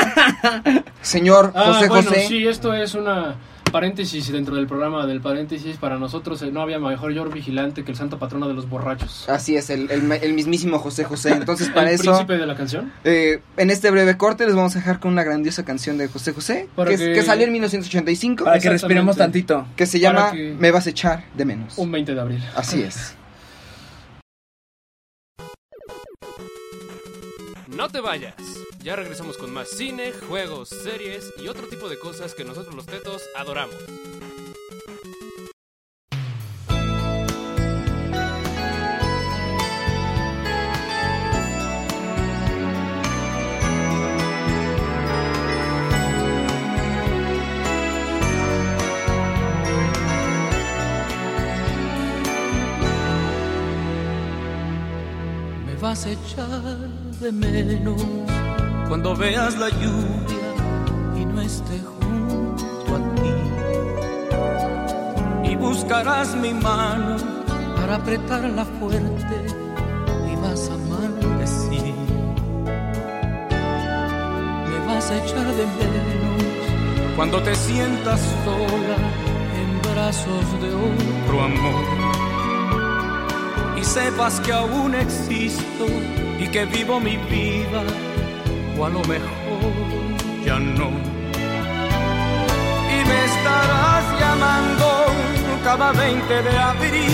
señor 1.01 1.51
Ah, 1.55 1.73
José 1.73 1.87
bueno, 1.87 2.09
José. 2.09 2.25
sí, 2.27 2.47
esto 2.47 2.73
es 2.73 2.93
una 2.95 3.35
paréntesis 3.71 4.31
dentro 4.31 4.55
del 4.55 4.67
programa 4.67 5.05
del 5.07 5.21
paréntesis. 5.21 5.77
Para 5.77 5.97
nosotros 5.97 6.41
eh, 6.41 6.51
no 6.51 6.61
había 6.61 6.79
mejor 6.79 7.13
George 7.13 7.33
Vigilante 7.33 7.83
que 7.83 7.91
el 7.91 7.97
santo 7.97 8.19
patrono 8.19 8.47
de 8.47 8.53
los 8.53 8.69
borrachos. 8.69 9.27
Así 9.29 9.55
es, 9.55 9.69
el, 9.69 9.89
el, 9.89 10.11
el 10.11 10.33
mismísimo 10.33 10.77
José 10.79 11.03
José. 11.03 11.29
Entonces, 11.31 11.69
para 11.69 11.89
el 11.89 11.95
eso, 11.95 12.03
príncipe 12.11 12.37
de 12.37 12.45
la 12.45 12.55
canción. 12.55 12.91
eh, 13.03 13.41
en 13.57 13.69
este 13.69 13.89
breve 13.91 14.17
corte 14.17 14.45
les 14.45 14.55
vamos 14.55 14.75
a 14.75 14.79
dejar 14.79 14.99
con 14.99 15.11
una 15.11 15.23
grandiosa 15.23 15.63
canción 15.65 15.97
de 15.97 16.07
José 16.07 16.33
José, 16.33 16.67
que, 16.75 16.97
que- 16.97 17.13
que 17.13 17.23
salió 17.23 17.45
en 17.45 17.53
1985, 17.53 18.43
para 18.43 18.59
que 18.59 18.69
respiremos 18.69 19.15
tantito. 19.17 19.65
que 19.75 19.85
se 19.85 19.99
llama 19.99 20.31
que- 20.31 20.55
Me 20.59 20.71
vas 20.71 20.87
a 20.87 20.89
echar 20.91 21.23
de 21.35 21.45
menos. 21.45 21.77
Un 21.77 21.91
20 21.91 22.13
de 22.13 22.19
abril. 22.21 22.43
Así 22.55 22.81
es. 22.81 23.15
No 27.75 27.87
te 27.89 27.99
vayas. 28.01 28.33
Ya 28.83 28.95
regresamos 28.95 29.37
con 29.37 29.53
más 29.53 29.69
cine, 29.69 30.11
juegos, 30.11 30.69
series 30.69 31.31
y 31.37 31.47
otro 31.47 31.67
tipo 31.67 31.87
de 31.87 31.99
cosas 31.99 32.33
que 32.33 32.43
nosotros 32.43 32.73
los 32.73 32.87
tetos 32.87 33.21
adoramos. 33.37 33.75
Me 55.67 55.75
vas 55.75 56.07
a 56.07 56.11
echar 56.11 56.89
de 57.19 57.31
menos 57.31 58.30
cuando 58.91 59.15
veas 59.15 59.57
la 59.57 59.69
lluvia 59.69 60.51
y 61.15 61.23
no 61.23 61.39
esté 61.39 61.79
junto 61.79 62.93
a 62.93 62.99
ti. 63.15 63.31
Y 65.49 65.55
buscarás 65.55 66.35
mi 66.35 66.53
mano 66.53 67.15
para 67.77 67.95
apretarla 67.95 68.65
fuerte 68.65 69.45
y 70.29 70.35
vas 70.41 70.69
a 70.69 70.75
maldecir. 70.91 71.95
Me 74.67 74.77
vas 74.85 75.09
a 75.09 75.23
echar 75.23 75.45
de 75.45 75.65
menos 75.79 77.15
cuando 77.15 77.41
te 77.43 77.55
sientas 77.55 78.19
sola 78.43 78.97
en 79.61 79.81
brazos 79.89 80.45
de 80.61 80.67
otro 80.67 81.41
amor 81.41 81.85
y 83.77 83.83
sepas 83.85 84.41
que 84.41 84.51
aún 84.51 84.95
existo 84.95 85.85
y 86.37 86.47
que 86.49 86.65
vivo 86.65 86.99
mi 86.99 87.15
vida, 87.15 87.83
a 88.85 88.89
lo 88.89 89.01
mejor 89.03 89.73
ya 90.45 90.59
no. 90.59 90.89
Y 92.89 92.97
me 93.09 93.25
estarás 93.25 94.19
llamando 94.19 95.05
cada 95.63 95.91
20 95.91 96.41
de 96.41 96.57
abril 96.57 97.13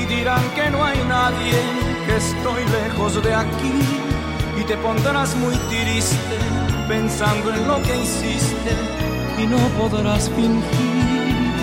y 0.00 0.06
dirán 0.06 0.42
que 0.54 0.70
no 0.70 0.84
hay 0.84 0.98
nadie, 1.08 1.54
que 2.06 2.16
estoy 2.16 2.62
lejos 2.66 3.22
de 3.22 3.34
aquí 3.34 3.80
y 4.60 4.64
te 4.64 4.76
pondrás 4.76 5.34
muy 5.36 5.56
triste 5.68 6.38
pensando 6.88 7.52
en 7.52 7.66
lo 7.66 7.82
que 7.82 7.96
hiciste 7.96 8.72
y 9.38 9.46
no 9.46 9.58
podrás 9.78 10.30
fingir. 10.30 11.54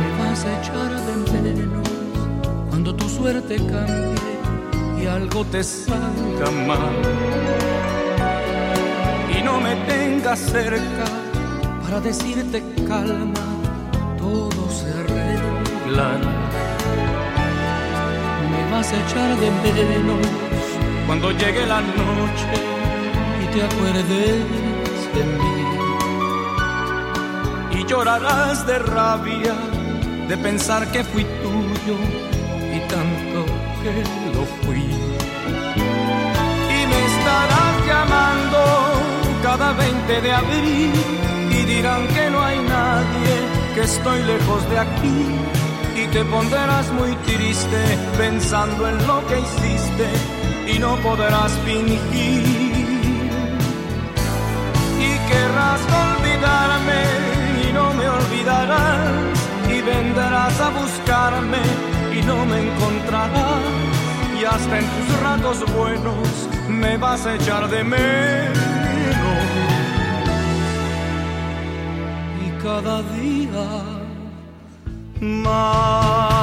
Me 0.00 0.24
vas 0.24 0.44
a 0.44 0.60
echar 0.60 0.90
de 1.32 1.52
menos 1.54 1.88
cuando 2.68 2.94
tu 2.94 3.08
suerte 3.08 3.56
cambie 3.56 4.37
algo 5.08 5.44
te 5.46 5.62
salga 5.64 6.50
mal. 6.66 6.96
Y 9.36 9.42
no 9.42 9.60
me 9.60 9.74
tengas 9.86 10.38
cerca 10.38 11.04
para 11.82 12.00
decirte 12.00 12.62
calma, 12.86 13.46
todo 14.18 14.70
se 14.70 14.88
arreglará. 15.00 16.34
Me 18.50 18.70
vas 18.72 18.92
a 18.92 18.96
echar 19.04 19.36
de 19.36 19.50
menos 19.72 20.26
cuando 21.06 21.30
llegue 21.32 21.66
la 21.66 21.80
noche 21.80 22.54
y 23.42 23.46
te 23.54 23.62
acuerdes 23.62 24.44
de 25.14 25.24
mí. 25.38 25.58
Y 27.80 27.84
llorarás 27.86 28.66
de 28.66 28.78
rabia 28.78 29.54
de 30.28 30.36
pensar 30.36 30.90
que 30.92 31.02
fui 31.04 31.24
tuyo 31.24 32.27
lo 34.34 34.44
fui. 34.62 34.84
Y 36.76 36.80
me 36.90 37.00
estarás 37.12 37.74
llamando 37.86 38.60
cada 39.42 39.72
20 39.72 40.20
de 40.20 40.32
abril 40.32 40.92
y 41.50 41.64
dirán 41.64 42.06
que 42.08 42.30
no 42.30 42.42
hay 42.42 42.58
nadie, 42.58 43.34
que 43.74 43.80
estoy 43.82 44.22
lejos 44.24 44.70
de 44.70 44.78
aquí. 44.78 45.20
Y 46.02 46.06
te 46.08 46.24
pondrás 46.24 46.92
muy 46.92 47.12
triste 47.26 47.80
pensando 48.16 48.88
en 48.88 49.06
lo 49.06 49.26
que 49.26 49.40
hiciste 49.40 50.06
y 50.74 50.78
no 50.78 50.96
podrás 50.96 51.52
fingir. 51.64 52.88
Y 55.08 55.12
querrás 55.30 55.80
olvidarme 56.06 57.02
y 57.64 57.72
no 57.72 57.94
me 57.94 58.08
olvidarás 58.08 59.38
y 59.68 59.80
vendrás 59.82 60.60
a 60.60 60.70
buscarme 60.70 61.97
y 62.12 62.22
no 62.22 62.44
me 62.46 62.60
encontrarás 62.60 63.62
y 64.40 64.44
hasta 64.44 64.78
en 64.78 64.84
tus 64.86 65.20
ratos 65.20 65.74
buenos 65.74 66.48
me 66.68 66.96
vas 66.96 67.26
a 67.26 67.34
echar 67.34 67.68
de 67.68 67.84
menos 67.84 68.48
y 72.46 72.62
cada 72.62 73.02
día 73.02 73.68
más. 75.20 76.37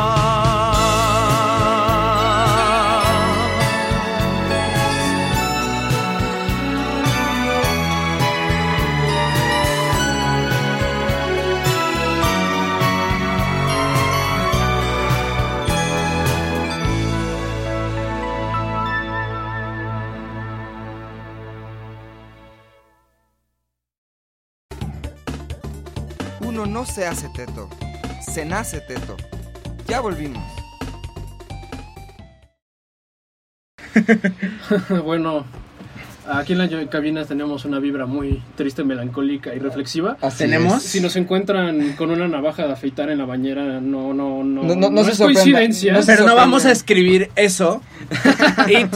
Uno 26.55 26.65
no 26.65 26.85
se 26.85 27.05
hace 27.05 27.27
teto, 27.27 27.67
se 28.21 28.45
nace 28.45 28.79
teto. 28.79 29.17
Ya 29.89 29.99
volvimos. 29.99 30.41
bueno, 35.03 35.45
aquí 36.31 36.53
en 36.53 36.59
la 36.59 36.89
cabina 36.89 37.25
tenemos 37.25 37.65
una 37.65 37.79
vibra 37.79 38.05
muy 38.05 38.41
triste, 38.55 38.83
melancólica 38.83 39.53
y 39.53 39.59
reflexiva. 39.59 40.17
¿Tenemos? 40.37 40.83
Si 40.83 40.99
nos 41.01 41.15
encuentran 41.15 41.93
con 41.93 42.11
una 42.11 42.27
navaja 42.27 42.65
de 42.67 42.73
afeitar 42.73 43.09
en 43.09 43.17
la 43.19 43.25
bañera, 43.25 43.79
no, 43.81 44.13
no, 44.13 44.43
no, 44.43 44.63
No, 44.63 44.75
no, 44.75 44.89
no 44.89 45.03
se 45.03 45.11
es 45.11 45.17
sorprenda. 45.17 45.41
coincidencia. 45.41 45.93
No 45.93 46.01
se 46.01 46.11
Pero 46.13 46.25
no 46.27 46.35
vamos 46.35 46.65
a 46.65 46.71
escribir 46.71 47.29
eso. 47.35 47.81
It. 48.67 48.87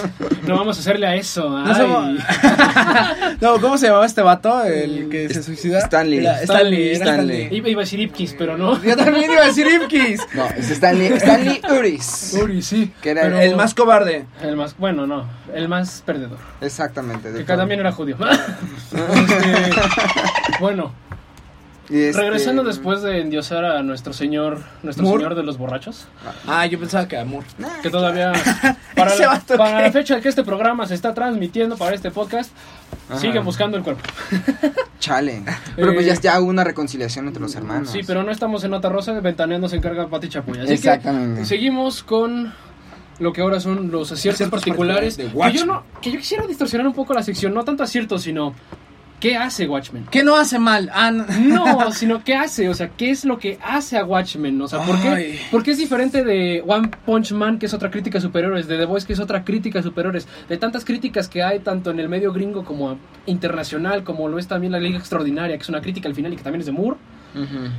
No 0.48 0.58
vamos 0.58 0.78
a 0.78 0.80
hacerle 0.82 1.08
a 1.08 1.16
eso. 1.16 1.50
No, 1.50 1.76
somos- 1.76 2.20
no, 3.42 3.60
¿cómo 3.62 3.78
se 3.78 3.88
llamaba 3.88 4.06
este 4.06 4.22
vato? 4.22 4.64
El 4.64 5.10
que 5.10 5.30
se 5.34 5.44
suicida. 5.44 5.80
Stanley. 5.80 6.20
Era 6.20 6.42
Stanley. 6.44 6.92
Stanley. 6.92 7.42
Stanley. 7.42 7.58
Iba, 7.58 7.70
iba 7.70 7.82
a 7.82 7.84
decir 7.84 8.00
Ipkiss, 8.00 8.36
pero 8.38 8.58
no. 8.58 8.82
Yo 8.84 8.96
también 8.96 9.32
iba 9.32 9.42
a 9.44 9.48
decir 9.48 9.68
Ipkiss. 9.68 10.22
No, 10.34 10.46
es 10.48 10.70
Stanley, 10.72 11.08
Stanley 11.14 11.62
Uris. 11.78 12.38
Uri, 12.42 12.62
sí. 12.62 12.92
Que 13.02 13.12
era 13.12 13.24
Pero- 13.24 13.40
El 13.40 13.56
más 13.56 13.74
cobarde. 13.74 14.26
El 14.42 14.56
más, 14.56 14.76
bueno, 14.78 15.06
no, 15.08 15.26
el 15.54 15.68
más 15.68 16.02
perdedor. 16.06 16.38
Exactamente. 16.62 17.19
De 17.22 17.40
Que 17.40 17.44
todo. 17.46 17.58
también 17.58 17.80
era 17.80 17.92
judío. 17.92 18.18
Este, 18.92 20.60
bueno, 20.60 20.92
este- 21.90 22.20
regresando 22.20 22.64
después 22.64 23.02
de 23.02 23.22
endiosar 23.22 23.66
a 23.66 23.82
nuestro 23.84 24.14
señor, 24.14 24.62
nuestro 24.84 25.04
Moore. 25.06 25.24
señor 25.24 25.36
de 25.36 25.44
los 25.44 25.58
borrachos, 25.58 26.08
Ah, 26.48 26.66
yo 26.66 26.80
pensaba 26.80 27.08
que 27.08 27.18
amor. 27.18 27.44
que 27.82 27.90
todavía 27.90 28.32
para, 28.96 29.16
la, 29.16 29.42
para 29.58 29.82
la 29.82 29.92
fecha 29.92 30.16
en 30.16 30.22
que 30.22 30.30
este 30.30 30.44
programa 30.44 30.86
se 30.88 30.96
está 30.96 31.14
transmitiendo 31.14 31.78
para 31.78 31.96
este 31.96 32.12
podcast, 32.12 32.52
Ajá. 33.10 33.20
sigue 33.20 33.40
buscando 33.40 33.78
el 33.78 33.84
cuerpo. 33.84 34.02
Chale. 35.00 35.44
Pero 35.76 35.94
pues 35.94 36.06
ya, 36.06 36.14
Eh, 36.14 36.20
ya 36.22 36.40
hubo 36.40 36.50
una 36.50 36.64
reconciliación 36.64 37.28
entre 37.28 37.42
los 37.42 37.56
hermanos. 37.56 37.90
Sí, 37.92 38.02
pero 38.06 38.24
no 38.24 38.32
estamos 38.32 38.64
en 38.64 38.72
Nota 38.72 38.90
Rosa, 38.90 39.14
ventaneando 39.20 39.68
se 39.70 39.78
encarga 39.78 40.08
Pati 40.08 40.30
Chapuya. 40.30 40.64
Así 40.64 40.74
Exactamente. 40.74 41.42
que 41.42 41.46
seguimos 41.48 42.04
con 42.04 42.54
lo 43.20 43.34
que 43.34 43.42
ahora 43.42 43.60
son 43.60 43.92
los 43.92 44.12
aciertos 44.12 44.36
Aciertos 44.36 44.60
particulares. 44.60 45.18
particulares 45.18 45.18
de 45.18 45.52
que, 45.52 45.58
yo 45.58 45.66
no, 45.66 45.84
que 46.02 46.12
yo 46.12 46.18
quisiera 46.18 46.48
distorsionar 46.48 46.88
un 46.88 46.94
poco 46.94 47.14
la 47.14 47.24
sección, 47.24 47.54
no 47.54 47.64
tanto 47.64 47.84
aciertos, 47.84 48.24
sino 48.24 48.54
¿qué 49.20 49.36
hace 49.36 49.68
Watchmen? 49.68 50.06
¿Qué 50.10 50.24
no 50.24 50.36
hace 50.36 50.60
mal? 50.60 50.90
Ah, 50.94 51.12
no. 51.12 51.26
No, 51.28 51.92
sino 51.92 52.24
qué 52.24 52.36
hace, 52.36 52.70
o 52.70 52.74
sea, 52.74 52.90
qué 52.90 53.12
es 53.12 53.26
lo 53.26 53.38
que 53.38 53.60
hace 53.62 53.98
a 53.98 54.06
Watchmen, 54.06 54.62
o 54.62 54.68
sea, 54.68 54.80
¿por 54.86 55.02
qué, 55.02 55.10
Ay. 55.10 55.40
por 55.52 55.64
qué 55.64 55.72
es 55.72 55.78
diferente 55.78 56.24
de 56.24 56.64
One 56.66 56.90
Punch 57.06 57.34
Man, 57.34 57.60
que 57.60 57.66
es 57.66 57.74
otra 57.74 57.92
crítica 57.92 58.18
a 58.18 58.22
superhéroes, 58.22 58.68
de 58.68 58.78
The 58.78 58.86
Voice, 58.86 59.06
que 59.06 59.14
es 59.14 59.20
otra 59.20 59.44
crítica 59.44 59.80
a 59.80 59.84
superhéroes, 59.84 60.28
de 60.48 60.58
tantas 60.58 60.86
críticas 60.86 61.28
que 61.28 61.44
hay 61.44 61.60
tanto 61.60 61.92
en 61.92 62.00
el 62.00 62.08
medio 62.10 62.32
gringo 62.32 62.64
como 62.64 62.98
internacional, 63.26 64.04
como 64.04 64.28
lo 64.30 64.40
es 64.40 64.48
también 64.48 64.72
la 64.72 64.80
Liga 64.80 64.98
Extraordinaria, 64.98 65.58
que 65.58 65.64
es 65.64 65.70
una 65.70 65.82
crítica 65.82 66.08
al 66.08 66.16
final 66.16 66.34
y 66.34 66.38
que 66.38 66.44
también 66.44 66.62
es 66.62 66.66
de 66.66 66.72
Moore. 66.72 66.98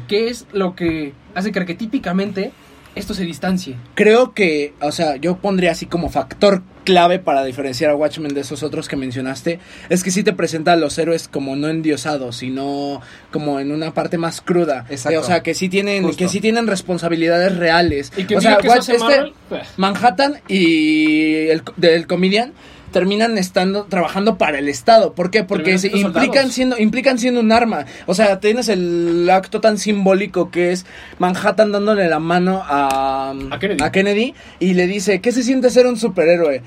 ¿qué 0.07 0.29
es 0.29 0.47
lo 0.53 0.77
que 0.77 1.13
hace 1.35 1.51
que 1.51 1.59
arquetípicamente 1.59 2.53
esto 2.95 3.15
se 3.15 3.25
distancie? 3.25 3.77
Creo 3.95 4.33
que, 4.35 4.75
o 4.81 4.93
sea, 4.93 5.17
yo 5.17 5.37
pondría 5.37 5.71
así 5.73 5.87
como 5.87 6.09
factor 6.11 6.63
clave 6.85 7.19
para 7.19 7.45
diferenciar 7.45 7.91
a 7.91 7.95
Watchmen 7.95 8.35
de 8.35 8.41
esos 8.41 8.63
otros 8.63 8.89
que 8.89 8.97
mencionaste, 8.97 9.61
es 9.91 10.03
que 10.03 10.11
sí 10.11 10.23
te 10.23 10.33
presenta 10.33 10.73
a 10.73 10.77
los 10.77 10.99
héroes 10.99 11.29
como 11.29 11.55
no 11.55 11.69
endiosados, 11.69 12.37
sino 12.37 13.01
como 13.31 13.61
en 13.61 13.71
una 13.71 13.93
parte 13.95 14.19
más 14.19 14.41
cruda. 14.41 14.87
Exacto. 14.91 15.19
Eh, 15.19 15.19
o 15.19 15.25
sea, 15.25 15.43
que 15.43 15.55
sí 15.55 15.69
tienen, 15.69 16.03
Justo. 16.05 16.19
que 16.19 16.29
sí 16.29 16.41
tienen 16.41 16.67
responsabilidades 16.67 17.57
reales. 17.57 18.13
Y 18.17 18.25
que 18.25 18.37
o 18.37 18.41
sea, 18.41 18.57
que 18.59 18.69
Watch- 18.69 18.89
este 18.89 19.33
pues, 19.49 19.69
Manhattan 19.77 20.41
y 20.49 21.49
el, 21.49 21.63
del 21.77 22.07
comedian 22.07 22.53
terminan 22.93 23.39
estando 23.39 23.85
trabajando 23.85 24.37
para 24.39 24.59
el 24.59 24.69
Estado. 24.69 25.13
¿Por 25.15 25.31
qué? 25.31 25.45
Porque 25.45 25.79
se 25.79 25.89
implican 25.97 26.51
siendo 26.51 26.79
implican 26.79 27.19
siendo 27.19 27.41
un 27.41 27.53
arma. 27.53 27.87
O 28.07 28.15
sea, 28.15 28.41
tienes 28.41 28.69
el 28.69 29.29
acto 29.31 29.61
tan 29.61 29.79
simbólico 29.79 30.51
que 30.51 30.73
es 30.73 30.87
Manhattan 31.19 31.73
dándole 31.73 32.09
la 32.09 32.19
mano 32.19 32.63
a, 32.65 33.31
A 33.51 33.59
Kennedy. 33.59 33.91
Kennedy 33.93 34.35
y 34.59 34.75
le 34.75 34.87
dice, 34.87 35.21
¿qué 35.21 35.33
se 35.33 35.43
siente 35.43 35.71
ser 35.71 35.87
un 35.87 35.97
superhéroe? 35.97 36.63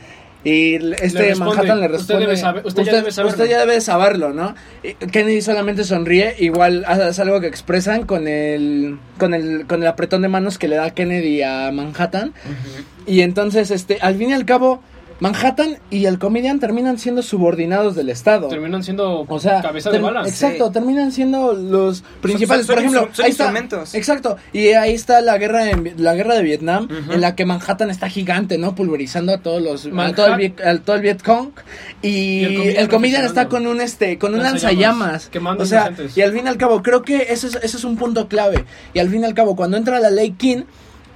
Y 0.45 0.75
este 0.75 1.29
responde, 1.29 1.35
Manhattan 1.35 1.79
le 1.79 1.85
"Usted 1.85 1.97
responde, 1.97 2.25
debe 2.25 2.35
saber- 2.37 2.65
usted 2.65 2.83
ya 2.83 2.91
debe 2.95 3.11
saberlo". 3.13 3.31
usted 3.31 3.49
ya 3.49 3.59
debe 3.59 3.79
saberlo, 3.79 4.33
¿no? 4.33 4.55
Kennedy 5.11 5.41
solamente 5.41 5.85
sonríe, 5.85 6.35
igual 6.39 6.85
es 7.09 7.17
algo 7.19 7.39
que 7.39 7.47
expresan 7.47 8.05
con 8.05 8.27
el, 8.27 8.97
con 9.17 9.33
el, 9.33 9.65
con 9.67 9.81
el 9.81 9.87
apretón 9.87 10.21
de 10.21 10.27
manos 10.27 10.57
que 10.57 10.67
le 10.67 10.75
da 10.75 10.89
Kennedy 10.91 11.41
a 11.43 11.71
Manhattan. 11.71 12.33
Y 13.05 13.21
entonces, 13.21 13.71
este, 13.71 13.99
al 14.01 14.15
fin 14.15 14.31
y 14.31 14.33
al 14.33 14.43
cabo, 14.43 14.83
Manhattan 15.23 15.77
y 15.89 16.03
el 16.05 16.19
comedian 16.19 16.59
terminan 16.59 16.99
siendo 16.99 17.21
subordinados 17.21 17.95
del 17.95 18.09
Estado. 18.09 18.49
Terminan 18.49 18.83
siendo 18.83 19.25
O 19.25 19.39
sea, 19.39 19.61
cabeza 19.61 19.89
de 19.89 19.99
bala. 19.99 20.27
Exacto, 20.27 20.69
terminan 20.69 21.13
siendo 21.13 21.53
los 21.53 22.03
principales. 22.21 22.65
son 22.65 22.75
Por 22.75 22.83
ejemplo, 22.83 23.09
son 23.13 23.23
ahí 23.23 23.31
está, 23.31 23.53
exacto. 23.93 24.35
Y 24.51 24.67
ahí 24.73 24.93
está 24.93 25.21
la 25.21 25.37
guerra 25.37 25.69
en, 25.69 25.93
la 25.95 26.13
guerra 26.13 26.35
de 26.35 26.43
Vietnam, 26.43 26.89
en 27.09 27.21
la 27.21 27.35
que 27.37 27.45
Manhattan 27.45 27.89
está 27.89 28.09
gigante, 28.09 28.57
¿no? 28.57 28.75
Pulverizando 28.75 29.33
a 29.33 29.37
todos 29.37 29.61
los, 29.61 29.85
a 29.85 30.13
todo 30.13 30.27
el, 30.27 30.33
Viet- 30.33 30.61
a 30.61 30.77
todo 30.79 30.97
el 30.97 31.01
Vietcong. 31.01 31.51
Y, 32.01 32.09
Y 32.09 32.43
el 32.43 32.75
el 32.75 32.89
comedian 32.89 33.23
está 33.23 33.47
con 33.47 33.65
un 33.65 33.79
este, 33.79 34.17
con 34.17 34.33
un 34.33 34.43
Lanzallamas, 34.43 35.31
O 35.57 35.65
sea, 35.65 35.93
y 36.17 36.19
al 36.19 36.33
fin 36.33 36.47
y 36.47 36.49
al 36.49 36.57
cabo, 36.57 36.83
creo 36.83 37.01
que 37.01 37.27
ese 37.29 37.47
es, 37.47 37.55
ese 37.55 37.77
es 37.77 37.83
un 37.85 37.95
punto 37.95 38.27
clave. 38.27 38.65
Y 38.93 38.99
al 38.99 39.07
fin 39.07 39.21
y 39.21 39.25
al 39.25 39.33
cabo, 39.33 39.55
cuando 39.55 39.77
entra 39.77 40.01
la 40.01 40.09
ley 40.09 40.31
King, 40.31 40.63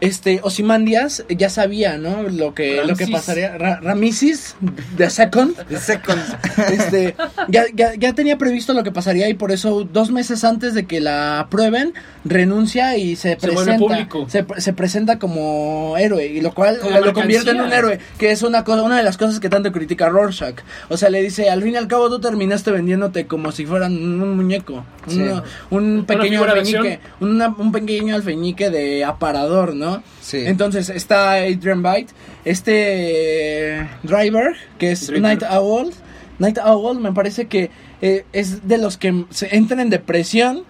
este, 0.02 0.40
Ozymandias 0.44 1.26
ya 1.30 1.50
sabía, 1.50 1.98
¿no? 1.98 2.24
Lo 2.24 2.54
que, 2.54 2.84
lo 2.86 2.96
que 2.96 3.08
pasaría. 3.08 3.58
Ra- 3.58 3.80
Rameses, 3.82 4.56
the 4.98 5.10
second 5.10 5.56
The 5.68 5.78
second. 5.80 6.22
este, 6.72 7.16
ya, 7.48 7.66
ya, 7.74 7.94
ya 7.96 8.14
tenía 8.14 8.38
previsto 8.38 8.74
lo 8.74 8.84
que 8.84 8.92
pasaría 8.92 9.28
y 9.30 9.34
por 9.34 9.52
eso 9.52 9.88
dos 9.92 10.12
meses 10.12 10.44
antes 10.44 10.74
de 10.74 10.86
que 10.86 11.00
la 11.00 11.40
aprueben 11.40 11.94
renuncia 12.26 12.98
y 12.98 13.16
se, 13.16 13.38
Se 13.40 13.48
vuelve 13.50 13.78
presenta 13.78 13.78
público. 13.88 14.28
se, 14.30 14.46
se 14.58 14.74
presenta 14.74 15.18
como 15.20 15.96
héroe 15.98 16.28
y 16.28 16.42
lo 16.42 16.54
cual 16.54 16.78
Como 16.80 17.00
lo 17.00 17.14
convierte 17.14 17.52
en 17.52 17.62
un 17.62 17.72
héroe 17.74 18.00
que 18.20 18.32
es 18.32 18.44
una 18.44 18.64
cosa 18.64 18.84
una 18.84 18.98
de 18.98 19.04
las 19.04 19.18
cosas 19.18 19.40
que 19.40 19.50
tanto 19.50 19.72
critica 19.72 20.10
Rorschach 20.10 20.56
o 20.90 20.98
sea 20.98 21.10
le 21.10 21.22
dice 21.22 21.50
al 21.50 21.64
fin 21.64 21.74
y 21.74 21.78
al 21.78 21.88
cabo 21.88 22.10
tú 22.10 22.20
terminaste 22.20 22.72
vendiéndote 22.72 23.28
como 23.28 23.52
si 23.52 23.66
fueran 23.66 23.94
un 23.94 24.36
muñeco 24.36 24.84
Sí. 25.08 25.24
un 25.70 26.04
pequeño 26.06 26.44
de 26.44 26.52
alfeñique 26.52 27.00
una- 27.22 27.48
un 27.58 27.72
pequeño 27.72 28.14
alfeñique 28.16 28.70
de 28.70 29.06
aparador 29.06 29.74
no 29.74 29.87
Sí. 30.22 30.44
entonces 30.46 30.90
está 30.90 31.34
Adrian 31.34 31.82
Byte, 31.82 32.12
este 32.46 33.80
eh, 33.80 33.90
Driver, 34.04 34.56
que 34.78 34.92
es 34.92 35.08
Driver. 35.08 35.22
Night 35.22 35.44
Owl. 35.50 35.92
Night 36.40 36.58
Owl 36.64 37.00
me 37.00 37.12
parece 37.14 37.48
que 37.48 37.72
eh, 38.02 38.26
es 38.32 38.68
de 38.68 38.78
los 38.78 38.98
que 38.98 39.26
se 39.30 39.56
entran 39.56 39.80
en 39.80 39.90
depresión 39.90 40.64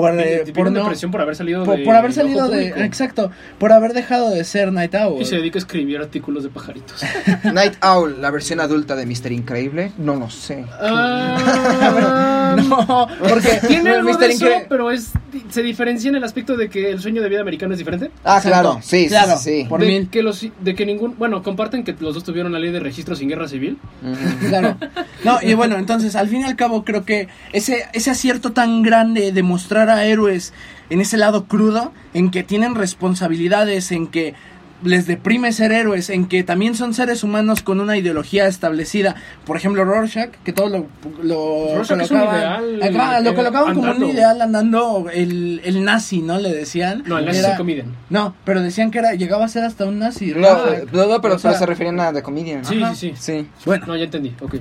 por, 0.00 0.20
eh, 0.20 0.44
por, 0.54 0.70
no- 0.72 0.80
depresión 0.80 1.10
por 1.10 1.20
haber 1.20 1.36
salido 1.36 1.64
por, 1.64 1.78
de- 1.78 1.84
por 1.84 1.94
haber 1.96 2.12
salido 2.12 2.48
de... 2.48 2.58
público. 2.70 2.80
Exacto, 2.80 3.30
por 3.58 3.72
haber 3.72 3.92
dejado 3.92 4.30
de 4.30 4.44
ser 4.44 4.72
Night 4.72 4.94
Owl. 4.94 5.20
Y 5.20 5.24
se 5.24 5.36
dedica 5.36 5.58
a 5.58 5.60
escribir 5.60 5.98
artículos 5.98 6.42
de 6.42 6.48
pajaritos. 6.50 7.02
Night 7.52 7.74
Owl, 7.84 8.20
la 8.20 8.30
versión 8.30 8.60
adulta 8.60 8.96
de 8.96 9.06
Mister 9.06 9.32
Increíble. 9.32 9.92
No 9.98 10.16
lo 10.16 10.30
sé. 10.30 10.64
Ah, 10.80 12.56
no, 12.68 13.08
porque 13.28 13.60
Tiene 13.66 13.90
algo 13.90 14.10
Mr. 14.12 14.18
de 14.18 14.26
eso, 14.28 14.46
pero 14.68 14.90
es 14.90 15.10
se 15.50 15.62
diferencia 15.62 16.08
en 16.08 16.16
el 16.16 16.24
aspecto 16.24 16.56
de 16.56 16.68
que 16.68 16.90
el 16.90 17.00
sueño 17.00 17.22
de 17.22 17.28
vida 17.28 17.40
americano 17.40 17.72
es 17.74 17.78
diferente. 17.78 18.10
Ah, 18.24 18.38
Exacto. 18.38 18.48
claro. 18.48 18.78
Sí, 18.82 19.02
sí, 19.04 19.08
Claro. 19.08 19.36
sí, 19.38 19.62
sí. 19.62 19.66
Por 19.68 19.80
de 19.80 19.86
mil. 19.86 20.08
que 20.10 20.22
los 20.22 20.44
de 20.60 20.74
que 20.74 20.86
ningún 20.86 21.16
bueno 21.18 21.42
comparten 21.42 21.84
que 21.84 21.94
los 22.00 22.14
dos 22.14 22.24
tuvieron 22.24 22.52
la 22.52 22.58
ley 22.58 22.70
de 22.72 22.80
registro 22.80 23.14
sin 23.14 23.28
guerra 23.28 23.48
civil. 23.48 23.78
Ujú. 24.02 24.48
Claro. 24.48 24.76
No, 25.24 25.38
y 25.42 25.54
bueno, 25.54 25.76
entonces, 25.76 26.16
al 26.16 26.28
fin 26.28 26.40
y 26.40 26.44
al 26.44 26.56
cabo, 26.56 26.84
creo 26.84 27.04
que 27.04 27.28
ese, 27.52 27.84
ese 27.92 28.10
acierto 28.10 28.52
tan 28.52 28.82
grande 28.82 29.32
de 29.32 29.42
mostrar 29.42 29.89
a 29.90 30.04
héroes 30.04 30.52
en 30.90 31.00
ese 31.00 31.16
lado 31.16 31.44
crudo, 31.46 31.92
en 32.14 32.30
que 32.30 32.42
tienen 32.42 32.74
responsabilidades, 32.74 33.92
en 33.92 34.06
que 34.08 34.34
les 34.82 35.06
deprime 35.06 35.52
ser 35.52 35.72
héroes, 35.72 36.08
en 36.08 36.24
que 36.26 36.42
también 36.42 36.74
son 36.74 36.94
seres 36.94 37.22
humanos 37.22 37.60
con 37.62 37.80
una 37.80 37.98
ideología 37.98 38.46
establecida. 38.46 39.14
Por 39.44 39.58
ejemplo, 39.58 39.84
Rorschach, 39.84 40.30
que 40.42 40.54
todo 40.54 40.70
lo, 40.70 40.86
lo 41.22 41.76
Rorschach 41.76 42.00
es 42.00 42.10
un 42.10 42.18
colocaban, 42.20 42.64
ideal, 42.64 42.96
ajá, 42.96 43.20
lo 43.20 43.30
eh, 43.30 43.34
colocaban 43.34 43.74
como 43.74 43.82
un 43.82 43.88
andando. 43.90 44.12
ideal 44.14 44.40
andando, 44.40 45.06
el, 45.12 45.60
el 45.64 45.84
nazi, 45.84 46.22
¿no? 46.22 46.38
Le 46.38 46.54
decían. 46.54 47.02
No, 47.06 47.18
el 47.18 47.26
nazi 47.26 47.40
Era- 47.40 47.48
es 47.48 47.52
el 47.52 47.58
comedian. 47.58 47.94
No, 48.08 48.34
pero 48.46 48.62
decían 48.62 48.90
que 48.90 49.00
era, 49.00 49.12
llegaba 49.12 49.44
a 49.44 49.48
ser 49.48 49.64
hasta 49.64 49.84
un 49.84 49.98
nazi. 49.98 50.32
No, 50.34 50.48
Rorschach. 50.48 50.92
no, 50.92 51.06
no, 51.06 51.20
pero, 51.20 51.34
O 51.34 51.38
sea, 51.38 51.52
se 51.52 51.66
referían 51.66 52.00
a 52.00 52.12
The 52.14 52.22
Comedian. 52.22 52.64
Sí, 52.64 52.82
sí, 52.94 53.12
sí. 53.14 53.14
Sí. 53.18 53.46
Bueno, 53.66 53.84
No, 53.86 53.96
ya 53.96 54.04
entendí. 54.04 54.34
Ok. 54.40 54.54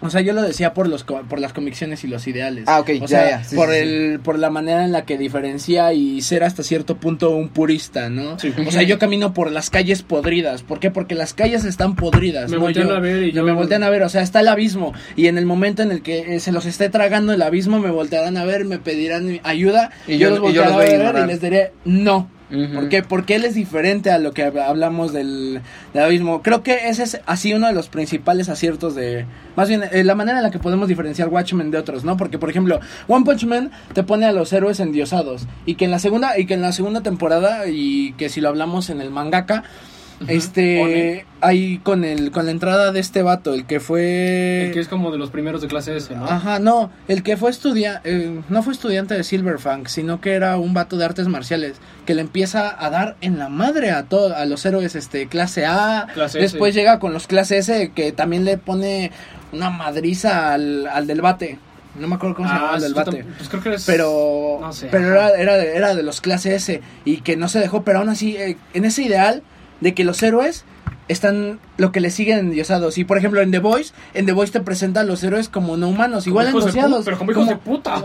O 0.00 0.10
sea, 0.10 0.20
yo 0.20 0.32
lo 0.32 0.42
decía 0.42 0.74
por 0.74 0.88
los 0.88 1.04
co- 1.04 1.22
por 1.28 1.40
las 1.40 1.52
convicciones 1.52 2.04
y 2.04 2.06
los 2.08 2.26
ideales. 2.26 2.64
Ah, 2.66 2.80
ok, 2.80 2.90
O 3.00 3.06
ya, 3.06 3.08
sea, 3.08 3.30
ya, 3.30 3.44
sí, 3.44 3.56
por 3.56 3.70
sí, 3.70 3.76
el 3.78 4.20
por 4.22 4.38
la 4.38 4.50
manera 4.50 4.84
en 4.84 4.92
la 4.92 5.04
que 5.04 5.18
diferencia 5.18 5.92
y 5.92 6.20
ser 6.22 6.44
hasta 6.44 6.62
cierto 6.62 6.96
punto 6.96 7.30
un 7.30 7.48
purista, 7.48 8.08
¿no? 8.10 8.38
Sí. 8.38 8.52
O 8.66 8.70
sea, 8.70 8.82
yo 8.82 8.98
camino 8.98 9.34
por 9.34 9.50
las 9.50 9.70
calles 9.70 10.02
podridas. 10.02 10.62
¿Por 10.62 10.78
qué? 10.80 10.90
Porque 10.90 11.14
las 11.14 11.34
calles 11.34 11.64
están 11.64 11.96
podridas. 11.96 12.50
Me 12.50 12.56
no 12.56 12.62
voltean 12.62 12.88
yo. 12.88 12.96
a 12.96 13.00
ver 13.00 13.22
y 13.24 13.32
yo- 13.32 13.42
me 13.44 13.52
voltean 13.52 13.82
a 13.82 13.90
ver. 13.90 14.02
O 14.02 14.08
sea, 14.08 14.22
está 14.22 14.40
el 14.40 14.48
abismo 14.48 14.92
y 15.16 15.26
en 15.26 15.38
el 15.38 15.46
momento 15.46 15.82
en 15.82 15.90
el 15.92 16.02
que 16.02 16.36
eh, 16.36 16.40
se 16.40 16.52
los 16.52 16.64
esté 16.66 16.88
tragando 16.88 17.32
el 17.32 17.42
abismo 17.42 17.78
me 17.80 17.90
voltearán 17.90 18.36
a 18.36 18.44
ver, 18.44 18.64
me 18.64 18.78
pedirán 18.78 19.40
ayuda 19.42 19.90
Y 20.06 20.12
yo- 20.18 20.28
yo, 20.28 20.30
los 20.30 20.40
voltearé 20.40 20.70
voy 20.72 21.04
a 21.04 21.08
a 21.08 21.12
ver 21.12 21.24
y 21.24 21.26
les 21.26 21.40
diré 21.40 21.72
no. 21.84 22.30
Ujú. 22.50 22.72
¿Por 22.74 22.88
qué? 22.88 23.02
Porque 23.02 23.34
él 23.34 23.44
es 23.44 23.54
diferente 23.54 24.10
a 24.10 24.18
lo 24.18 24.32
que 24.32 24.46
hab- 24.46 24.62
hablamos 24.66 25.12
del, 25.12 25.60
del 25.92 26.02
abismo. 26.02 26.40
Creo 26.42 26.62
que 26.62 26.88
ese 26.88 27.02
es 27.02 27.20
así 27.26 27.52
uno 27.52 27.66
de 27.66 27.74
los 27.74 27.88
principales 27.88 28.48
aciertos 28.48 28.94
de... 28.94 29.26
Más 29.54 29.68
bien, 29.68 29.82
eh, 29.92 30.02
la 30.04 30.14
manera 30.14 30.38
en 30.38 30.44
la 30.44 30.50
que 30.50 30.58
podemos 30.58 30.88
diferenciar 30.88 31.28
Watchmen 31.28 31.70
de 31.70 31.78
otros, 31.78 32.04
¿no? 32.04 32.16
Porque, 32.16 32.38
por 32.38 32.48
ejemplo, 32.48 32.80
One 33.06 33.24
Punch 33.24 33.44
Man 33.44 33.70
te 33.92 34.02
pone 34.02 34.24
a 34.24 34.32
los 34.32 34.52
héroes 34.52 34.80
endiosados. 34.80 35.46
Y 35.66 35.74
que 35.74 35.84
en 35.84 35.90
la 35.90 35.98
segunda, 35.98 36.38
y 36.38 36.46
que 36.46 36.54
en 36.54 36.62
la 36.62 36.72
segunda 36.72 37.02
temporada, 37.02 37.66
y 37.68 38.12
que 38.12 38.28
si 38.30 38.40
lo 38.40 38.48
hablamos 38.48 38.88
en 38.88 39.00
el 39.00 39.10
mangaka, 39.10 39.64
este... 40.26 41.24
Ahí 41.40 41.78
con 41.84 42.02
el 42.02 42.32
con 42.32 42.46
la 42.46 42.50
entrada 42.50 42.90
de 42.90 42.98
este 42.98 43.22
vato, 43.22 43.54
el 43.54 43.64
que 43.64 43.78
fue... 43.78 44.66
El 44.66 44.72
que 44.72 44.80
es 44.80 44.88
como 44.88 45.12
de 45.12 45.18
los 45.18 45.30
primeros 45.30 45.62
de 45.62 45.68
clase 45.68 45.96
S, 45.96 46.12
¿no? 46.16 46.24
Ajá, 46.24 46.58
no, 46.58 46.90
el 47.06 47.22
que 47.22 47.36
fue 47.36 47.50
estudiante, 47.50 48.42
no 48.48 48.62
fue 48.64 48.72
estudiante 48.72 49.14
de 49.14 49.22
Silverfang, 49.22 49.86
sino 49.86 50.20
que 50.20 50.32
era 50.32 50.56
un 50.56 50.74
vato 50.74 50.96
de 50.96 51.04
artes 51.04 51.28
marciales 51.28 51.76
que 52.06 52.14
le 52.14 52.22
empieza 52.22 52.84
a 52.84 52.90
dar 52.90 53.16
en 53.20 53.38
la 53.38 53.48
madre 53.48 53.92
a 53.92 54.02
todos, 54.02 54.32
a 54.32 54.46
los 54.46 54.66
héroes 54.66 54.96
este 54.96 55.28
clase 55.28 55.64
A, 55.64 56.08
Clase 56.12 56.40
después 56.40 56.70
S. 56.70 56.80
llega 56.80 56.98
con 56.98 57.12
los 57.12 57.28
clase 57.28 57.58
S 57.58 57.92
que 57.94 58.10
también 58.10 58.44
le 58.44 58.58
pone 58.58 59.12
una 59.52 59.70
madriza 59.70 60.52
al, 60.54 60.88
al 60.88 61.06
del 61.06 61.20
bate. 61.20 61.58
No 61.98 62.08
me 62.08 62.16
acuerdo 62.16 62.34
cómo 62.36 62.48
se 62.48 62.54
llamaba 62.54 62.76
el 62.76 62.82
del 62.82 62.94
bate. 62.94 63.24
Pues 63.36 63.48
creo 63.48 63.62
que. 63.62 63.76
Pero, 63.86 64.58
No 64.60 64.72
sé, 64.72 64.88
pero 64.90 65.08
era, 65.08 65.30
era, 65.30 65.56
de, 65.56 65.76
era 65.76 65.94
de 65.94 66.02
los 66.02 66.20
clase 66.20 66.54
S 66.54 66.80
y 67.04 67.18
que 67.18 67.36
no 67.36 67.48
se 67.48 67.60
dejó, 67.60 67.82
pero 67.82 68.00
aún 68.00 68.08
así, 68.08 68.36
eh, 68.36 68.56
en 68.74 68.84
ese 68.84 69.02
ideal 69.02 69.42
de 69.80 69.94
que 69.94 70.04
los 70.04 70.22
héroes 70.22 70.64
están 71.08 71.58
lo 71.78 71.90
que 71.90 72.00
le 72.00 72.10
siguen 72.10 72.38
endiosados. 72.38 72.98
Y 72.98 73.04
por 73.04 73.18
ejemplo, 73.18 73.40
en 73.40 73.50
The 73.50 73.58
Voice, 73.58 73.92
en 74.14 74.26
The 74.26 74.32
Voice 74.32 74.52
te 74.52 74.60
presentan 74.60 75.06
los 75.06 75.22
héroes 75.24 75.48
como 75.48 75.76
no 75.76 75.88
humanos, 75.88 76.24
como 76.24 76.32
igual 76.42 76.48
endiosados. 76.48 77.04
Pero 77.04 77.18
como 77.18 77.32
hijos 77.32 77.48
de 77.48 77.56
puta. 77.56 78.02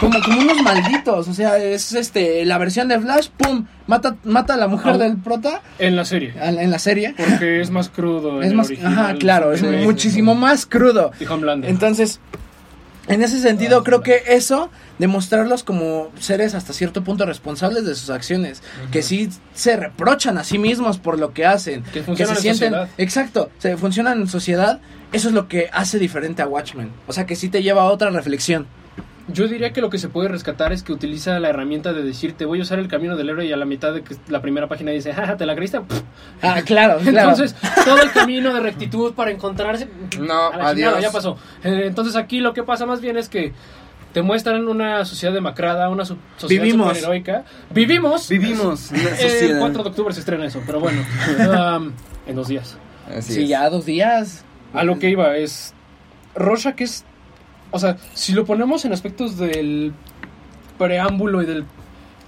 como, 0.00 0.20
como 0.22 0.40
unos 0.40 0.62
malditos. 0.62 1.28
O 1.28 1.34
sea, 1.34 1.56
es 1.56 1.92
este 1.92 2.44
la 2.44 2.58
versión 2.58 2.88
de 2.88 3.00
Flash, 3.00 3.28
pum, 3.36 3.66
mata, 3.86 4.16
mata 4.24 4.54
a 4.54 4.56
la 4.58 4.68
mujer 4.68 4.92
Au. 4.92 4.98
del 4.98 5.16
prota 5.16 5.62
En 5.78 5.96
la 5.96 6.04
serie. 6.04 6.34
en 6.40 6.70
la 6.70 6.78
serie. 6.78 7.14
Porque 7.16 7.60
es 7.60 7.70
más 7.70 7.88
crudo. 7.88 8.38
en 8.38 8.44
Es 8.44 8.50
el 8.50 8.56
más, 8.56 8.66
original, 8.66 8.92
ajá, 8.92 9.14
claro, 9.14 9.52
es 9.52 9.62
muchísimo 9.62 10.34
más 10.34 10.66
crudo. 10.66 11.12
Y. 11.18 11.24
Entonces, 11.66 12.20
en 13.08 13.22
ese 13.22 13.40
sentido, 13.40 13.82
creo 13.82 14.00
que 14.02 14.22
eso, 14.28 14.70
demostrarlos 14.98 15.64
como 15.64 16.10
seres 16.20 16.54
hasta 16.54 16.72
cierto 16.72 17.02
punto 17.02 17.26
responsables 17.26 17.84
de 17.84 17.94
sus 17.94 18.10
acciones, 18.10 18.62
que 18.92 19.02
sí 19.02 19.28
se 19.54 19.76
reprochan 19.76 20.38
a 20.38 20.44
sí 20.44 20.58
mismos 20.58 20.98
por 20.98 21.18
lo 21.18 21.32
que 21.32 21.44
hacen, 21.44 21.82
Que 21.92 22.02
funcionan 22.02 22.34
se 22.36 22.48
en 22.48 22.54
sienten, 22.56 22.70
sociedad. 22.78 22.88
exacto, 22.98 23.50
se 23.58 23.76
funcionan 23.76 24.20
en 24.20 24.28
sociedad, 24.28 24.80
eso 25.12 25.28
es 25.28 25.34
lo 25.34 25.48
que 25.48 25.68
hace 25.72 25.98
diferente 25.98 26.42
a 26.42 26.46
Watchmen, 26.46 26.90
o 27.06 27.12
sea 27.12 27.26
que 27.26 27.34
sí 27.36 27.48
te 27.48 27.62
lleva 27.62 27.82
a 27.82 27.86
otra 27.86 28.10
reflexión. 28.10 28.66
Yo 29.28 29.46
diría 29.46 29.72
que 29.72 29.80
lo 29.80 29.88
que 29.88 29.98
se 29.98 30.08
puede 30.08 30.28
rescatar 30.28 30.72
es 30.72 30.82
que 30.82 30.92
utiliza 30.92 31.38
la 31.38 31.48
herramienta 31.50 31.92
de 31.92 32.02
decirte 32.02 32.44
voy 32.44 32.58
a 32.58 32.62
usar 32.62 32.78
el 32.80 32.88
camino 32.88 33.16
del 33.16 33.30
héroe 33.30 33.46
y 33.46 33.52
a 33.52 33.56
la 33.56 33.64
mitad 33.64 33.94
de 33.94 34.02
que 34.02 34.16
la 34.28 34.42
primera 34.42 34.66
página 34.68 34.90
dice, 34.90 35.12
jaja, 35.14 35.36
¿te 35.36 35.46
la 35.46 35.54
creíste? 35.54 35.80
Ah, 36.42 36.60
claro, 36.64 36.98
claro. 37.04 37.30
Entonces, 37.30 37.54
todo 37.84 38.02
el 38.02 38.10
camino 38.10 38.52
de 38.52 38.60
rectitud 38.60 39.14
para 39.14 39.30
encontrarse... 39.30 39.88
No, 40.18 40.48
a 40.48 40.56
la 40.56 40.68
adiós. 40.68 40.74
chingada, 40.74 41.00
ya 41.00 41.12
pasó. 41.12 41.36
Eh, 41.62 41.84
Entonces 41.86 42.16
aquí 42.16 42.40
lo 42.40 42.52
que 42.52 42.64
pasa 42.64 42.84
más 42.84 43.00
bien 43.00 43.16
es 43.16 43.28
que 43.28 43.52
te 44.12 44.22
muestran 44.22 44.66
una 44.68 45.04
sociedad 45.04 45.32
demacrada, 45.32 45.88
una 45.88 46.04
su- 46.04 46.16
sociedad 46.36 46.64
Vivimos. 46.64 46.88
superheroica. 46.88 47.44
Vivimos. 47.70 48.28
Vivimos 48.28 48.92
El 48.92 48.98
sociedad. 49.16 49.58
4 49.60 49.82
de 49.84 49.88
octubre 49.88 50.12
se 50.14 50.20
estrena 50.20 50.44
eso, 50.46 50.60
pero 50.66 50.80
bueno. 50.80 51.00
um, 51.78 51.92
en 52.26 52.36
dos 52.36 52.48
días. 52.48 52.76
Así 53.08 53.32
sí, 53.34 53.42
es. 53.44 53.48
ya 53.48 53.70
dos 53.70 53.86
días. 53.86 54.44
A 54.74 54.84
lo 54.84 54.98
que 54.98 55.08
iba 55.10 55.36
es. 55.36 55.72
Rorschach 56.34 56.80
es. 56.80 57.04
O 57.72 57.78
sea, 57.78 57.96
si 58.14 58.32
lo 58.32 58.44
ponemos 58.44 58.84
en 58.84 58.92
aspectos 58.92 59.36
del 59.36 59.92
preámbulo 60.78 61.42
y 61.42 61.46
del. 61.46 61.64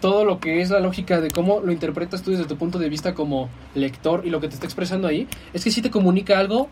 Todo 0.01 0.27
lo 0.27 0.39
que 0.39 0.61
es 0.61 0.69
la 0.69 0.81
lógica 0.81 1.23
de 1.23 1.31
cómo 1.31 1.61
lo 1.61 1.73
interpretas 1.73 2.23
tú 2.23 2.33
desde 2.33 2.45
tu 2.45 2.59
punto 2.59 2.79
de 2.79 2.91
vista 2.91 3.15
como 3.15 3.49
lector 3.75 4.21
y 4.27 4.31
lo 4.31 4.39
que 4.39 4.49
te 4.49 4.55
está 4.55 4.67
expresando 4.67 5.09
ahí, 5.09 5.27
es 5.55 5.65
que 5.65 5.71
sí 5.71 5.81
te 5.81 5.91
comunica 5.91 6.39
algo 6.39 6.69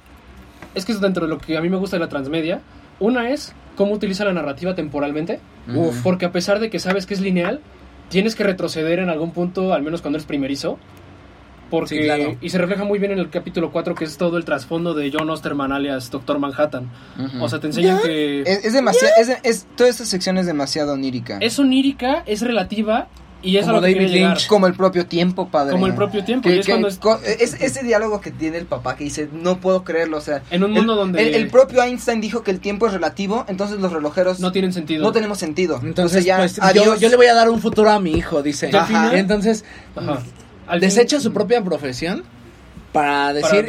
es 0.74 0.84
que 0.84 0.92
es 0.92 1.00
dentro 1.00 1.26
de 1.26 1.30
lo 1.30 1.38
que 1.38 1.56
a 1.56 1.60
mí 1.60 1.68
me 1.68 1.76
gusta 1.76 1.96
de 1.96 2.00
la 2.00 2.08
transmedia. 2.08 2.60
Una 3.00 3.30
es 3.30 3.54
cómo 3.76 3.92
utiliza 3.92 4.24
la 4.24 4.32
narrativa 4.32 4.74
temporalmente. 4.74 5.40
Porque 6.02 6.24
a 6.24 6.32
pesar 6.32 6.60
de 6.60 6.70
que 6.70 6.78
sabes 6.78 7.06
que 7.06 7.14
es 7.14 7.20
lineal, 7.20 7.60
tienes 8.08 8.34
que 8.34 8.44
retroceder 8.44 8.98
en 8.98 9.08
algún 9.08 9.32
punto, 9.32 9.72
al 9.74 9.82
menos 9.82 10.02
cuando 10.02 10.18
eres 10.18 10.26
primerizo. 10.26 10.78
Porque, 11.72 11.96
Sí, 11.96 12.02
claro. 12.02 12.36
Y 12.42 12.50
se 12.50 12.58
refleja 12.58 12.84
muy 12.84 12.98
bien 12.98 13.12
en 13.12 13.18
el 13.18 13.30
capítulo 13.30 13.72
4, 13.72 13.94
que 13.94 14.04
es 14.04 14.18
todo 14.18 14.36
el 14.36 14.44
trasfondo 14.44 14.92
de 14.92 15.10
John 15.10 15.30
Osterman 15.30 15.72
alias 15.72 16.10
Doctor 16.10 16.38
Manhattan. 16.38 16.90
O 17.40 17.48
sea, 17.48 17.60
te 17.60 17.68
enseñan 17.68 17.98
que 18.02 18.42
es, 18.42 18.66
es 18.66 18.72
demasiado, 18.74 19.14
es, 19.18 19.30
es- 19.42 19.66
toda 19.74 19.88
esa 19.88 20.04
sección 20.04 20.36
es 20.36 20.44
demasiado 20.44 20.92
onírica. 20.92 21.38
es 21.40 21.58
onírica, 21.58 22.24
es 22.26 22.42
relativa 22.42 23.08
y 23.44 23.56
es 23.56 23.64
Como 23.64 23.78
a 23.78 23.80
lo 23.80 23.86
que 23.86 23.94
David. 23.94 24.08
Lynch. 24.10 24.46
como 24.46 24.66
el 24.66 24.74
propio 24.74 25.06
tiempo, 25.06 25.48
padre. 25.48 25.72
Como 25.72 25.86
el 25.86 25.94
propio 25.94 26.22
tiempo, 26.24 26.46
Que- 26.48 26.56
y 26.56 26.58
es 26.60 26.66
que- 26.66 26.72
cuando 26.72 26.88
es- 26.88 26.98
co- 26.98 27.18
es- 27.24 27.54
ese 27.60 27.82
diálogo 27.82 28.20
que 28.20 28.30
tiene 28.30 28.58
el 28.58 28.66
papá 28.66 28.94
que 28.94 29.04
dice, 29.04 29.28
no 29.32 29.56
puedo 29.58 29.82
creerlo, 29.82 30.18
o 30.18 30.20
sea... 30.20 30.42
En 30.50 30.62
un 30.62 30.70
el- 30.72 30.76
mundo 30.76 30.94
donde- 30.94 31.26
El, 31.26 31.34
el 31.34 31.48
propio 31.48 31.82
Einstein 31.82 32.20
dijo 32.20 32.42
que 32.42 32.50
el 32.52 32.60
tiempo 32.60 32.86
es 32.86 32.92
relativo, 32.92 33.46
entonces 33.48 33.80
los 33.80 33.90
relojeros 33.92 34.40
No 34.40 34.52
tienen 34.52 34.74
sentido. 34.74 35.02
no 35.02 35.10
tenemos 35.10 35.38
sentido. 35.38 35.80
Entonces, 35.82 36.24
ya, 36.26 36.36
pues, 36.36 36.56
yo, 36.56 36.62
adiós. 36.62 37.00
yo 37.00 37.08
le 37.08 37.16
voy 37.16 37.26
a 37.26 37.34
dar 37.34 37.48
un 37.48 37.60
futuro 37.60 37.90
a 37.90 37.98
mi 37.98 38.12
hijo, 38.12 38.42
dice. 38.42 38.68
Final- 38.68 39.16
Entonces, 39.16 39.64
Ajá 39.96 40.20
desecha 40.78 41.20
su 41.20 41.32
propia 41.32 41.62
profesión 41.62 42.24
para 42.92 43.32
decir 43.32 43.66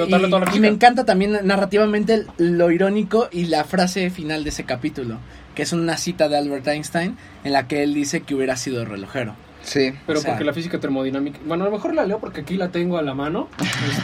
y, 0.53 0.59
me 0.59 0.67
encanta 0.67 1.05
también 1.05 1.39
narrativamente 1.43 2.25
lo 2.37 2.71
irónico 2.71 3.29
y 3.31 3.45
la 3.45 3.63
frase 3.63 4.09
final 4.09 4.43
de 4.43 4.49
ese 4.49 4.65
capítulo 4.65 5.17
que 5.55 5.63
es 5.63 5.71
una 5.71 5.97
cita 5.97 6.27
de 6.27 6.37
Albert 6.37 6.67
Einstein 6.67 7.17
en 7.43 7.53
la 7.53 7.67
que 7.67 7.83
él 7.83 7.93
dice 7.93 8.21
que 8.21 8.35
hubiera 8.35 8.57
sido 8.57 8.83
relojero 8.83 9.35
sí 9.63 9.93
pero 10.05 10.21
porque 10.21 10.43
la 10.43 10.51
física 10.51 10.79
termodinámica 10.79 11.39
bueno 11.45 11.63
a 11.63 11.67
lo 11.67 11.73
mejor 11.73 11.93
la 11.93 12.05
leo 12.05 12.19
porque 12.19 12.41
aquí 12.41 12.57
la 12.57 12.69
tengo 12.69 12.97
a 12.97 13.01
la 13.01 13.13
mano 13.13 13.47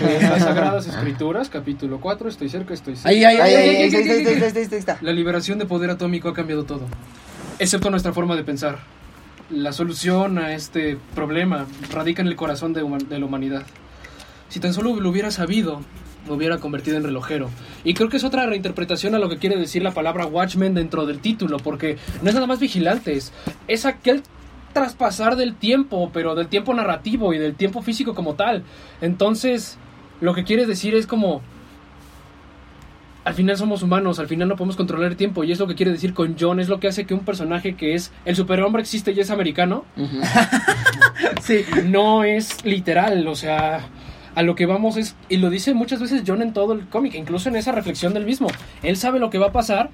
las 0.01 0.41
sagradas 0.41 0.87
escrituras 0.87 1.49
capítulo 1.49 1.99
4 1.99 2.29
estoy 2.29 2.47
cerca 2.47 2.73
estoy 2.73 2.95
cerca 2.95 3.09
ahí 3.09 3.25
ahí 3.25 3.37
ahí 3.37 3.91
la 5.01 5.11
liberación 5.11 5.59
de 5.59 5.65
poder 5.65 5.89
atómico 5.89 6.29
ha 6.29 6.33
cambiado 6.33 6.63
todo 6.63 6.85
excepto 7.59 7.89
nuestra 7.89 8.13
forma 8.13 8.37
de 8.37 8.45
pensar 8.45 8.79
la 9.49 9.73
solución 9.73 10.37
a 10.37 10.53
este 10.53 10.97
problema 11.15 11.65
radica 11.91 12.21
en 12.21 12.27
el 12.27 12.35
corazón 12.35 12.71
de, 12.71 12.81
la 12.81 13.25
humanidad. 13.25 13.63
Si 14.47 14.59
tan 14.59 14.73
solo 14.75 14.95
lo 14.99 15.09
hubiera 15.09 15.31
sabido, 15.31 15.81
me 16.27 16.33
hubiera 16.33 16.59
convertido 16.59 16.97
en 16.97 17.03
relojero. 17.03 17.49
Y 17.83 17.95
creo 17.95 18.09
que 18.09 18.17
es 18.17 18.23
otra 18.23 18.45
reinterpretación 18.45 19.15
a 19.15 19.19
lo 19.19 19.27
que 19.27 19.37
quiere 19.37 19.57
decir 19.57 19.81
la 19.81 19.95
palabra 19.95 20.27
Watchmen 20.27 20.75
dentro 20.75 21.07
del 21.07 21.19
título, 21.19 21.57
porque 21.57 21.97
no 22.21 22.29
es 22.29 22.35
nada 22.35 22.45
más 22.45 22.59
vigilantes, 22.59 23.33
es 23.67 23.87
aquel 23.87 24.21
traspasar 24.73 25.35
del 25.35 25.55
tiempo, 25.55 26.11
pero 26.13 26.35
del 26.35 26.47
tiempo 26.47 26.71
narrativo 26.75 27.33
y 27.33 27.39
del 27.39 27.55
tiempo 27.55 27.81
físico 27.81 28.13
como 28.13 28.35
tal. 28.35 28.63
Entonces, 29.01 29.79
lo 30.21 30.35
que 30.35 30.43
quiere 30.43 30.67
decir 30.67 30.93
es 30.93 31.07
como 31.07 31.41
al 33.29 33.35
final 33.35 33.55
somos 33.57 33.83
humanos, 33.83 34.17
al 34.17 34.27
final 34.27 34.47
no 34.47 34.55
podemos 34.55 34.75
controlar 34.75 35.11
el 35.11 35.15
tiempo. 35.15 35.43
Y 35.43 35.51
es 35.51 35.59
lo 35.59 35.67
que 35.67 35.75
quiere 35.75 35.91
decir 35.91 36.15
con 36.15 36.35
John, 36.37 36.59
es 36.59 36.67
lo 36.67 36.79
que 36.79 36.87
hace 36.87 37.05
que 37.05 37.13
un 37.13 37.19
personaje 37.19 37.75
que 37.75 37.93
es 37.93 38.11
el 38.25 38.35
superhombre 38.35 38.81
existe 38.81 39.11
y 39.11 39.19
es 39.19 39.29
americano, 39.29 39.85
sí. 41.43 41.63
no 41.85 42.23
es 42.23 42.65
literal, 42.65 43.27
o 43.27 43.35
sea, 43.35 43.87
a 44.33 44.41
lo 44.41 44.55
que 44.55 44.65
vamos 44.65 44.97
es, 44.97 45.15
y 45.29 45.37
lo 45.37 45.51
dice 45.51 45.75
muchas 45.75 45.99
veces 45.99 46.23
John 46.25 46.41
en 46.41 46.53
todo 46.53 46.73
el 46.73 46.87
cómic, 46.87 47.13
incluso 47.13 47.49
en 47.49 47.55
esa 47.55 47.71
reflexión 47.71 48.15
del 48.15 48.25
mismo, 48.25 48.47
él 48.81 48.97
sabe 48.97 49.19
lo 49.19 49.29
que 49.29 49.37
va 49.37 49.49
a 49.49 49.51
pasar 49.51 49.91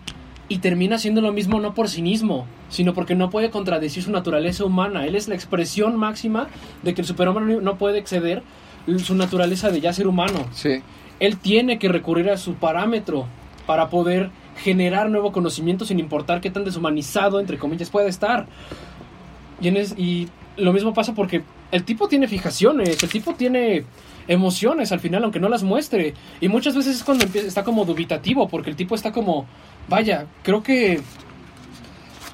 y 0.47 0.59
termina 0.59 0.95
haciendo 0.95 1.19
lo 1.19 1.33
mismo 1.33 1.59
no 1.59 1.73
por 1.73 1.89
cinismo, 1.89 2.47
sino 2.69 2.93
porque 2.93 3.15
no 3.15 3.29
puede 3.29 3.49
contradecir 3.49 4.01
su 4.01 4.11
naturaleza 4.11 4.63
humana, 4.63 5.05
él 5.05 5.15
es 5.15 5.27
la 5.27 5.35
expresión 5.35 5.97
máxima 5.97 6.47
de 6.83 6.93
que 6.93 7.01
el 7.01 7.07
superhombre 7.07 7.57
no 7.61 7.77
puede 7.77 7.99
exceder 7.99 8.43
su 8.99 9.15
naturaleza 9.15 9.71
de 9.71 9.81
ya 9.81 9.91
ser 9.91 10.07
humano. 10.07 10.47
Sí. 10.53 10.81
Él 11.19 11.37
tiene 11.37 11.79
que 11.79 11.89
recurrir 11.89 12.29
a 12.29 12.37
su 12.37 12.55
parámetro 12.55 13.25
para 13.65 13.89
poder 13.89 14.29
generar 14.57 15.09
nuevo 15.09 15.31
conocimiento 15.31 15.85
sin 15.85 15.99
importar 15.99 16.41
qué 16.41 16.49
tan 16.49 16.63
deshumanizado, 16.63 17.39
entre 17.39 17.57
comillas, 17.57 17.89
pueda 17.89 18.07
estar. 18.07 18.47
Y, 19.61 20.27
lo 20.57 20.71
mismo 20.71 20.93
pasa 20.93 21.13
porque 21.13 21.43
el 21.71 21.83
tipo 21.83 22.07
tiene 22.07 22.29
fijaciones, 22.29 23.03
el 23.03 23.09
tipo 23.09 23.33
tiene 23.33 23.83
emociones 24.25 24.93
al 24.93 25.01
final, 25.01 25.23
aunque 25.23 25.39
no 25.41 25.49
las 25.49 25.63
muestre. 25.63 26.13
Y 26.39 26.47
muchas 26.47 26.75
veces 26.75 26.95
es 26.95 27.03
cuando 27.03 27.25
empieza, 27.25 27.47
está 27.47 27.65
como 27.65 27.83
dubitativo, 27.83 28.47
porque 28.47 28.69
el 28.69 28.77
tipo 28.77 28.95
está 28.95 29.11
como, 29.11 29.45
vaya, 29.89 30.27
creo 30.43 30.63
que 30.63 31.01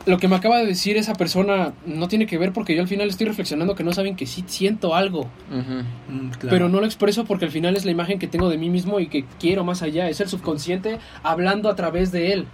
lo 0.06 0.18
que 0.18 0.28
me 0.28 0.36
acaba 0.36 0.58
de 0.58 0.66
decir 0.66 0.98
esa 0.98 1.14
persona 1.14 1.74
no 1.86 2.08
tiene 2.08 2.26
que 2.26 2.38
ver 2.38 2.54
porque 2.54 2.76
yo 2.76 2.82
al 2.82 2.88
final 2.88 3.08
estoy 3.10 3.28
reflexionando 3.28 3.76
que 3.76 3.84
no 3.84 3.94
saben 3.94 4.16
que 4.16 4.26
sí 4.26 4.44
siento 4.48 4.96
algo. 4.96 5.30
Mm, 5.50 6.30
claro. 6.32 6.50
Pero 6.50 6.70
no 6.70 6.80
lo 6.80 6.86
expreso 6.86 7.26
porque 7.26 7.46
al 7.46 7.52
final 7.52 7.76
es 7.76 7.86
la 7.86 7.92
imagen 7.92 8.20
que 8.20 8.28
tengo 8.28 8.50
de 8.50 8.58
mí 8.58 8.70
mismo 8.70 9.00
y 9.00 9.08
que 9.08 9.26
quiero 9.40 9.64
más 9.64 9.82
allá. 9.82 10.10
Es 10.10 10.20
el 10.22 10.28
subconsciente 10.30 11.00
hablando 11.24 11.70
a 11.70 11.76
través 11.76 12.12
de 12.12 12.34
él. 12.34 12.46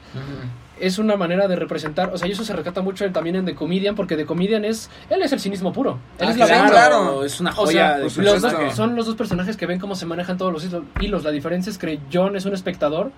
Es 0.80 1.00
una 1.00 1.16
manera 1.16 1.48
de 1.48 1.56
representar. 1.56 2.12
O 2.14 2.20
sea, 2.20 2.28
y 2.28 2.34
eso 2.34 2.44
se 2.46 2.54
rescata 2.54 2.82
mucho 2.82 3.10
también 3.12 3.36
en 3.36 3.46
The 3.46 3.56
Comedian 3.56 3.96
porque 3.96 4.16
The 4.16 4.26
Comedian 4.28 4.64
es. 4.64 4.92
Él 5.10 5.24
es 5.24 5.32
el 5.34 5.40
cinismo 5.40 5.74
puro. 5.74 5.98
Él 6.20 6.28
Ah, 6.28 6.32
es 6.32 6.38
la 6.38 6.46
claro, 6.46 6.70
claro. 6.70 7.24
es 7.24 7.40
una 7.40 7.50
o 7.50 7.54
joya 7.54 7.72
sea, 7.72 7.98
de 7.98 8.04
los 8.24 8.42
dos- 8.44 8.76
son 8.76 8.96
los 8.96 9.08
dos 9.08 9.16
personajes 9.16 9.58
que 9.58 9.66
ven 9.66 9.80
cómo 9.80 9.96
se 9.96 10.06
manejan 10.06 10.38
todos 10.38 10.54
los 10.54 10.64
hilo- 10.66 10.84
hilos. 11.00 11.24
La 11.24 11.32
diferencia 11.32 11.72
es 11.72 11.80
que 11.80 12.00
John 12.14 12.36
es 12.36 12.46
un 12.46 12.54
espectador, 12.54 13.12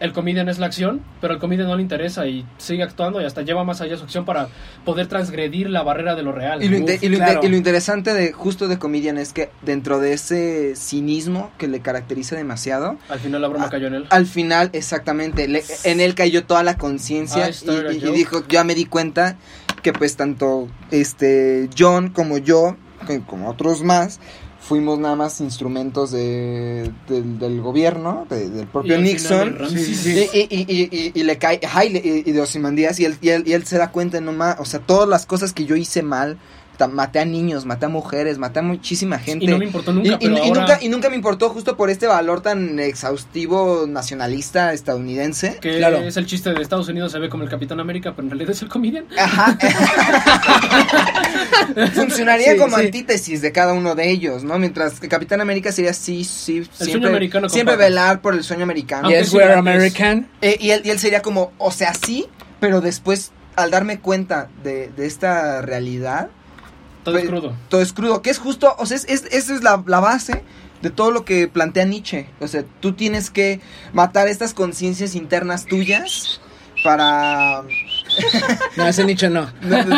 el 0.00 0.12
comedian 0.12 0.48
es 0.48 0.58
la 0.58 0.66
acción, 0.66 1.00
pero 1.20 1.34
al 1.34 1.40
comedian 1.40 1.66
no 1.68 1.76
le 1.76 1.82
interesa 1.82 2.26
y 2.26 2.46
sigue 2.58 2.82
actuando 2.82 3.20
y 3.20 3.24
hasta 3.24 3.42
lleva 3.42 3.64
más 3.64 3.80
allá 3.80 3.96
su 3.96 4.04
acción 4.04 4.24
para 4.24 4.48
poder 4.84 5.06
transgredir 5.08 5.68
la 5.70 5.82
barrera 5.82 6.14
de 6.14 6.22
lo 6.22 6.32
real. 6.32 6.62
Y 6.62 6.68
lo, 6.68 6.76
inte- 6.76 6.94
Uf, 6.96 7.02
y 7.02 7.08
lo 7.08 7.16
inte- 7.16 7.24
claro. 7.32 7.40
y 7.44 7.48
lo 7.48 7.56
interesante 7.56 8.14
de 8.14 8.32
justo 8.32 8.68
de 8.68 8.78
Comedian 8.78 9.18
es 9.18 9.32
que 9.32 9.50
dentro 9.62 9.98
de 9.98 10.12
ese 10.12 10.74
cinismo 10.76 11.50
que 11.58 11.66
le 11.68 11.80
caracteriza 11.80 12.36
demasiado, 12.36 12.96
Al 13.08 13.18
final 13.18 13.42
la 13.42 13.48
broma 13.48 13.68
cayó 13.70 13.88
en 13.88 13.94
él. 13.94 14.06
al 14.10 14.26
final, 14.26 14.70
exactamente, 14.72 15.48
le- 15.48 15.64
en 15.84 16.00
él 16.00 16.14
cayó 16.14 16.44
toda 16.44 16.62
la 16.62 16.76
conciencia 16.76 17.46
Ah, 17.46 17.50
y, 17.90 17.96
y- 17.96 18.12
dijo, 18.12 18.42
ya 18.48 18.62
me 18.64 18.74
di 18.74 18.84
cuenta 18.84 19.36
que 19.82 19.92
pues 19.92 20.16
tanto 20.16 20.68
este 20.90 21.68
John 21.76 22.10
como 22.10 22.38
yo, 22.38 22.76
como 23.26 23.48
otros 23.48 23.82
más, 23.82 24.20
fuimos 24.68 24.98
nada 24.98 25.16
más 25.16 25.40
instrumentos 25.40 26.10
de, 26.10 26.90
del, 27.08 27.38
del 27.38 27.60
gobierno, 27.62 28.26
de- 28.28 28.50
del 28.50 28.66
propio 28.66 28.98
Nixon. 29.00 29.56
Sí, 29.70 29.94
sí, 29.94 30.28
Y, 30.32 30.38
y, 30.50 31.12
y, 31.14 31.22
le 31.22 31.38
cae, 31.38 31.58
ajá, 31.64 31.86
y, 31.86 31.90
de 32.22 32.40
Ozymandias, 32.40 33.00
y 33.00 33.06
él, 33.06 33.16
y, 33.22 33.30
él, 33.30 33.44
y 33.46 33.54
él 33.54 33.64
se 33.66 33.78
da 33.78 33.90
cuenta, 33.90 34.20
no 34.20 34.32
más, 34.32 34.60
o 34.60 34.64
sea, 34.66 34.80
todas 34.80 35.08
las 35.08 35.24
cosas 35.26 35.52
que 35.54 35.64
yo 35.64 35.74
hice 35.74 36.02
mal, 36.02 36.38
maté 36.86 37.18
a 37.18 37.24
niños, 37.24 37.66
maté 37.66 37.86
a 37.86 37.88
mujeres, 37.88 38.38
maté 38.38 38.60
a 38.60 38.62
muchísima 38.62 39.18
gente. 39.18 39.46
Y 39.46 39.48
no 39.48 39.58
me 39.58 39.64
importó 39.64 39.92
nunca, 39.92 40.10
Y- 40.10 40.12
y- 40.12 40.16
pero 40.18 40.34
y 40.34 40.38
ahora 40.48 40.60
nunca, 40.60 40.78
y 40.80 40.88
nunca 40.88 41.10
me 41.10 41.16
importó 41.16 41.50
justo 41.50 41.76
por 41.76 41.90
este 41.90 42.06
valor 42.06 42.42
tan 42.42 42.78
exhaustivo 42.78 43.86
nacionalista 43.88 44.72
estadounidense. 44.72 45.58
que 45.60 45.78
Claro. 45.78 45.96
es 45.98 46.16
el 46.16 46.26
chiste 46.26 46.52
de 46.52 46.62
Estados 46.62 46.88
Unidos 46.88 47.10
se 47.10 47.18
ve 47.18 47.28
como 47.28 47.42
el 47.42 47.48
Capitán 47.48 47.80
América, 47.80 48.12
pero 48.14 48.26
en 48.26 48.30
realidad 48.30 48.52
es 48.52 48.62
el 48.62 48.68
comedian. 48.68 49.06
Ajá. 49.18 49.58
Funcionaría 51.94 52.52
Sí, 52.52 52.58
como 52.58 52.76
sí. 52.76 52.84
antítesis 52.86 53.42
de 53.42 53.52
cada 53.52 53.72
uno 53.72 53.94
de 53.94 54.10
ellos, 54.10 54.44
¿no? 54.44 54.58
Mientras 54.58 55.00
que 55.00 55.08
Capitán 55.08 55.40
América 55.40 55.72
sería 55.72 55.92
sí, 55.94 56.24
sí, 56.24 56.64
sueño 56.64 56.90
siempre, 56.90 57.10
americano 57.10 57.42
con 57.48 57.50
siempre 57.50 57.74
papas. 57.74 57.88
velar 57.88 58.20
por 58.20 58.34
el 58.34 58.44
sueño 58.44 58.62
americano. 58.64 59.08
Yes, 59.08 59.30
sí, 59.30 59.36
we're 59.36 59.52
American. 59.54 60.28
Eh, 60.40 60.56
y, 60.60 60.70
él, 60.70 60.82
y 60.84 60.90
él 60.90 60.98
sería 60.98 61.22
como, 61.22 61.52
o 61.58 61.70
sea, 61.70 61.94
sí, 61.94 62.26
pero 62.60 62.80
después, 62.80 63.32
al 63.56 63.70
darme 63.70 63.98
cuenta 64.00 64.48
de, 64.62 64.90
de 64.96 65.06
esta 65.06 65.62
realidad, 65.62 66.28
Todo 67.10 67.18
es 67.18 67.24
pues, 67.24 67.40
crudo. 67.40 67.54
todo 67.68 67.80
es 67.82 67.92
crudo, 67.92 68.22
que 68.22 68.30
es 68.30 68.38
justo, 68.38 68.74
o 68.78 68.86
sea, 68.86 68.96
es, 68.96 69.04
es- 69.08 69.24
esa 69.30 69.54
es 69.54 69.62
la, 69.62 69.82
la 69.86 70.00
base 70.00 70.42
de 70.82 70.90
todo 70.90 71.10
lo 71.10 71.24
que 71.24 71.48
plantea 71.48 71.84
Nietzsche. 71.84 72.26
O 72.40 72.46
sea, 72.48 72.64
tú 72.80 72.92
tienes 72.92 73.30
que 73.30 73.60
matar 73.92 74.28
estas 74.28 74.54
conciencias 74.54 75.14
internas 75.16 75.66
tuyas 75.66 76.40
para... 76.84 77.62
No, 78.76 78.86
ese 78.86 79.04
Nietzsche 79.04 79.28
no. 79.28 79.48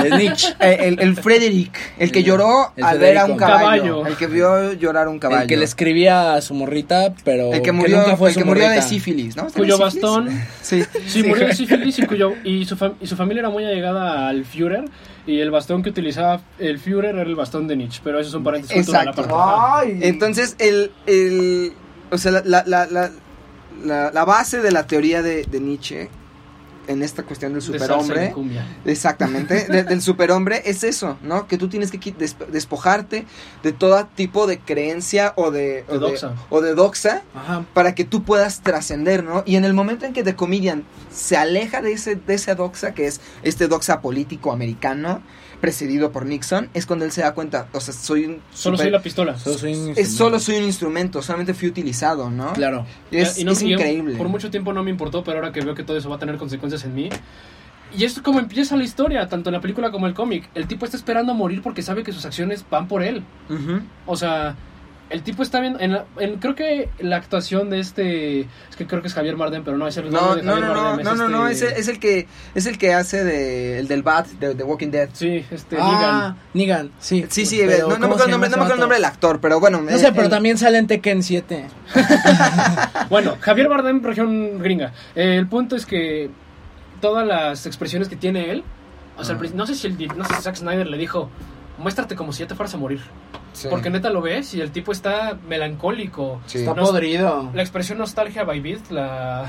Es 0.05 0.15
Nietzsche. 0.19 0.49
Eh, 0.61 0.79
El, 0.81 1.01
el 1.01 1.17
Frederick, 1.17 1.77
el 1.99 2.11
que 2.11 2.23
lloró 2.23 2.73
El 2.77 2.85
al 2.85 2.99
ver 2.99 3.19
a 3.19 3.25
un 3.27 3.37
caballo, 3.37 3.83
Caballo. 3.83 4.07
el 4.07 4.17
que 4.17 4.27
vio 4.27 4.73
llorar 4.73 5.07
a 5.07 5.11
un 5.11 5.19
caballo. 5.19 5.43
El 5.43 5.49
que 5.49 5.57
le 5.57 5.65
escribía 5.65 6.35
a 6.35 6.41
su 6.41 6.55
morrita, 6.55 7.15
pero 7.25 7.53
El 7.53 7.63
que 7.63 7.73
murió, 7.73 7.99
nunca 7.99 8.17
fue 8.17 8.29
el 8.31 8.35
su 8.35 8.41
que 8.41 8.45
murió 8.45 8.69
de 8.69 8.83
sífilis, 8.83 9.37
¿no? 9.37 9.47
Cuyo 9.49 9.79
bastón 9.79 10.29
Sí. 10.63 10.83
Sí, 11.07 11.23
murió 11.23 11.47
de 11.47 11.55
sífilis 11.55 11.99
y, 11.99 12.07
cuyo, 12.07 12.33
y, 12.45 12.65
su 12.65 12.77
fam- 12.77 12.95
y 13.01 13.07
su 13.07 13.17
familia 13.17 13.41
era 13.41 13.51
muy 13.51 13.65
allegada 13.65 14.29
al 14.29 14.45
Führer. 14.45 14.85
Y 15.31 15.41
el 15.41 15.51
bastón 15.51 15.83
que 15.83 15.91
utilizaba 15.91 16.41
el 16.59 16.79
Führer 16.79 17.15
era 17.15 17.23
el 17.23 17.37
bastón 17.37 17.69
de 17.69 17.77
Nietzsche. 17.77 18.01
Pero 18.03 18.19
eso 18.19 18.29
es 18.31 18.35
un 18.35 18.43
paréntesis 18.45 18.77
Exacto. 18.79 19.23
Entonces, 20.03 20.57
el, 20.59 20.91
el, 21.07 21.73
o 22.11 22.19
sea, 22.19 22.33
la, 22.33 22.65
la, 22.67 22.87
la- 22.87 23.11
la 24.13 24.25
base 24.25 24.61
de 24.61 24.73
la 24.73 24.87
teoría 24.87 25.23
de, 25.23 25.45
de 25.45 25.61
Nietzsche 25.61 26.11
en 26.91 27.03
esta 27.03 27.23
cuestión 27.23 27.53
del 27.53 27.63
superhombre, 27.63 28.35
de 28.85 28.93
exactamente, 28.93 29.67
de- 29.67 29.85
del 29.91 30.03
superhombre 30.03 30.63
es 30.65 30.85
eso, 30.85 31.17
¿no? 31.23 31.47
Que 31.47 31.57
tú 31.59 31.69
tienes 31.69 31.91
que 31.91 31.99
despojarte 32.51 33.27
de 33.63 33.73
todo 33.73 34.07
tipo 34.15 34.47
de 34.47 34.59
creencia 34.59 35.33
o 35.37 35.51
de, 35.51 35.85
o 35.89 35.93
De 35.95 35.99
doxa. 35.99 36.35
o 36.51 36.61
de 36.61 36.75
doxa 36.75 37.23
Ajá. 37.35 37.65
para 37.75 37.95
que 37.95 38.05
tú 38.05 38.23
puedas 38.25 38.61
trascender, 38.63 39.25
¿no? 39.25 39.43
Y 39.47 39.57
en 39.57 39.65
el 39.65 39.75
momento 39.75 40.05
en 40.07 40.13
que 40.13 40.23
The 40.23 40.35
Comedian 40.37 40.85
se 41.11 41.37
aleja 41.37 41.81
de 41.83 41.93
ese 41.93 42.17
de 42.17 42.35
esa 42.35 42.55
doxa 42.55 42.93
que 42.95 43.07
es 43.07 43.21
este 43.43 43.69
doxa 43.69 44.01
político 44.01 44.53
americano, 44.53 45.23
precedido 45.61 46.11
por 46.13 46.27
Nixon, 46.27 46.71
es 46.75 46.87
cuando 46.87 47.05
él 47.05 47.13
se 47.13 47.21
da 47.21 47.35
cuenta, 47.35 47.69
o 47.73 47.81
sea, 47.81 47.93
soy 47.95 48.25
un 48.25 48.41
Solo 48.53 48.77
super- 48.77 48.87
soy 48.87 48.91
la 48.91 49.03
pistola. 49.03 49.39
Solo 49.39 49.59
soy 49.59 49.75
un 49.75 49.91
es 49.91 50.15
solo 50.17 50.37
instrumento. 50.37 50.41
soy 50.41 50.57
un 50.57 50.65
instrumento, 50.65 51.23
solamente 51.23 51.55
fui 51.55 51.69
utilizado, 51.69 52.31
¿no? 52.31 52.53
Claro. 52.55 52.87
Es, 53.11 53.39
Y 53.39 53.45
no- 53.45 53.53
es 53.53 53.63
y 53.63 53.73
increíble. 53.73 54.17
Por 54.17 54.29
mucho 54.29 54.51
tiempo 54.51 54.73
no 54.73 54.83
me 54.83 54.91
importó, 54.91 55.23
pero 55.23 55.39
ahora 55.39 55.53
que 55.53 55.61
veo 55.61 55.75
que 55.75 55.83
todo 55.85 55.97
eso 55.97 56.09
va 56.09 56.17
a 56.17 56.19
tener 56.19 56.37
consecuencias 56.39 56.85
en 56.85 56.95
mí. 56.95 57.09
Y 57.97 58.05
esto 58.05 58.21
es 58.21 58.25
como 58.25 58.39
empieza 58.39 58.77
la 58.77 58.85
historia, 58.85 59.29
tanto 59.29 59.51
en 59.51 59.55
la 59.55 59.61
película 59.61 59.91
como 59.91 60.07
el 60.07 60.15
cómic. 60.15 60.49
El 60.55 60.67
tipo 60.69 60.85
está 60.85 60.97
esperando 60.97 61.33
a 61.33 61.35
morir 61.35 61.61
porque 61.61 61.83
sabe 61.83 62.05
que 62.05 62.13
sus 62.13 62.25
acciones 62.25 62.65
van 62.71 62.87
por 62.87 63.03
él. 63.03 63.25
O 64.07 64.17
sea, 64.17 64.55
el 65.11 65.23
tipo 65.23 65.43
está 65.43 65.61
viendo. 65.61 65.79
En 65.81 65.93
la- 65.93 66.05
en- 66.19 66.37
creo 66.39 66.55
que 66.55 66.89
la 67.01 67.17
actuación 67.17 67.69
de 67.69 67.81
este. 67.81 68.41
Es 68.41 68.77
que 68.79 68.87
creo 68.87 69.03
que 69.03 69.09
es 69.09 69.15
Javier 69.15 69.37
Bardem, 69.37 69.63
pero 69.65 69.77
no 69.77 69.87
es 69.87 69.97
el 69.97 70.11
No, 70.11 70.21
nombre 70.21 70.37
de 70.41 70.47
no, 70.47 70.53
Javier 70.53 70.69
no, 70.69 70.75
no, 70.75 70.83
Bardem, 70.85 71.05
no, 71.05 71.15
no, 71.15 71.29
no, 71.29 71.49
es, 71.49 71.61
este- 71.63 71.75
el- 71.75 71.81
es 71.81 71.89
el 71.89 71.99
que 72.01 72.29
es 72.55 72.67
el 72.67 72.79
que 72.79 72.95
hace 72.95 73.25
de 73.25 73.79
el 73.81 73.89
del 73.89 74.03
Bat 74.03 74.27
de 74.29 74.55
The 74.55 74.63
Walking 74.63 74.89
Dead. 74.91 75.09
Sí, 75.13 75.45
este. 75.51 75.77
Ah, 75.81 76.37
Negan, 76.55 76.91
sí. 77.01 77.27
Sí, 77.29 77.45
sí, 77.47 77.61
Pero, 77.67 77.89
no, 77.89 77.89
no 77.89 77.89
me 77.89 77.95
¿cómo 77.95 78.07
acuerdo 78.15 78.25
el 78.25 78.31
nombre, 78.31 78.49
no 78.51 78.57
me 78.57 78.63
acuerdo 78.63 78.75
el 78.75 78.81
nombre 78.81 78.97
del 78.99 79.05
actor, 79.05 79.41
pero 79.41 79.61
bueno. 79.61 79.81
No 79.83 79.99
sé, 79.99 80.07
eh, 80.07 80.11
pero 80.13 80.25
el- 80.25 80.31
también 80.31 80.57
sale 80.59 80.79
en 80.79 80.87
Tekken 80.87 81.23
7. 81.23 81.67
Negan. 81.95 82.91
Bueno, 83.11 83.37
Javier 83.41 83.69
Bardem, 83.69 84.03
región 84.03 84.59
gringa. 84.61 84.93
Eh, 85.15 85.37
el 85.37 85.47
punto 85.49 85.77
es 85.77 85.87
que 85.87 86.31
todas 87.01 87.27
las 87.27 87.67
expresiones 87.67 88.09
que 88.09 88.17
tiene 88.17 88.51
él. 88.51 88.65
O 89.17 89.25
sea, 89.25 89.37
principio- 89.37 89.59
no 89.59 89.67
sé 89.67 89.75
si 89.75 89.87
el, 89.89 90.17
no 90.17 90.25
sé 90.25 90.35
si 90.37 90.43
Zack 90.43 90.57
Snyder 90.57 90.87
le 90.87 90.97
dijo. 90.97 91.29
Muéstrate 91.81 92.15
como 92.15 92.33
si 92.33 92.41
ya 92.41 92.47
te 92.47 92.55
fueras 92.55 92.75
a 92.75 92.79
morir. 92.79 93.01
sí. 93.53 93.67
Porque 93.71 93.91
neta 93.91 94.11
lo 94.11 94.21
ves 94.23 94.55
y 94.55 94.61
el 94.61 94.71
tipo 94.71 94.93
está 94.93 95.37
melancólico. 95.49 96.41
Sí. 96.47 96.59
Está 96.59 96.75
podrido. 96.75 97.51
La 97.55 97.63
expresión 97.63 97.99
nostalgia 97.99 98.45
by 98.45 98.61
Beat, 98.61 98.91
la, 98.91 99.47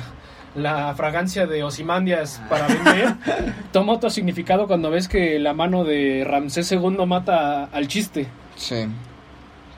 la 0.55 0.93
fragancia 0.95 1.45
de 1.47 1.63
Osimandias 1.63 2.41
para 2.49 2.67
vender, 2.67 3.15
toma 3.71 3.93
otro 3.93 4.09
significado 4.09 4.67
cuando 4.67 4.89
ves 4.89 5.07
que 5.07 5.39
la 5.39 5.53
mano 5.53 5.83
de 5.83 6.25
Ramsés 6.27 6.71
II 6.71 7.05
mata 7.05 7.65
al 7.65 7.87
chiste. 7.87 8.27
Sí. 8.55 8.85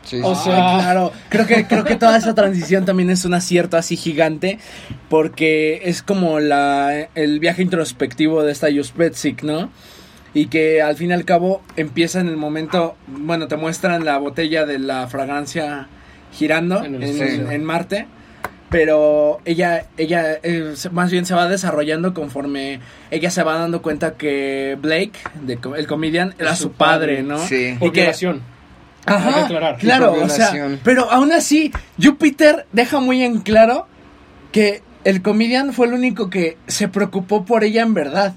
Sí, 0.03 0.19
O 0.21 0.35
sea- 0.35 0.75
Ay, 0.75 0.81
claro, 0.81 1.13
creo 1.29 1.47
que 1.47 1.65
creo 1.65 1.85
que 1.85 1.95
toda 1.95 2.17
esa 2.17 2.35
transición 2.35 2.83
también 2.83 3.09
es 3.09 3.23
un 3.23 3.33
acierto 3.33 3.77
así 3.77 3.95
gigante 3.95 4.59
porque 5.09 5.81
es 5.85 6.03
como 6.03 6.39
la 6.41 7.07
el 7.15 7.39
viaje 7.39 7.61
introspectivo 7.61 8.43
de 8.43 8.51
esta 8.51 8.67
Juspetsik, 8.69 9.43
¿no? 9.43 9.69
Y 10.33 10.47
que 10.47 10.81
al 10.81 10.95
fin 10.95 11.11
y 11.11 11.13
al 11.13 11.25
cabo 11.25 11.61
empieza 11.75 12.19
en 12.19 12.27
el 12.27 12.37
momento, 12.37 12.95
bueno, 13.07 13.47
te 13.47 13.55
muestran 13.55 14.03
la 14.03 14.17
botella 14.17 14.65
de 14.65 14.79
la 14.79 15.07
fragancia 15.07 15.87
girando 16.31 16.83
En 17.51 17.63
Marte, 17.63 18.07
pero 18.69 19.39
ella 19.45 19.85
ella 19.97 20.39
eh, 20.41 20.73
más 20.91 21.11
bien 21.11 21.27
se 21.27 21.35
va 21.35 21.47
desarrollando 21.47 22.15
conforme 22.15 22.79
ella 23.11 23.29
se 23.29 23.43
va 23.43 23.59
dando 23.59 23.83
cuenta 23.83 24.15
que 24.15 24.75
Blake, 24.81 25.13
de 25.43 25.59
el 25.77 25.85
comedian, 25.85 26.33
era 26.39 26.55
su 26.55 26.63
su 26.63 26.71
padre, 26.71 27.17
padre. 27.17 27.23
¿no? 27.23 27.37
Sí. 27.37 27.75
Por 27.77 27.89
Y 27.89 27.91
que- 27.91 28.05
Ajá, 29.05 29.75
claro, 29.79 30.13
o 30.13 30.29
sea, 30.29 30.77
pero 30.83 31.11
aún 31.11 31.33
así, 31.33 31.71
Júpiter 32.01 32.65
deja 32.71 32.99
muy 33.01 33.21
en 33.21 33.41
claro 33.41 33.85
que 34.53 34.81
el 35.03 35.21
comedian 35.21 35.73
fue 35.73 35.87
el 35.87 35.93
único 35.93 36.29
que 36.29 36.57
se 36.67 36.87
preocupó 36.87 37.43
por 37.45 37.63
ella 37.65 37.81
en 37.83 37.93
verdad. 37.93 38.33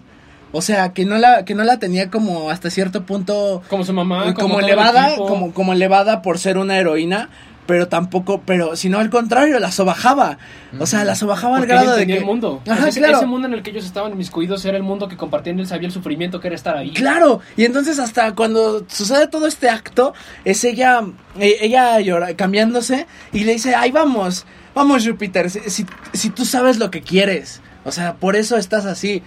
O 0.53 0.63
sea, 0.63 0.93
que 0.93 1.05
no 1.05 1.19
la, 1.19 1.45
que 1.45 1.55
no 1.55 1.65
la 1.65 1.79
tenía 1.79 2.11
como 2.11 2.51
hasta 2.51 2.71
cierto 2.71 3.05
punto 3.05 3.63
Como 3.69 3.85
su 3.85 3.93
mamá, 3.93 4.35
como, 4.35 4.35
como, 4.35 4.49
todo 4.55 4.59
el 4.61 4.65
elevada, 4.67 5.17
como, 5.17 5.53
como 5.53 5.73
elevada 5.73 6.23
por 6.23 6.39
ser 6.39 6.57
una 6.57 6.79
heroína, 6.79 7.29
pero 7.67 7.89
tampoco, 7.89 8.43
pero 8.47 8.77
sino 8.77 8.99
al 8.99 9.11
contrario, 9.11 9.59
la 9.59 9.73
sobajaba. 9.73 10.39
O 10.79 10.87
sea, 10.87 11.05
la 11.05 11.15
sobajaba 11.15 11.57
al 11.57 11.63
Porque 11.63 11.75
grado 11.75 11.97
de 11.97 12.07
que 12.07 12.19
el 12.19 12.25
mundo. 12.25 12.63
Ajá, 12.69 12.89
ese, 12.89 13.01
claro. 13.01 13.19
ese 13.19 13.27
mundo 13.27 13.49
en 13.49 13.55
el 13.55 13.63
que 13.63 13.71
ellos 13.71 13.85
estaban 13.85 14.13
inmiscuidos 14.13 14.65
era 14.65 14.77
el 14.77 14.83
mundo 14.83 15.09
que 15.09 15.17
compartían. 15.17 15.59
Él 15.59 15.67
sabía 15.67 15.89
el 15.89 15.93
sufrimiento 15.93 16.41
que 16.41 16.47
era 16.47 16.57
estar 16.57 16.77
ahí. 16.77 16.93
Claro, 16.93 17.41
y 17.57 17.65
entonces 17.65 17.99
hasta 17.99 18.35
cuando 18.35 18.85
sucede 18.89 19.27
todo 19.27 19.47
este 19.47 19.69
acto, 19.69 20.15
es 20.45 20.65
ella, 20.65 21.03
eh, 21.39 21.57
ella 21.61 21.99
llora, 22.01 22.35
cambiándose 22.35 23.07
y 23.33 23.45
le 23.45 23.53
dice, 23.53 23.75
ay, 23.75 23.91
vamos, 23.91 24.47
vamos 24.75 25.07
Júpiter, 25.07 25.51
si, 25.51 25.61
si, 25.69 25.87
si 26.13 26.31
tú 26.31 26.45
sabes 26.45 26.79
lo 26.79 26.91
que 26.91 27.03
quieres, 27.03 27.61
o 27.87 27.93
sea, 27.93 28.15
por 28.15 28.37
eso 28.37 28.57
estás 28.57 28.85
así, 28.85 29.23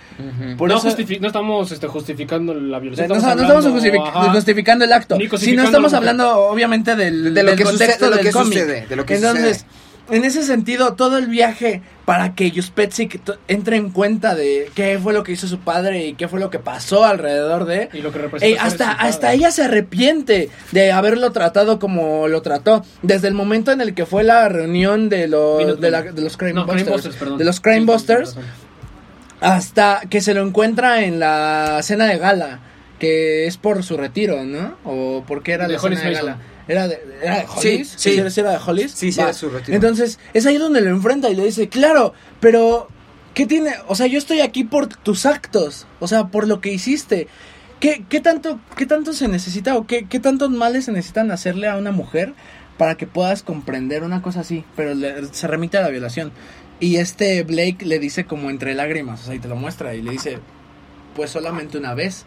por 0.57 0.69
no, 0.69 0.77
eso... 0.77 0.95
no 1.21 1.27
estamos 1.27 1.71
este, 1.71 1.87
justificando 1.87 2.53
la 2.53 2.77
No, 2.77 2.81
violación. 2.81 3.07
no 3.07 3.15
estamos 3.15 3.65
justific- 3.65 4.31
justificando 4.33 4.85
el 4.85 4.93
acto, 4.93 5.15
sino 5.17 5.29
cosificando 5.29 5.63
estamos 5.65 5.93
hablando 5.93 6.37
obviamente 6.41 6.95
del, 6.95 7.33
De 7.33 7.43
lo 7.43 7.49
del 7.51 7.57
que 7.57 7.63
contexto 7.63 8.05
sucede- 8.05 8.09
de 8.09 8.09
lo 8.09 8.15
del 8.17 8.25
que 8.25 8.31
cómic. 8.31 8.53
sucede, 8.59 8.85
de 8.87 8.95
lo 8.95 9.05
que 9.05 9.15
Entonces, 9.15 9.65
en 10.11 10.25
ese 10.25 10.43
sentido, 10.43 10.93
todo 10.93 11.17
el 11.17 11.27
viaje 11.27 11.81
para 12.05 12.33
que 12.35 12.49
Juspetsik 12.51 13.23
t- 13.23 13.33
entre 13.47 13.77
en 13.77 13.91
cuenta 13.91 14.33
de 14.35 14.69
qué 14.75 14.99
fue 15.01 15.13
lo 15.13 15.23
que 15.23 15.31
hizo 15.31 15.47
su 15.47 15.59
padre 15.59 16.05
y 16.07 16.13
qué 16.13 16.27
fue 16.27 16.39
lo 16.39 16.49
que 16.49 16.57
pasó 16.59 17.05
alrededor 17.05 17.65
de... 17.65 17.89
Y 17.93 18.01
lo 18.01 18.11
que 18.11 18.19
representa. 18.19 18.57
ser 18.63 18.67
hasta, 18.67 18.91
hasta 18.91 19.33
ella 19.33 19.51
se 19.51 19.63
arrepiente 19.63 20.49
de 20.71 20.91
haberlo 20.91 21.31
tratado 21.31 21.77
como 21.79 22.27
lo 22.27 22.41
trató. 22.41 22.83
Desde 23.03 23.27
el 23.27 23.33
momento 23.35 23.71
en 23.71 23.81
el 23.81 23.93
que 23.93 24.05
fue 24.05 24.23
la 24.23 24.49
reunión 24.49 25.09
de 25.09 25.27
los, 25.27 25.79
de, 25.79 25.91
la- 25.91 26.01
de 26.03 26.21
los 26.21 26.35
Crime 26.37 26.53
No, 26.53 26.65
Busters, 26.65 27.15
Crime 27.17 27.37
de 27.37 27.45
los 27.45 27.59
Crime 27.59 27.79
Sí, 27.81 27.85
Busters, 27.85 28.37
hasta 29.41 30.01
que 30.09 30.21
se 30.21 30.33
lo 30.33 30.45
encuentra 30.45 31.03
en 31.03 31.19
la 31.19 31.79
cena 31.83 32.05
de 32.05 32.17
gala, 32.17 32.59
que 32.99 33.47
es 33.47 33.57
por 33.57 33.83
su 33.83 33.95
retiro, 33.97 34.43
¿no? 34.43 34.75
O 34.83 35.23
porque 35.27 35.53
era 35.53 35.67
De 35.67 35.73
la 35.73 35.79
cena 35.79 36.01
de 36.01 36.11
gala. 36.13 36.37
¿Era 36.69 36.87
de, 36.87 37.01
era 37.21 37.39
de 37.39 37.45
Hollis? 37.45 37.89
sí. 37.97 38.11
¿Sí, 38.21 38.29
sí 38.29 38.39
era 38.39 38.51
de 38.51 38.59
Hollis? 38.65 38.91
Sí, 38.93 39.11
sí, 39.11 39.19
era 39.19 39.33
su 39.33 39.49
retiro. 39.49 39.75
Entonces, 39.75 40.19
es 40.33 40.45
ahí 40.45 40.57
donde 40.57 40.79
lo 40.81 40.89
enfrenta 40.91 41.29
y 41.29 41.35
le 41.35 41.43
dice, 41.43 41.67
claro, 41.67 42.13
pero 42.39 42.87
¿qué 43.33 43.45
tiene? 43.45 43.73
O 43.87 43.95
sea, 43.95 44.07
yo 44.07 44.17
estoy 44.17 44.39
aquí 44.41 44.63
por 44.63 44.87
tus 44.87 45.25
actos, 45.25 45.85
o 45.99 46.07
sea, 46.07 46.27
por 46.27 46.47
lo 46.47 46.61
que 46.61 46.71
hiciste. 46.71 47.27
¿Qué, 47.81 48.03
qué 48.09 48.19
tanto, 48.21 48.59
qué 48.77 48.85
tanto 48.85 49.13
se 49.13 49.27
necesita 49.27 49.75
o 49.77 49.87
qué, 49.87 50.05
qué 50.07 50.19
tantos 50.19 50.49
males 50.51 50.85
se 50.85 50.91
necesitan 50.91 51.31
hacerle 51.31 51.67
a 51.67 51.75
una 51.77 51.91
mujer 51.91 52.33
para 52.77 52.95
que 52.95 53.07
puedas 53.07 53.41
comprender 53.41 54.03
una 54.03 54.21
cosa 54.21 54.41
así? 54.41 54.63
Pero 54.75 54.93
le- 54.93 55.25
se 55.33 55.47
remite 55.47 55.77
a 55.77 55.81
la 55.81 55.89
violación. 55.89 56.31
Y 56.81 56.97
este 56.97 57.41
Blake 57.43 57.85
le 57.85 57.99
dice 57.99 58.25
como 58.25 58.49
entre 58.49 58.73
lágrimas, 58.73 59.21
o 59.21 59.25
sea, 59.27 59.35
y 59.35 59.39
te 59.39 59.47
lo 59.47 59.55
muestra 59.55 59.95
y 59.95 60.01
le 60.01 60.11
dice, 60.11 60.39
pues 61.15 61.31
solamente 61.31 61.77
una 61.77 61.93
vez. 61.93 62.25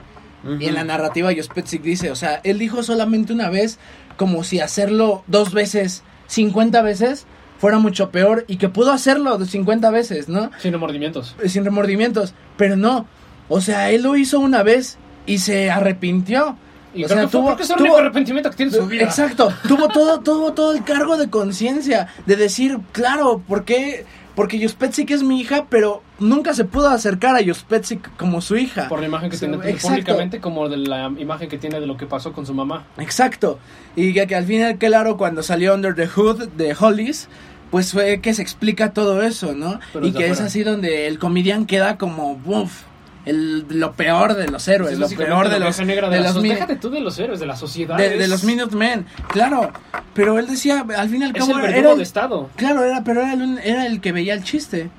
Y 0.59 0.67
en 0.67 0.75
la 0.75 0.83
narrativa 0.83 1.31
Jospetsik 1.33 1.83
dice, 1.83 2.11
o 2.11 2.17
sea, 2.17 2.41
él 2.43 2.59
dijo 2.59 2.83
solamente 2.83 3.33
una 3.33 3.49
vez, 3.49 3.79
como 4.23 4.45
si 4.45 4.61
hacerlo 4.61 5.25
dos 5.27 5.53
veces, 5.53 6.05
50 6.29 6.81
veces, 6.83 7.27
fuera 7.59 7.79
mucho 7.79 8.11
peor 8.13 8.45
y 8.47 8.57
que 8.57 8.69
pudo 8.69 8.93
hacerlo 8.93 9.37
de 9.37 9.47
50 9.47 9.91
veces, 9.91 10.29
¿no? 10.29 10.53
Sin 10.61 10.71
remordimientos. 10.73 11.35
Eh, 11.43 11.49
Sin 11.49 11.65
remordimientos, 11.65 12.35
pero 12.57 12.77
no. 12.77 13.07
O 13.49 13.61
sea, 13.61 13.91
él 13.91 14.03
lo 14.05 14.17
hizo 14.17 14.39
una 14.39 14.63
vez 14.63 14.97
y 15.27 15.39
se 15.39 15.73
arrepintió. 15.73 16.57
Y 16.95 17.03
O 17.03 17.07
creo, 17.07 17.09
sea, 17.09 17.23
que 17.23 17.29
fue 17.31 17.41
tuvo- 17.41 17.47
porque 17.49 17.63
es 17.65 17.71
el 17.71 17.77
tuvo- 17.77 17.83
único 17.87 17.99
arrepentimiento 17.99 18.51
que 18.51 18.57
tiene 18.57 18.73
en 18.77 18.79
su 18.81 18.87
vida. 18.87 19.03
Exacto, 19.03 19.53
tuvo 19.67 19.89
todo, 19.89 20.21
tuvo 20.21 20.53
todo 20.53 20.73
el 20.73 20.85
cargo 20.85 21.17
de 21.17 21.29
conciencia 21.29 22.07
de 22.27 22.37
decir, 22.37 22.79
claro, 22.93 23.43
¿por 23.49 23.65
qué? 23.65 24.07
Porque 24.35 24.61
Jospetsik 24.63 25.11
es 25.11 25.23
mi 25.23 25.41
hija, 25.41 25.67
pero 25.69 26.03
nunca 26.19 26.55
se 26.55 26.65
pudo 26.65 26.89
acercar 26.89 27.37
a 27.37 27.45
Jospetsik 27.45 28.17
como 28.17 28.41
su 28.41 28.57
hija. 28.57 28.89
Por 28.89 29.01
la 29.01 29.07
imagen 29.07 29.31
que 29.31 29.37
tiene 29.37 29.59
públicamente, 29.59 30.41
como 30.41 30.69
de 30.69 30.79
la 30.79 31.13
imagen 31.19 31.49
que 31.49 31.59
tiene 31.59 31.81
de 31.81 31.87
lo 31.87 31.97
que 31.97 32.07
pasó 32.07 32.33
con 32.33 32.47
su 32.47 32.55
mamá. 32.55 32.87
Exacto. 32.97 33.59
Y 33.95 34.15
que, 34.15 34.27
que 34.27 34.35
al 34.35 34.45
final, 34.45 34.79
claro, 34.79 35.17
cuando 35.17 35.43
salió 35.43 35.75
Under 35.75 35.95
the 35.95 36.07
Hood 36.07 36.49
de 36.49 36.75
Hollis, 36.79 37.29
pues 37.71 37.93
fue 37.93 38.21
que 38.21 38.35
se 38.35 38.43
explica 38.43 38.93
todo 38.93 39.23
eso, 39.23 39.55
¿no? 39.55 39.81
Pero 39.93 40.07
y 40.07 40.13
que 40.13 40.29
es 40.29 40.41
así 40.41 40.63
donde 40.63 41.07
el 41.07 41.19
comedian 41.19 41.67
queda 41.67 41.99
como, 41.99 42.37
¡buf! 42.37 42.83
El, 43.25 43.67
lo 43.69 43.93
peor 43.93 44.35
de 44.35 44.49
los 44.49 44.67
héroes, 44.67 44.95
Es 44.95 44.99
lo 44.99 45.09
peor 45.09 45.49
de 45.49 45.61
los, 45.61 45.77
de, 45.77 45.85
de 45.87 46.21
los 46.21 46.43
Déjate 46.43 46.75
tú 46.77 46.91
de 46.91 47.01
los 47.01 47.17
héroes, 47.21 47.39
de 47.39 47.47
la 47.47 47.55
sociedad. 47.57 47.97
de, 47.97 48.09
de 48.11 48.25
es- 48.25 48.29
los 48.29 48.43
Minutemen, 48.43 49.07
claro. 49.29 49.71
Pero 50.13 50.39
él 50.41 50.47
decía, 50.49 50.85
al 50.97 51.09
fin 51.09 51.23
y 51.23 51.25
al 51.27 51.31
Es 51.37 51.39
cabo, 51.47 51.59
el 51.59 51.65
era 51.73 51.91
el- 51.93 51.97
de 51.99 52.03
Estado. 52.03 52.51
claro, 52.57 52.83
era, 52.85 53.05
pero 53.05 53.21
era 53.23 53.35
el, 53.35 53.59
era 53.59 53.87
el 53.87 54.01
que 54.01 54.11
veía 54.13 54.35
el 54.35 54.43
chiste. 54.43 54.91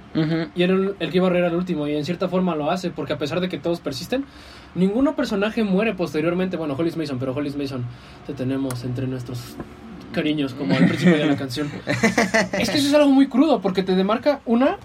Y 0.55 0.63
era 0.63 0.74
el, 0.74 0.95
el 0.99 1.09
que 1.11 1.17
iba 1.17 1.28
a 1.28 1.30
reír 1.32 1.43
al 1.43 1.55
último. 1.55 1.88
Y 1.88 1.95
en 1.95 2.05
cierta 2.05 2.30
forma 2.30 2.55
lo 2.55 2.69
hace. 2.71 2.91
Porque 2.91 3.13
a 3.13 3.17
pesar 3.17 3.39
de 3.41 3.49
que 3.49 3.57
todos 3.57 3.80
persisten, 3.80 4.24
ninguno 4.76 5.15
personaje 5.15 5.63
muere 5.63 5.93
posteriormente. 5.93 6.55
Bueno, 6.55 6.76
Hollis 6.78 6.95
Mason, 6.97 7.17
pero 7.19 7.34
Hollis 7.34 7.55
Mason 7.57 7.84
te 8.28 8.34
tenemos 8.34 8.84
entre 8.86 9.07
nuestros 9.07 9.39
cariños, 10.13 10.53
como 10.53 10.76
al 10.76 10.86
principio 10.88 11.17
de 11.17 11.26
la 11.26 11.36
canción. 11.43 11.69
Es 12.59 12.69
que 12.69 12.78
eso 12.78 12.88
es 12.88 12.93
algo 12.93 13.09
muy 13.09 13.28
crudo. 13.28 13.59
Porque 13.59 13.82
te 13.84 13.95
demarca 13.95 14.39
una. 14.45 14.78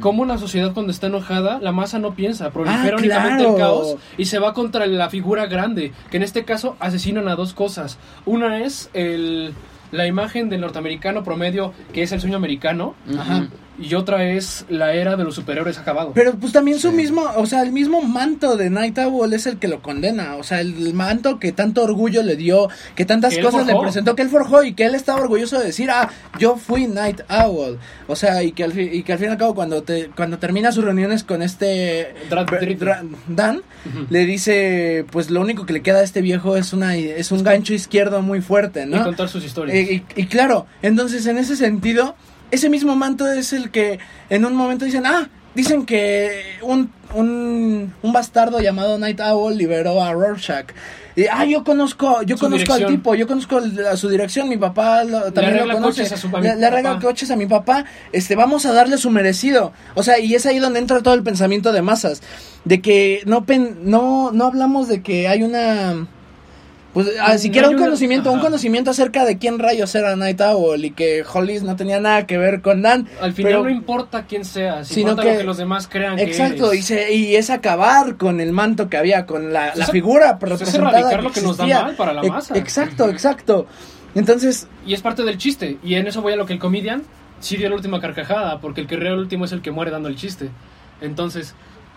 Como 0.00 0.22
una 0.22 0.38
sociedad 0.38 0.72
cuando 0.74 0.92
está 0.92 1.06
enojada, 1.06 1.58
la 1.60 1.72
masa 1.72 1.98
no 1.98 2.14
piensa, 2.14 2.50
prolifera 2.50 2.96
Ah, 2.96 2.98
únicamente 2.98 3.42
claro. 3.44 3.54
el 3.54 3.58
caos 3.60 3.96
y 4.18 4.26
se 4.26 4.38
va 4.38 4.52
contra 4.54 4.86
la 4.86 5.08
figura 5.08 5.46
grande, 5.46 5.92
que 6.10 6.18
en 6.18 6.22
este 6.22 6.44
caso 6.44 6.76
asesinan 6.80 7.28
a 7.28 7.36
dos 7.36 7.54
cosas. 7.54 7.98
Una 8.26 8.58
es 8.64 8.90
el, 8.92 9.54
la 9.90 10.06
imagen 10.06 10.48
del 10.50 10.60
norteamericano 10.60 11.24
promedio, 11.24 11.72
que 11.92 12.02
es 12.02 12.12
el 12.12 12.20
sueño 12.20 12.36
americano, 12.36 12.94
Ajá. 13.18 13.46
Y 13.82 13.94
otra 13.94 14.24
es 14.24 14.64
la 14.68 14.94
era 14.94 15.16
de 15.16 15.24
los 15.24 15.34
superhéroes 15.34 15.78
acabado. 15.78 16.12
Pero 16.14 16.34
pues 16.36 16.52
también 16.52 16.78
su 16.78 16.90
Sí. 16.90 16.96
mismo, 16.96 17.24
o 17.36 17.46
sea, 17.46 17.62
el 17.62 17.72
mismo 17.72 18.00
manto 18.02 18.56
de 18.56 18.70
Night 18.70 18.98
Owl 18.98 19.32
es 19.32 19.46
el 19.46 19.58
que 19.58 19.68
lo 19.68 19.82
condena. 19.82 20.36
O 20.36 20.42
sea, 20.44 20.60
el 20.60 20.94
manto 20.94 21.38
que 21.38 21.52
tanto 21.52 21.82
orgullo 21.82 22.22
le 22.22 22.36
dio, 22.36 22.68
que 22.94 23.04
tantas 23.04 23.34
Que 23.34 23.42
cosas 23.42 23.66
le 23.66 23.74
presentó, 23.78 24.14
que 24.14 24.22
él 24.22 24.28
forjó 24.28 24.62
y 24.62 24.74
que 24.74 24.84
él 24.84 24.94
estaba 24.94 25.20
orgulloso 25.20 25.58
de 25.58 25.66
decir, 25.66 25.90
ah, 25.90 26.08
yo 26.38 26.56
fui 26.56 26.86
Night 26.86 27.20
Owl. 27.28 27.78
O 28.06 28.16
sea, 28.16 28.42
y 28.42 28.52
que 28.52 28.64
al, 28.64 28.72
fi- 28.72 28.90
y 28.92 29.02
que 29.02 29.12
al 29.12 29.18
fin 29.18 29.28
y 29.28 29.30
al 29.32 29.38
cabo 29.38 29.54
cuando, 29.54 29.82
te, 29.82 30.10
cuando 30.16 30.38
termina 30.38 30.70
sus 30.72 30.84
reuniones 30.84 31.24
con 31.24 31.42
este 31.42 32.14
Dra- 32.30 32.46
Br- 32.46 32.78
Dra- 32.78 32.78
Dra- 32.78 33.02
Dan, 33.28 33.62
le 34.10 34.26
dice, 34.26 35.04
pues 35.10 35.30
lo 35.30 35.40
único 35.40 35.66
que 35.66 35.72
le 35.72 35.82
queda 35.82 35.98
a 35.98 36.02
este 36.02 36.20
viejo 36.20 36.56
es, 36.56 36.72
una, 36.72 36.96
es 36.96 37.32
un 37.32 37.42
gancho 37.42 37.74
izquierdo 37.74 38.22
muy 38.22 38.40
fuerte, 38.40 38.82
Y 38.82 38.86
¿no? 38.86 39.02
contar 39.04 39.28
sus 39.28 39.44
historias. 39.44 39.76
Y, 39.76 40.04
y 40.16 40.26
claro, 40.26 40.66
entonces 40.82 41.26
en 41.26 41.38
ese 41.38 41.56
sentido, 41.56 42.14
ese 42.52 42.68
mismo 42.70 42.94
manto 42.94 43.26
es 43.26 43.52
el 43.52 43.70
que 43.72 43.98
en 44.30 44.44
un 44.44 44.54
momento 44.54 44.84
dicen, 44.84 45.04
ah, 45.06 45.28
dicen 45.54 45.84
que 45.84 46.30
un, 46.62 46.90
un, 47.14 47.92
un 48.02 48.12
bastardo 48.12 48.60
llamado 48.60 48.96
Night 48.98 49.18
Owl 49.20 49.56
liberó 49.58 50.02
a 50.02 50.12
Rorschach. 50.12 50.66
Y, 51.14 51.26
ah, 51.26 51.44
yo 51.44 51.62
conozco, 51.62 52.22
yo 52.22 52.36
Su 52.38 52.44
conozco 52.44 52.72
al 52.72 52.86
tipo, 52.86 53.14
yo 53.14 53.26
conozco 53.26 53.60
a 53.90 53.96
su 53.98 54.08
dirección, 54.08 54.48
mi 54.48 54.56
papá 54.56 55.04
lo- 55.04 55.30
también 55.32 55.68
lo 55.68 55.74
conoce. 55.74 56.02
coches 56.04 56.12
a 56.12 56.16
su- 56.16 56.34
a 56.34 56.40
mi 56.40 56.46
le, 56.48 56.56
le 56.56 56.66
arregla 56.66 56.98
coches 57.00 57.30
a 57.30 57.36
mi 57.36 57.44
papá, 57.44 57.84
este, 58.12 58.34
vamos 58.34 58.64
a 58.64 58.72
darle 58.72 58.96
su 58.96 59.10
merecido. 59.10 59.72
O 59.94 60.02
sea, 60.02 60.18
y 60.20 60.34
es 60.34 60.46
ahí 60.46 60.58
donde 60.58 60.78
entra 60.78 61.02
todo 61.02 61.12
el 61.12 61.22
pensamiento 61.22 61.70
de 61.72 61.82
masas, 61.82 62.22
de 62.64 62.80
que 62.80 63.20
no 63.26 63.44
pen- 63.44 63.80
no, 63.82 64.30
no 64.32 64.46
hablamos 64.46 64.88
de 64.88 65.02
que 65.02 65.28
hay 65.28 65.42
una 65.42 66.06
pues 66.92 67.08
ah, 67.20 67.32
No 67.32 67.38
siquiera 67.38 67.68
hay 67.68 67.74
un 67.74 67.78
una- 67.80 67.86
conocimiento, 67.86 68.30
un 68.32 68.40
conocimiento 68.40 68.90
acerca 68.90 69.24
de 69.24 69.38
quién 69.38 69.58
rayos 69.58 69.94
era 69.94 70.14
Night 70.16 70.40
Owl 70.40 70.84
y 70.84 70.90
que 70.90 71.24
Hollis 71.32 71.62
no 71.62 71.74
tenía 71.76 72.00
nada 72.00 72.26
que 72.26 72.36
ver 72.38 72.60
con 72.60 72.82
Dan. 72.82 73.08
Al 73.20 73.32
final 73.32 73.52
pero- 73.52 73.64
no 73.64 73.70
importa 73.70 74.26
quién 74.26 74.44
sea, 74.44 74.84
si 74.84 74.94
Sino 74.94 75.10
importa 75.10 75.22
que- 75.28 75.32
lo 75.34 75.38
que 75.40 75.44
los 75.46 75.56
demás 75.56 75.88
crean 75.88 76.16
que 76.16 76.22
Exacto, 76.24 76.72
y, 76.74 76.76
eres. 76.78 76.86
se- 76.86 77.14
y 77.14 77.36
es 77.36 77.48
acabar 77.50 78.16
con 78.16 78.40
el 78.40 78.52
manto 78.52 78.88
que 78.90 78.96
había, 78.98 79.24
con 79.26 79.52
la, 79.52 79.74
la 79.74 79.86
figura 79.86 80.38
pues 80.38 80.52
es 80.52 80.58
representada 80.60 80.98
erradicar 80.98 81.22
lo 81.24 81.32
que 81.32 81.40
nos 81.40 81.56
da 81.56 81.66
mal 81.66 81.96
para 81.96 82.12
la 82.12 82.22
masa. 82.24 82.56
Exacto, 82.58 83.08
exacto. 83.08 83.66
Entonces, 84.14 84.68
Y 84.86 84.92
es 84.92 85.00
parte 85.00 85.22
del 85.24 85.38
chiste. 85.38 85.78
Y 85.82 85.94
en 85.94 86.06
eso 86.06 86.20
voy 86.20 86.34
a 86.34 86.36
lo 86.36 86.44
que 86.44 86.52
el 86.52 86.58
comedian 86.58 87.02
sí 87.40 87.56
dio 87.56 87.68
la 87.70 87.76
última 87.76 88.00
carcajada, 88.00 88.60
porque 88.60 88.82
el 88.82 88.86
que 88.86 88.96
ríe 88.96 89.08
el 89.08 89.18
último 89.18 89.46
es 89.46 89.52
el 89.52 89.62
que 89.62 89.70
muere 89.70 89.90
dando 89.90 90.08
el 90.10 90.16
chiste. 90.16 90.50
Entonces, 91.00 91.54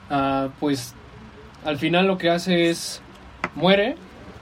ah, 0.09 0.47
pues 0.61 0.93
al 1.65 1.77
final 1.77 2.07
lo 2.07 2.17
que 2.17 2.29
hace 2.29 2.69
es 2.69 3.01
muere 3.55 3.95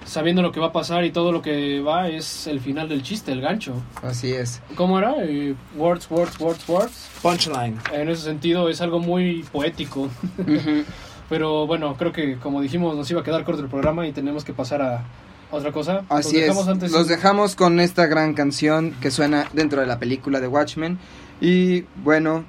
sabiendo 0.06 0.42
lo 0.42 0.52
que 0.52 0.60
va 0.60 0.68
a 0.68 0.72
pasar 0.72 1.06
y 1.06 1.12
todo 1.12 1.32
lo 1.32 1.42
que 1.42 1.80
va 1.82 2.08
es 2.10 2.48
el 2.48 2.60
final 2.60 2.88
del 2.90 3.04
chiste, 3.04 3.32
el 3.32 3.42
gancho. 3.42 3.74
Así 4.02 4.32
es. 4.32 4.62
¿Cómo 4.76 5.00
era? 5.00 5.16
Eh, 5.24 5.56
words, 5.76 6.10
words, 6.10 6.40
words, 6.40 6.68
words. 6.68 7.10
punchline. 7.22 7.78
En 7.94 8.10
ese 8.10 8.24
sentido 8.24 8.70
es 8.70 8.82
algo 8.82 9.00
muy 9.00 9.44
poético. 9.52 10.10
Pero 11.30 11.66
bueno, 11.66 11.96
creo 11.98 12.12
que 12.12 12.38
como 12.38 12.62
dijimos 12.62 12.96
nos 12.96 13.10
iba 13.10 13.22
a 13.22 13.24
quedar 13.24 13.44
corto 13.44 13.62
el 13.62 13.70
programa 13.70 14.06
y 14.08 14.12
tenemos 14.12 14.44
que 14.44 14.54
pasar 14.54 14.82
a 14.82 15.04
otra 15.52 15.72
cosa. 15.72 16.04
Así 16.10 16.40
Los 16.46 16.58
es. 16.58 16.68
antes- 16.68 16.92
Los 16.92 17.08
dejamos 17.08 17.56
con 17.56 17.80
esta 17.80 18.06
gran 18.08 18.34
canción 18.34 18.92
que 19.02 19.10
suena 19.12 19.48
dentro 19.54 19.82
de 19.82 19.88
la 19.88 20.00
película 20.00 20.40
de 20.40 20.48
Watchmen. 20.48 21.00
Y 21.42 21.86
bueno, 22.04 22.44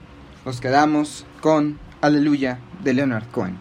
nos 0.44 0.60
quedamos 0.60 1.24
con 1.40 1.78
Aleluya 2.00 2.58
de 2.82 2.94
Leonard 2.94 3.26
Cohen. 3.30 3.58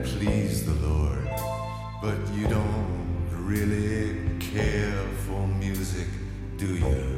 It 0.00 0.06
the 0.64 0.74
Lord. 0.86 1.28
But 2.00 2.18
you 2.34 2.46
don't 2.46 3.28
really 3.32 4.16
care 4.38 5.02
for 5.26 5.46
music, 5.46 6.06
do 6.56 6.66
you? 6.66 7.17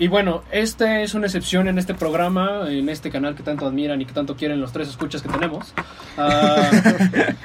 Y 0.00 0.08
bueno, 0.08 0.42
esta 0.50 1.02
es 1.02 1.12
una 1.14 1.26
excepción 1.26 1.68
en 1.68 1.78
este 1.78 1.92
programa, 1.94 2.62
en 2.70 2.88
este 2.88 3.10
canal 3.10 3.34
que 3.36 3.42
tanto 3.42 3.66
admiran 3.66 4.00
y 4.00 4.06
que 4.06 4.12
tanto 4.14 4.34
quieren 4.34 4.58
los 4.60 4.72
tres 4.72 4.88
escuchas 4.88 5.20
que 5.20 5.28
tenemos. 5.28 5.74
Ah, 6.16 6.70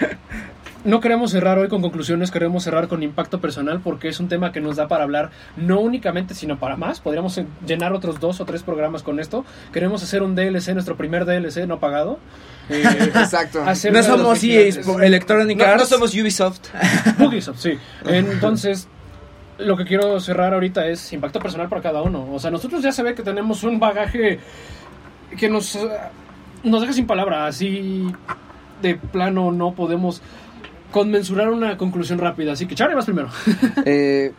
no 0.86 1.02
queremos 1.02 1.32
cerrar 1.32 1.58
hoy 1.60 1.68
con 1.68 1.82
conclusiones, 1.82 2.32
queremos 2.32 2.64
cerrar 2.64 2.88
con 2.88 3.04
impacto 3.04 3.42
personal 3.42 3.82
porque 3.82 4.08
es 4.08 4.22
un 4.22 4.30
tema 4.30 4.54
que 4.54 4.62
nos 4.62 4.78
da 4.78 4.88
para 4.88 5.04
hablar 5.04 5.32
no 5.58 5.82
únicamente, 5.82 6.34
sino 6.34 6.58
para 6.58 6.78
más. 6.78 7.02
Podríamos 7.02 7.38
llenar 7.68 7.92
otros 7.92 8.22
dos 8.22 8.40
o 8.40 8.46
tres 8.46 8.64
programas 8.64 9.04
con 9.04 9.20
esto. 9.20 9.44
Queremos 9.74 10.02
hacer 10.02 10.24
un 10.24 10.34
DLC, 10.36 10.70
nuestro 10.74 10.96
primer 10.96 11.26
DLC 11.26 11.68
no 11.68 11.82
pagado. 11.82 12.20
Eh, 12.70 12.84
Exacto. 13.16 13.66
No 13.66 14.02
somos 14.02 14.42
EA. 14.46 14.62
Spo- 14.70 15.04
Electronic 15.04 15.58
No, 15.58 15.66
no 15.66 15.72
Arts. 15.74 15.90
somos 15.90 16.14
Ubisoft. 16.14 16.70
Ubisoft, 17.20 17.60
sí. 17.60 17.74
Entonces, 18.06 18.88
lo 19.58 19.78
que 19.78 19.86
quiero 19.86 20.20
cerrar 20.20 20.54
ahorita 20.54 20.88
es 20.88 21.14
impacto 21.14 21.40
personal 21.40 21.70
para 21.70 21.82
cada 21.82 22.02
uno. 22.02 22.28
O 22.32 22.40
sea, 22.40 22.52
nosotros 22.52 22.82
ya 22.84 22.92
se 22.92 23.04
ve 23.04 23.16
que 23.16 23.24
tenemos 23.24 23.64
un 23.64 23.80
bagaje 23.80 24.40
que 25.38 25.50
nos, 25.50 25.76
eh, 25.76 25.90
nos 26.64 26.82
deja 26.82 26.94
sin 26.94 27.08
palabra. 27.08 27.48
Así 27.48 28.12
de 28.82 28.96
plano 28.96 29.52
no 29.52 29.74
podemos 29.74 30.22
conmensurar 30.92 31.50
una 31.50 31.78
conclusión 31.78 32.20
rápida. 32.20 32.54
Así 32.54 32.68
que, 32.68 32.76
Charlie, 32.76 32.96
vas 32.96 33.06
primero. 33.06 33.30
Eh, 33.86 34.34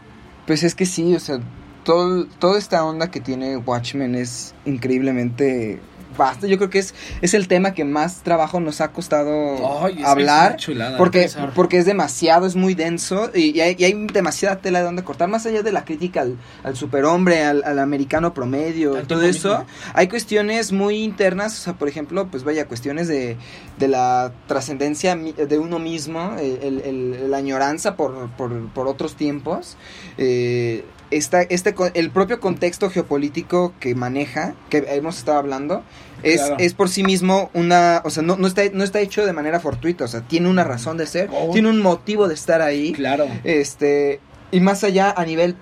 pues 0.47 0.62
es 0.62 0.75
que 0.75 0.87
sí, 0.87 1.14
o 1.14 1.21
sea, 1.21 1.41
todo, 1.85 2.27
toda 2.39 2.59
esta 2.59 2.85
onda 2.85 3.11
que 3.11 3.21
tiene 3.21 3.57
Watchmen 3.57 4.14
es 4.14 4.55
increíblemente 4.64 5.81
vasta. 6.17 6.47
Yo 6.47 6.57
creo 6.59 6.71
que 6.71 6.79
es, 6.79 6.95
es 7.23 7.35
el 7.35 7.49
tema 7.49 7.73
que 7.75 7.85
más 7.85 8.23
trabajo 8.23 8.61
nos 8.61 8.81
ha 8.81 8.93
costado 8.93 9.57
hablar. 10.05 10.57
chulada. 10.57 10.99
porque, 10.99 11.29
porque 11.55 11.79
es 11.79 11.85
demasiado, 11.87 12.47
es 12.47 12.57
muy 12.57 12.75
denso 12.75 13.31
y, 13.35 13.57
y 13.57 13.61
hay, 13.61 13.77
y 13.79 13.85
hay 13.85 14.07
demasiada 14.12 14.57
tela 14.61 14.79
de 14.81 14.85
donde 14.85 15.05
cortar. 15.05 15.29
Más 15.29 15.47
allá 15.47 15.62
de 15.62 15.73
la 15.73 15.85
crítica 15.85 16.23
al, 16.23 16.37
al 16.64 16.77
superhombre, 16.77 17.45
al, 17.45 17.62
al 17.64 17.79
americano 17.79 18.35
promedio, 18.35 18.95
todo 19.07 19.23
eso, 19.23 19.51
mismo. 19.59 19.67
hay 19.95 20.09
cuestiones 20.09 20.73
muy 20.73 21.03
internas. 21.03 21.59
O 21.59 21.62
sea, 21.62 21.73
por 21.75 21.89
ejemplo, 21.89 22.29
pues 22.31 22.45
vaya, 22.45 22.67
cuestiones 22.67 23.09
de, 23.09 23.37
de 23.79 23.89
la 23.89 24.33
trascendencia 24.47 25.17
de 25.17 25.59
uno 25.59 25.79
mismo, 25.79 26.35
el- 26.39 27.31
la 27.31 27.37
añoranza 27.39 27.97
por, 27.97 28.29
por, 28.37 28.69
por 28.69 28.87
otros 28.89 29.17
tiempos. 29.17 29.77
Eh, 30.19 30.85
esta, 31.11 31.43
este, 31.43 31.75
el 31.95 32.11
propio 32.11 32.41
contexto 32.41 32.91
geopolítico 32.91 33.73
que 33.79 33.95
maneja, 33.95 34.55
que 34.71 34.79
hemos 34.89 35.19
estado 35.19 35.39
hablando, 35.39 35.83
es, 36.23 36.41
Claro. 36.41 36.57
es 36.59 36.75
por 36.75 36.89
sí 36.89 37.03
mismo 37.05 37.51
una, 37.55 38.01
o 38.05 38.11
sea, 38.11 38.23
no, 38.23 38.37
no, 38.37 38.47
está, 38.47 38.62
no 38.73 38.85
está 38.85 39.01
hecho 39.01 39.25
de 39.27 39.33
manera 39.33 39.61
fortuita, 39.61 40.05
o 40.05 40.09
sea, 40.09 40.23
tiene 40.23 40.49
una 40.49 40.64
razón 40.64 40.97
de 40.97 41.07
ser, 41.07 41.29
Oh. 41.33 41.51
tiene 41.53 41.69
un 41.69 41.81
motivo 41.83 42.29
de 42.29 42.35
estar 42.35 42.62
ahí, 42.62 42.93
Claro. 42.93 43.27
este, 43.45 44.21
y 44.51 44.61
más 44.61 44.83
allá 44.85 45.12
a 45.17 45.25
nivel, 45.25 45.57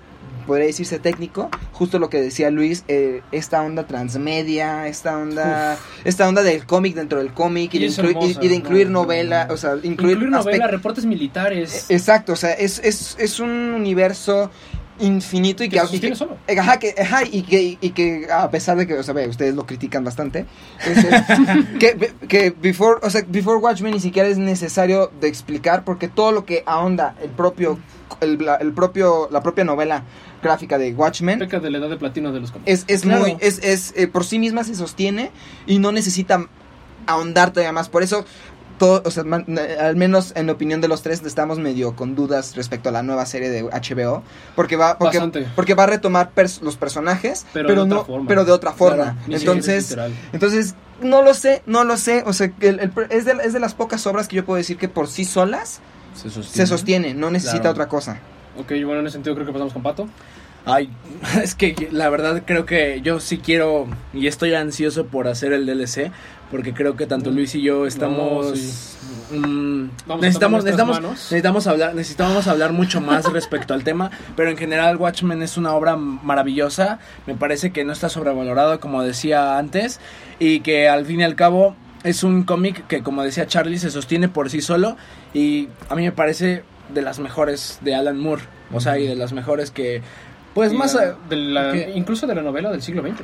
podría 0.47 0.67
decirse 0.67 0.99
técnico, 0.99 1.49
justo 1.71 1.97
lo 1.97 2.07
que 2.11 2.21
decía 2.21 2.51
Luis, 2.51 2.83
eh, 2.87 3.21
esta 3.31 3.63
onda 3.63 3.87
transmedia, 3.87 4.87
esta 4.87 5.17
onda, 5.17 5.75
esta 6.03 6.27
onda 6.29 6.43
del 6.43 6.65
cómic 6.67 6.93
dentro 6.93 7.17
del 7.17 7.33
cómic 7.33 7.73
y, 7.73 7.77
Y 7.77 7.79
de 7.79 7.85
es 7.87 7.97
incluir- 7.97 8.37
y- 8.41 8.47
de 8.47 8.55
incluir 8.55 8.89
¿no? 8.91 9.01
novela, 9.01 9.47
o 9.49 9.57
sea, 9.57 9.71
incluir, 9.81 10.17
Incluir 10.17 10.29
novela, 10.29 10.67
reportes 10.67 11.05
militares. 11.05 11.87
Exacto, 11.89 12.33
o 12.33 12.35
sea, 12.35 12.51
es, 12.51 12.79
es, 12.83 13.15
es 13.19 13.39
un 13.39 13.49
universo 13.49 14.51
infinito 14.99 15.63
y 15.63 15.69
Que 15.69 15.79
que, 15.99 16.15
solo. 16.15 16.37
Ajá, 16.57 16.79
que, 16.79 16.95
ajá, 16.99 17.23
y 17.29 17.41
que, 17.43 17.77
y 17.81 17.89
que 17.91 18.27
a 18.31 18.49
pesar 18.49 18.77
de 18.77 18.87
que, 18.87 18.93
o 18.93 19.03
sea, 19.03 19.13
ve, 19.13 19.27
ustedes 19.27 19.53
lo 19.55 19.65
critican 19.65 20.03
bastante, 20.03 20.45
que, 21.79 22.13
que 22.27 22.51
before, 22.51 22.99
o 23.03 23.09
sea, 23.09 23.23
before 23.27 23.57
Watchmen 23.57 23.93
ni 23.93 23.99
siquiera 23.99 24.27
es 24.29 24.37
necesario 24.37 25.11
de 25.19 25.27
explicar 25.27 25.83
porque 25.83 26.07
todo 26.07 26.31
lo 26.31 26.45
que 26.45 26.63
ahonda 26.65 27.15
el 27.21 27.29
propio, 27.29 27.79
el, 28.21 28.37
la- 28.45 28.55
el 28.55 28.71
propio, 28.73 29.27
la 29.31 29.41
propia 29.43 29.63
novela 29.63 30.03
gráfica 30.41 30.77
de 30.77 30.93
Watchmen 30.93 31.39
Peca 31.39 31.59
de 31.59 31.69
la 31.71 31.79
edad 31.79 31.89
de 31.89 31.97
platino 31.97 32.31
de 32.31 32.39
los 32.39 32.51
cómics. 32.51 32.71
es, 32.71 32.85
es 32.87 33.01
Claro. 33.01 33.21
muy, 33.21 33.37
es, 33.39 33.59
es 33.63 33.93
eh, 33.95 34.07
por 34.07 34.23
sí 34.25 34.39
misma 34.39 34.63
se 34.63 34.75
sostiene 34.75 35.31
y 35.65 35.79
no 35.79 35.91
necesita 35.91 36.45
ahondar 37.07 37.51
todavía 37.51 37.71
más. 37.71 37.89
Por 37.89 38.01
eso, 38.03 38.25
todo, 38.77 39.01
o 39.05 39.11
sea, 39.11 39.23
man- 39.23 39.45
eh, 39.47 39.77
al 39.79 39.95
menos 39.95 40.33
en 40.35 40.49
opinión 40.49 40.81
de 40.81 40.87
los 40.87 41.01
tres 41.01 41.21
estamos 41.25 41.59
medio 41.59 41.95
con 41.95 42.15
dudas 42.15 42.55
respecto 42.55 42.89
a 42.89 42.91
la 42.91 43.03
nueva 43.03 43.25
serie 43.25 43.49
de 43.49 43.63
HBO, 43.63 44.23
porque 44.55 44.75
va 44.75 44.97
porque, 44.97 45.17
Bastante. 45.17 45.47
porque 45.55 45.73
va 45.73 45.83
a 45.83 45.87
retomar 45.87 46.31
pers- 46.35 46.61
los 46.61 46.77
personajes, 46.77 47.45
Pero 47.53 47.67
pero, 47.69 47.81
de 47.85 47.91
otra 47.91 47.97
no 47.99 48.05
forma. 48.05 48.27
pero 48.27 48.45
de 48.45 48.51
otra 48.51 48.71
forma. 48.73 49.17
Claro, 49.25 49.37
entonces, 49.39 49.95
entonces 50.33 50.75
no 51.01 51.21
lo 51.21 51.33
sé, 51.33 51.61
no 51.65 51.83
lo 51.83 51.97
sé, 51.97 52.23
o 52.25 52.33
sea, 52.33 52.49
que 52.49 52.69
el- 52.69 52.79
el- 52.79 52.91
es, 53.09 53.25
de, 53.25 53.33
es 53.43 53.53
de 53.53 53.59
las 53.59 53.73
pocas 53.73 54.05
obras 54.07 54.27
que 54.27 54.35
yo 54.37 54.45
puedo 54.45 54.57
decir 54.57 54.77
que 54.77 54.87
por 54.89 55.07
sí 55.07 55.25
solas 55.25 55.79
Se 56.13 56.29
sostiene. 56.29 56.45
se 56.47 56.67
sostiene, 56.67 57.13
no 57.13 57.31
necesita 57.31 57.61
Claro. 57.61 57.71
otra 57.71 57.87
cosa. 57.87 58.19
Ok, 58.57 58.69
bueno, 58.85 58.99
en 59.01 59.07
ese 59.07 59.13
sentido 59.13 59.35
creo 59.35 59.45
que 59.45 59.51
pasamos 59.53 59.73
con 59.73 59.83
Pato. 59.83 60.07
Ay, 60.67 60.89
es 61.43 61.53
que 61.53 61.89
la 61.91 62.09
verdad 62.09 62.41
creo 62.45 62.65
que 62.65 63.01
yo 63.03 63.19
sí 63.19 63.37
quiero 63.37 63.85
y 64.13 64.25
estoy 64.27 64.55
ansioso 64.55 65.05
por 65.05 65.27
hacer 65.27 65.53
el 65.53 65.65
DLC 65.67 66.11
porque 66.51 66.73
creo 66.73 66.95
que 66.95 67.05
tanto 67.07 67.31
Luis 67.31 67.55
y 67.55 67.61
yo 67.61 67.85
estamos 67.87 68.45
No, 68.51 68.55
sí. 68.55 69.37
mm, 69.37 69.89
necesitamos 70.21 70.63
necesitamos 70.63 71.01
necesitamos 71.01 71.67
hablar 71.67 71.95
necesitamos 71.95 72.47
hablar 72.47 72.71
mucho 72.73 73.01
más 73.01 73.25
respecto 73.33 73.73
al 73.73 73.83
tema, 73.83 74.11
pero 74.35 74.49
en 74.49 74.57
general 74.57 74.97
Watchmen 74.97 75.41
es 75.41 75.57
una 75.57 75.73
obra 75.73 75.95
maravillosa, 75.95 76.99
me 77.25 77.35
parece 77.35 77.71
que 77.71 77.83
no 77.83 77.93
está 77.93 78.09
sobrevalorado 78.09 78.79
como 78.79 79.01
decía 79.03 79.57
antes 79.57 79.99
y 80.39 80.59
que 80.61 80.87
al 80.89 81.05
fin 81.05 81.21
y 81.21 81.23
al 81.23 81.35
cabo 81.35 81.75
es 82.03 82.23
un 82.23 82.43
cómic 82.43 82.85
que 82.87 83.01
como 83.01 83.23
decía 83.23 83.47
Charlie 83.47 83.79
se 83.79 83.89
sostiene 83.89 84.29
por 84.29 84.49
sí 84.49 84.61
solo 84.61 84.95
y 85.33 85.69
a 85.89 85.95
mí 85.95 86.03
me 86.03 86.11
parece 86.11 86.63
de 86.93 87.01
las 87.01 87.17
mejores 87.17 87.79
de 87.81 87.95
Alan 87.95 88.19
Moore, 88.19 88.43
o 88.71 88.79
sea, 88.79 88.99
y 88.99 89.07
de 89.07 89.15
las 89.15 89.33
mejores 89.33 89.71
que 89.71 90.03
pues 90.53 90.71
Y 90.71 90.75
más 90.77 90.93
la- 90.93 91.15
de 91.29 91.35
la- 91.35 91.71
que- 91.73 91.91
incluso 91.95 92.27
de 92.27 92.35
la 92.35 92.41
novela 92.43 92.71
del 92.71 92.81
siglo 92.83 93.01
XX. 93.01 93.15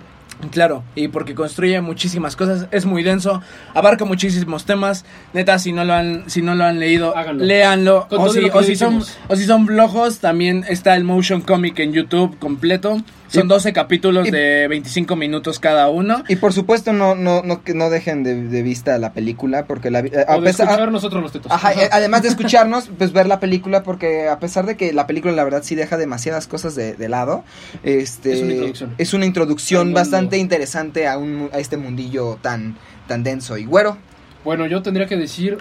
Claro, 0.52 0.84
y 0.96 1.08
porque 1.08 1.36
construye 1.36 1.80
muchísimas 1.82 2.36
cosas, 2.36 2.68
es 2.72 2.86
muy 2.86 3.04
denso, 3.04 3.42
abarca 3.76 4.06
muchísimos 4.06 4.66
temas. 4.66 5.06
Neta, 5.34 5.60
si 5.60 5.72
no 5.72 5.86
lo 5.86 5.94
han, 5.94 6.30
si 6.30 6.42
no 6.42 6.56
lo 6.56 6.64
han 6.64 6.80
leído, 6.80 7.16
Háganlo. 7.16 7.46
léanlo. 7.46 8.08
O 8.10 8.30
si, 8.30 8.50
o, 8.52 8.64
si 8.64 8.76
son, 8.76 9.04
o 9.28 9.36
si 9.36 9.46
son 9.46 9.68
flojos, 9.68 10.20
también 10.20 10.66
está 10.68 10.96
el 10.96 11.04
motion 11.04 11.42
comic 11.42 11.78
en 11.80 11.94
YouTube 11.94 12.40
completo. 12.40 13.02
Son 13.32 13.46
Y- 13.46 13.48
12 13.50 13.72
capítulos 13.74 14.28
y- 14.28 14.32
de 14.32 14.68
25 14.68 15.16
minutos 15.16 15.60
cada 15.60 15.90
uno. 15.90 16.24
Y 16.28 16.36
por 16.36 16.52
supuesto 16.54 16.92
no 16.94 17.16
no 17.16 17.42
no 17.44 17.64
que 17.64 17.74
no 17.74 17.90
dejen 17.90 18.24
de, 18.24 18.36
de 18.44 18.62
vista 18.62 18.98
la 18.98 19.14
película 19.14 19.66
porque 19.66 19.90
la 19.90 20.00
eh, 20.00 20.26
a 20.28 20.36
O 20.36 20.42
de 20.42 20.48
pesar- 20.50 20.68
escuchar 20.68 20.92
nosotros 20.92 21.24
los 21.24 21.32
tetos. 21.32 21.52
Ajá, 21.52 21.72
eh, 21.74 21.90
además 21.92 22.24
de 22.24 22.28
escucharnos, 22.34 22.90
pues 22.98 23.14
ver 23.14 23.28
la 23.28 23.40
película, 23.40 23.84
porque 23.84 24.28
a 24.28 24.40
pesar 24.40 24.66
de 24.66 24.76
que 24.76 24.92
la 24.94 25.08
película 25.08 25.34
la 25.34 25.44
verdad 25.44 25.64
sí 25.64 25.76
deja 25.76 25.98
demasiadas 25.98 26.48
cosas 26.48 26.76
de, 26.76 26.94
de 26.96 27.10
lado, 27.10 27.44
este, 27.84 28.34
Es 28.34 28.42
una 28.42 28.52
introducción. 28.54 28.96
es 28.98 29.14
una 29.14 29.26
introducción 29.26 29.94
bastante 29.94 30.38
interesante 30.38 31.08
a, 31.08 31.18
un, 31.18 31.36
mu- 31.36 31.50
a 31.54 31.60
este 31.60 31.78
mundillo 31.78 32.38
tan, 32.42 32.76
tan 33.08 33.24
denso. 33.24 33.58
Y 33.58 33.66
güero, 33.66 33.98
Bueno, 34.44 34.66
yo 34.68 34.82
tendría 34.82 35.08
que 35.08 35.16
decir, 35.16 35.58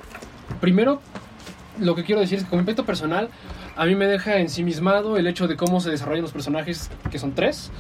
primero, 0.61 1.01
lo 1.79 1.95
que 1.95 2.05
quiero 2.05 2.21
decir 2.21 2.39
es 2.39 2.45
que 2.45 2.51
como 2.51 2.61
invento 2.61 2.85
personal, 2.85 3.29
a 3.81 3.87
mí 3.87 3.95
me 3.95 4.07
deja 4.07 4.37
ensimismado 4.37 5.17
el 5.17 5.27
hecho 5.27 5.49
de 5.49 5.57
cómo 5.57 5.81
se 5.81 5.89
desarrollan 5.89 6.21
los 6.21 6.33
personajes, 6.33 6.91
que 7.11 7.19
son 7.19 7.35
tres. 7.35 7.71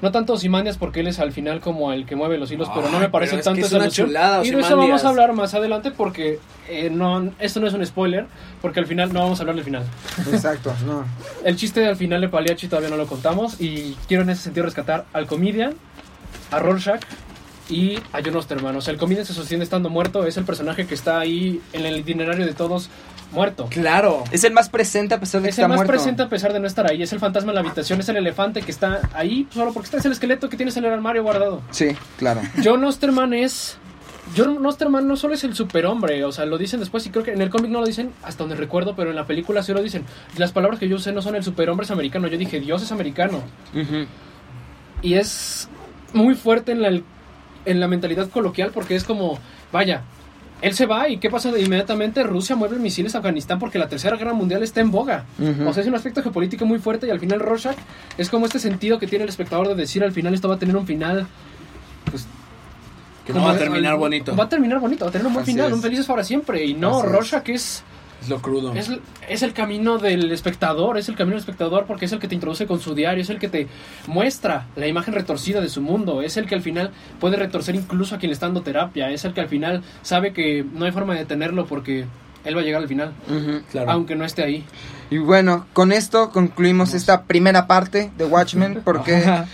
No 0.00 0.10
tanto 0.10 0.32
Ozymandias 0.32 0.78
porque 0.78 1.00
él 1.00 1.08
es 1.08 1.18
al 1.18 1.30
final 1.30 1.60
como 1.60 1.92
el 1.92 2.06
que 2.06 2.16
mueve 2.16 2.38
los 2.38 2.50
hilos, 2.50 2.70
pero 2.74 2.88
no 2.88 2.98
me 2.98 3.10
parece 3.10 3.36
tanto 3.36 3.60
que 3.60 3.66
es 3.66 3.72
esa 3.72 3.90
chulada, 3.90 4.42
Y 4.46 4.50
de 4.50 4.60
eso 4.60 4.78
vamos 4.78 5.04
a 5.04 5.10
hablar 5.10 5.34
más 5.34 5.52
adelante 5.52 5.90
porque 5.90 6.40
eh, 6.70 6.88
no, 6.88 7.30
esto 7.38 7.60
no 7.60 7.66
es 7.66 7.74
un 7.74 7.84
spoiler, 7.84 8.24
porque 8.62 8.80
al 8.80 8.86
final 8.86 9.12
no 9.12 9.20
vamos 9.20 9.40
a 9.40 9.42
hablar 9.42 9.56
del 9.56 9.64
final. 9.66 9.84
exacto, 10.32 10.74
no. 10.86 11.04
El 11.44 11.56
chiste 11.56 11.86
al 11.86 11.96
final 11.96 12.22
de 12.22 12.30
Paliachi 12.30 12.66
todavía 12.68 12.88
no 12.88 12.96
lo 12.96 13.06
contamos 13.06 13.60
y 13.60 13.94
quiero 14.08 14.22
en 14.22 14.30
ese 14.30 14.40
sentido 14.40 14.64
rescatar 14.64 15.04
al 15.12 15.26
Comedian, 15.26 15.74
a 16.50 16.60
Rorschach 16.60 17.02
y 17.68 17.96
a 18.14 18.22
John 18.24 18.36
Osterman. 18.36 18.74
O 18.74 18.80
sea, 18.80 18.94
el 18.94 18.98
Comedian 18.98 19.26
se 19.26 19.34
sostiene 19.34 19.64
estando 19.64 19.90
muerto, 19.90 20.24
es 20.26 20.38
el 20.38 20.44
personaje 20.44 20.86
que 20.86 20.94
está 20.94 21.20
ahí 21.20 21.60
en 21.74 21.84
el 21.84 21.98
itinerario 21.98 22.46
de 22.46 22.54
todos 22.54 22.88
muerto. 23.32 23.66
Claro. 23.70 24.24
Es 24.30 24.44
el 24.44 24.52
más 24.52 24.68
presente 24.68 25.14
a 25.14 25.20
pesar 25.20 25.40
de 25.40 25.48
que 25.48 25.50
Es 25.50 25.58
el 25.58 25.68
más 25.68 25.76
muerto. 25.76 25.92
presente 25.92 26.22
a 26.22 26.28
pesar 26.28 26.52
de 26.52 26.60
no 26.60 26.66
estar 26.66 26.88
ahí. 26.90 27.02
Es 27.02 27.12
el 27.12 27.18
fantasma 27.18 27.50
en 27.50 27.56
la 27.56 27.60
habitación, 27.62 28.00
es 28.00 28.08
el 28.08 28.16
elefante 28.16 28.62
que 28.62 28.70
está 28.70 29.00
ahí 29.14 29.46
solo 29.50 29.72
porque 29.72 29.86
está 29.86 29.96
es 29.98 30.04
el 30.04 30.12
esqueleto 30.12 30.48
que 30.48 30.56
tienes 30.56 30.76
en 30.76 30.84
el 30.84 30.92
armario 30.92 31.22
guardado. 31.22 31.62
Sí, 31.70 31.88
claro. 32.18 32.40
John 32.62 32.84
Osterman 32.84 33.34
es. 33.34 33.78
John 34.36 34.64
Osterman 34.64 35.06
no 35.08 35.16
solo 35.16 35.34
es 35.34 35.42
el 35.44 35.54
superhombre, 35.54 36.24
o 36.24 36.30
sea, 36.32 36.46
lo 36.46 36.56
dicen 36.56 36.78
después 36.80 37.04
y 37.06 37.10
creo 37.10 37.24
que 37.24 37.32
en 37.32 37.42
el 37.42 37.50
cómic 37.50 37.70
no 37.70 37.80
lo 37.80 37.86
dicen 37.86 38.12
hasta 38.22 38.44
donde 38.44 38.54
recuerdo, 38.56 38.94
pero 38.94 39.10
en 39.10 39.16
la 39.16 39.26
película 39.26 39.62
sí 39.62 39.72
lo 39.72 39.82
dicen. 39.82 40.04
Las 40.38 40.52
palabras 40.52 40.78
que 40.78 40.88
yo 40.88 40.96
usé 40.96 41.12
no 41.12 41.20
son 41.22 41.34
el 41.34 41.42
superhombre 41.42 41.84
es 41.84 41.90
americano, 41.90 42.28
yo 42.28 42.38
dije 42.38 42.60
Dios 42.60 42.82
es 42.82 42.92
americano. 42.92 43.42
Y 45.02 45.14
es 45.14 45.68
muy 46.12 46.34
fuerte 46.34 46.72
en 46.72 46.82
la, 46.82 46.88
en 47.64 47.80
la 47.80 47.88
mentalidad 47.88 48.28
coloquial 48.30 48.70
porque 48.72 48.94
es 48.94 49.04
como, 49.04 49.38
vaya, 49.72 50.02
él 50.62 50.74
se 50.74 50.86
va 50.86 51.08
y 51.08 51.18
¿qué 51.18 51.28
pasa 51.28 51.50
de 51.50 51.60
inmediatamente? 51.60 52.22
Rusia 52.22 52.54
mueve 52.56 52.78
misiles 52.78 53.14
a 53.14 53.18
Afganistán 53.18 53.58
porque 53.58 53.78
la 53.78 53.88
tercera 53.88 54.16
guerra 54.16 54.32
mundial 54.32 54.62
está 54.62 54.80
en 54.80 54.90
boga. 54.92 55.24
O 55.66 55.72
sea, 55.72 55.82
es 55.82 55.88
un 55.88 55.94
aspecto 55.96 56.22
geopolítico 56.22 56.64
muy 56.64 56.78
fuerte 56.78 57.08
y 57.08 57.10
al 57.10 57.18
final 57.20 57.40
Rorschach 57.40 57.76
es 58.16 58.30
como 58.30 58.46
este 58.46 58.60
sentido 58.60 58.98
que 58.98 59.06
tiene 59.08 59.24
el 59.24 59.28
espectador 59.28 59.68
de 59.68 59.74
decir 59.74 60.02
al 60.04 60.12
final 60.12 60.32
esto 60.34 60.48
va 60.48 60.54
a 60.54 60.58
tener 60.58 60.76
un 60.76 60.86
final... 60.86 61.26
Pues, 62.10 62.26
Que 63.26 63.32
no 63.32 63.42
va 63.42 63.52
a 63.52 63.58
terminar 63.58 63.96
bonito. 63.96 64.34
Va 64.36 64.44
a 64.44 64.48
terminar 64.48 64.78
bonito, 64.78 65.04
va 65.04 65.08
a 65.08 65.12
tener 65.12 65.26
un 65.26 65.32
buen 65.34 65.42
Así 65.42 65.52
final, 65.52 65.66
es. 65.68 65.72
un 65.74 65.82
felices 65.82 66.06
para 66.06 66.22
siempre. 66.24 66.64
Y 66.64 66.74
no, 66.74 67.00
Así. 67.00 67.08
Rorschach 67.08 67.48
es... 67.48 67.82
Es 68.22 68.28
lo 68.28 68.40
crudo. 68.40 68.72
Es, 68.74 68.90
es 69.28 69.42
el 69.42 69.52
camino 69.52 69.98
del 69.98 70.30
espectador, 70.30 70.96
es 70.96 71.08
el 71.08 71.16
camino 71.16 71.34
del 71.34 71.40
espectador 71.40 71.86
porque 71.86 72.04
es 72.04 72.12
el 72.12 72.18
que 72.18 72.28
te 72.28 72.34
introduce 72.34 72.66
con 72.66 72.80
su 72.80 72.94
diario, 72.94 73.22
es 73.22 73.30
el 73.30 73.38
que 73.38 73.48
te 73.48 73.66
muestra 74.06 74.68
la 74.76 74.86
imagen 74.86 75.12
retorcida 75.12 75.60
de 75.60 75.68
su 75.68 75.80
mundo, 75.80 76.22
es 76.22 76.36
el 76.36 76.46
que 76.46 76.54
al 76.54 76.62
final 76.62 76.90
puede 77.20 77.36
retorcer 77.36 77.74
incluso 77.74 78.14
a 78.14 78.18
quien 78.18 78.30
le 78.30 78.34
está 78.34 78.46
dando 78.46 78.62
terapia, 78.62 79.10
es 79.10 79.24
el 79.24 79.34
que 79.34 79.40
al 79.40 79.48
final 79.48 79.82
sabe 80.02 80.32
que 80.32 80.64
no 80.72 80.84
hay 80.84 80.92
forma 80.92 81.14
de 81.14 81.20
detenerlo 81.20 81.66
porque 81.66 82.06
él 82.44 82.56
va 82.56 82.60
a 82.60 82.64
llegar 82.64 82.82
al 82.82 82.88
final. 82.88 83.12
Claro. 83.70 83.90
aunque 83.90 84.16
no 84.16 84.24
esté 84.24 84.42
ahí. 84.42 84.64
Y 85.10 85.18
bueno, 85.18 85.66
con 85.72 85.92
esto 85.92 86.30
concluimos 86.30 86.94
esta 86.94 87.24
primera 87.24 87.66
parte 87.66 88.10
de 88.16 88.24
Watchmen, 88.24 88.80
porque 88.84 89.16
Ajá. 89.16 89.46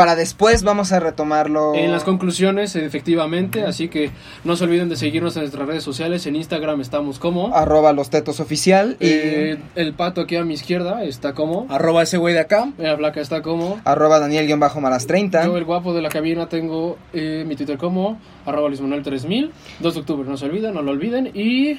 Para 0.00 0.16
después 0.16 0.62
vamos 0.62 0.92
a 0.92 0.98
retomarlo. 1.00 1.74
En 1.74 1.92
las 1.92 2.04
conclusiones, 2.04 2.74
efectivamente, 2.74 3.64
así 3.64 3.88
que 3.88 4.10
no 4.44 4.56
se 4.56 4.64
olviden 4.64 4.88
de 4.88 4.96
seguirnos 4.96 5.36
en 5.36 5.42
nuestras 5.42 5.68
redes 5.68 5.84
sociales, 5.84 6.24
en 6.26 6.36
Instagram 6.36 6.80
estamos 6.80 7.18
como... 7.18 7.54
Arroba 7.54 7.92
los 7.92 8.08
tetos 8.08 8.40
oficial 8.40 8.96
y 8.98 9.06
Eh, 9.10 9.58
el 9.74 9.92
pato 9.92 10.22
aquí 10.22 10.36
a 10.36 10.44
mi 10.44 10.54
izquierda 10.54 11.04
está 11.04 11.34
como... 11.34 11.66
Arroba 11.68 12.02
ese 12.02 12.16
güey 12.16 12.32
de 12.32 12.40
acá. 12.40 12.72
La 12.78 12.96
placa 12.96 13.20
está 13.20 13.42
como... 13.42 13.78
arroba 13.84 14.20
Daniel-Maras 14.20 15.06
30. 15.06 15.44
Yo, 15.44 15.58
el 15.58 15.66
guapo 15.66 15.92
de 15.92 16.00
la 16.00 16.08
cabina, 16.08 16.48
tengo 16.48 16.96
eh, 17.12 17.44
mi 17.46 17.54
Twitter 17.54 17.76
como 17.76 18.18
arroba 18.46 18.68
Luis 18.68 18.80
Manuel 18.80 19.02
3000. 19.02 19.52
2 19.80 19.94
de 19.94 20.00
octubre, 20.00 20.26
no 20.26 20.38
se 20.38 20.46
olviden, 20.46 20.72
no 20.72 20.80
lo 20.80 20.92
olviden. 20.92 21.30
Y 21.34 21.78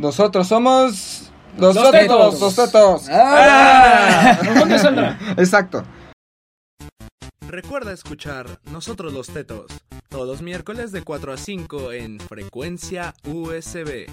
Nosotros 0.00 0.48
somos 0.48 1.30
los, 1.58 1.74
Los 1.74 1.90
tetos, 1.90 2.30
tetos. 2.34 2.40
los 2.40 2.56
tetos. 2.56 3.08
¡Ah! 3.10 4.38
¿dónde 4.58 4.78
saldrá? 4.78 5.18
Exacto. 5.36 5.82
Recuerda 7.48 7.94
escuchar 7.94 8.60
Nosotros 8.70 9.14
los 9.14 9.28
Tetos, 9.28 9.70
todos 10.10 10.42
miércoles 10.42 10.92
de 10.92 11.00
4 11.02 11.32
a 11.32 11.38
5 11.38 11.92
en 11.92 12.20
Frecuencia 12.20 13.14
USB. 13.24 14.06